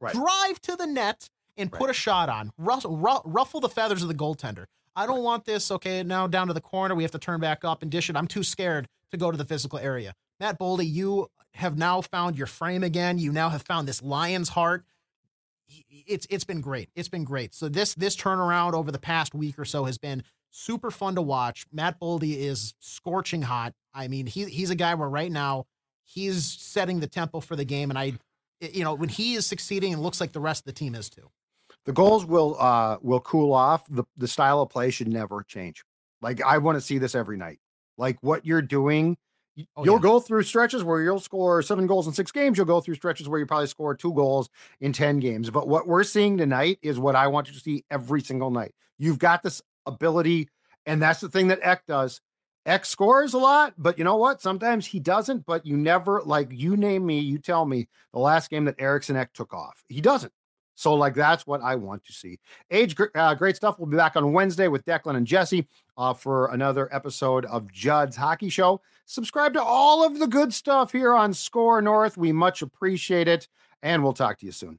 Right. 0.00 0.12
Drive 0.14 0.60
to 0.62 0.76
the 0.76 0.86
net 0.86 1.28
and 1.58 1.70
put 1.70 1.82
Right. 1.82 1.90
a 1.90 1.94
shot 1.94 2.28
on. 2.28 2.52
Ruffle, 2.56 2.96
ru- 2.96 3.20
ruffle 3.24 3.60
the 3.60 3.68
feathers 3.68 4.02
of 4.02 4.08
the 4.08 4.14
goaltender. 4.14 4.66
I 4.96 5.06
don't 5.06 5.22
want 5.22 5.44
this. 5.44 5.70
Okay, 5.70 6.02
now 6.02 6.26
down 6.26 6.46
to 6.48 6.54
the 6.54 6.60
corner. 6.60 6.94
We 6.94 7.02
have 7.02 7.12
to 7.12 7.18
turn 7.18 7.40
back 7.40 7.64
up 7.64 7.82
and 7.82 7.90
dish 7.90 8.08
it. 8.08 8.16
I'm 8.16 8.26
too 8.26 8.42
scared 8.42 8.88
to 9.10 9.16
go 9.16 9.30
to 9.30 9.36
the 9.36 9.44
physical 9.44 9.78
area. 9.78 10.14
Matt 10.40 10.58
Boldy, 10.58 10.90
you 10.90 11.30
have 11.54 11.76
now 11.76 12.00
found 12.00 12.36
your 12.36 12.46
frame 12.46 12.82
again. 12.82 13.18
You 13.18 13.32
now 13.32 13.48
have 13.50 13.62
found 13.62 13.86
this 13.88 14.02
lion's 14.02 14.50
heart 14.50 14.84
it's 15.90 16.26
it's 16.30 16.44
been 16.44 16.60
great. 16.60 16.88
It's 16.94 17.08
been 17.08 17.24
great. 17.24 17.54
So 17.54 17.68
this 17.68 17.94
this 17.94 18.16
turnaround 18.16 18.72
over 18.72 18.90
the 18.90 18.98
past 18.98 19.34
week 19.34 19.58
or 19.58 19.64
so 19.64 19.84
has 19.84 19.98
been 19.98 20.22
super 20.50 20.90
fun 20.90 21.14
to 21.16 21.22
watch. 21.22 21.66
Matt 21.72 22.00
Boldy 22.00 22.36
is 22.38 22.74
scorching 22.80 23.42
hot. 23.42 23.74
I 23.92 24.08
mean, 24.08 24.26
he 24.26 24.44
he's 24.46 24.70
a 24.70 24.74
guy 24.74 24.94
where 24.94 25.08
right 25.08 25.30
now 25.30 25.66
he's 26.04 26.44
setting 26.44 27.00
the 27.00 27.06
tempo 27.06 27.40
for 27.40 27.54
the 27.56 27.64
game, 27.66 27.90
and 27.90 27.98
I, 27.98 28.14
you 28.60 28.82
know, 28.82 28.94
when 28.94 29.10
he 29.10 29.34
is 29.34 29.46
succeeding, 29.46 29.92
it 29.92 29.98
looks 29.98 30.20
like 30.20 30.32
the 30.32 30.40
rest 30.40 30.62
of 30.62 30.66
the 30.66 30.72
team 30.72 30.94
is 30.94 31.10
too. 31.10 31.30
The 31.86 31.92
goals 31.92 32.24
will 32.26 32.56
uh 32.58 32.98
will 33.00 33.20
cool 33.20 33.52
off. 33.52 33.84
The 33.88 34.04
the 34.16 34.28
style 34.28 34.60
of 34.62 34.70
play 34.70 34.90
should 34.90 35.08
never 35.08 35.42
change. 35.42 35.84
Like 36.20 36.42
I 36.42 36.58
want 36.58 36.76
to 36.76 36.80
see 36.80 36.98
this 36.98 37.14
every 37.14 37.36
night. 37.36 37.58
Like 37.96 38.18
what 38.20 38.44
you're 38.44 38.62
doing, 38.62 39.16
Oh, 39.76 39.84
you'll 39.84 39.96
yeah. 39.96 40.00
go 40.02 40.20
through 40.20 40.42
stretches 40.44 40.84
where 40.84 41.02
you'll 41.02 41.18
score 41.18 41.62
seven 41.62 41.86
goals 41.86 42.06
in 42.06 42.12
six 42.12 42.30
games. 42.30 42.56
You'll 42.56 42.66
go 42.66 42.80
through 42.80 42.94
stretches 42.94 43.28
where 43.28 43.40
you 43.40 43.46
probably 43.46 43.66
score 43.66 43.94
two 43.94 44.12
goals 44.12 44.50
in 44.80 44.92
10 44.92 45.18
games. 45.18 45.50
But 45.50 45.66
what 45.66 45.88
we're 45.88 46.04
seeing 46.04 46.36
tonight 46.36 46.78
is 46.82 46.98
what 46.98 47.16
I 47.16 47.26
want 47.26 47.48
to 47.48 47.54
see 47.54 47.84
every 47.90 48.20
single 48.20 48.50
night. 48.50 48.72
You've 48.98 49.18
got 49.18 49.42
this 49.42 49.60
ability, 49.86 50.48
and 50.86 51.02
that's 51.02 51.20
the 51.20 51.28
thing 51.28 51.48
that 51.48 51.58
Ek 51.62 51.82
does. 51.86 52.20
Ek 52.66 52.84
scores 52.84 53.34
a 53.34 53.38
lot, 53.38 53.74
but 53.78 53.98
you 53.98 54.04
know 54.04 54.16
what? 54.16 54.40
Sometimes 54.42 54.86
he 54.86 55.00
doesn't, 55.00 55.46
but 55.46 55.64
you 55.64 55.76
never 55.76 56.22
like 56.24 56.48
you 56.52 56.76
name 56.76 57.04
me, 57.06 57.18
you 57.18 57.38
tell 57.38 57.64
me 57.64 57.88
the 58.12 58.18
last 58.20 58.50
game 58.50 58.66
that 58.66 58.76
Eriksson 58.78 59.16
Ek 59.16 59.32
took 59.32 59.52
off. 59.54 59.82
He 59.88 60.00
doesn't. 60.00 60.32
So, 60.78 60.94
like, 60.94 61.14
that's 61.14 61.44
what 61.44 61.60
I 61.60 61.74
want 61.74 62.04
to 62.04 62.12
see. 62.12 62.38
Age, 62.70 62.94
uh, 63.16 63.34
great 63.34 63.56
stuff. 63.56 63.80
We'll 63.80 63.88
be 63.88 63.96
back 63.96 64.14
on 64.14 64.32
Wednesday 64.32 64.68
with 64.68 64.84
Declan 64.84 65.16
and 65.16 65.26
Jesse 65.26 65.66
uh, 65.96 66.14
for 66.14 66.52
another 66.52 66.88
episode 66.94 67.46
of 67.46 67.72
Judd's 67.72 68.14
Hockey 68.14 68.48
Show. 68.48 68.80
Subscribe 69.04 69.54
to 69.54 69.62
all 69.62 70.06
of 70.06 70.20
the 70.20 70.28
good 70.28 70.54
stuff 70.54 70.92
here 70.92 71.16
on 71.16 71.34
SKOR 71.34 71.82
North. 71.82 72.16
We 72.16 72.30
much 72.30 72.62
appreciate 72.62 73.26
it, 73.26 73.48
and 73.82 74.04
we'll 74.04 74.12
talk 74.12 74.38
to 74.38 74.46
you 74.46 74.52
soon. 74.52 74.76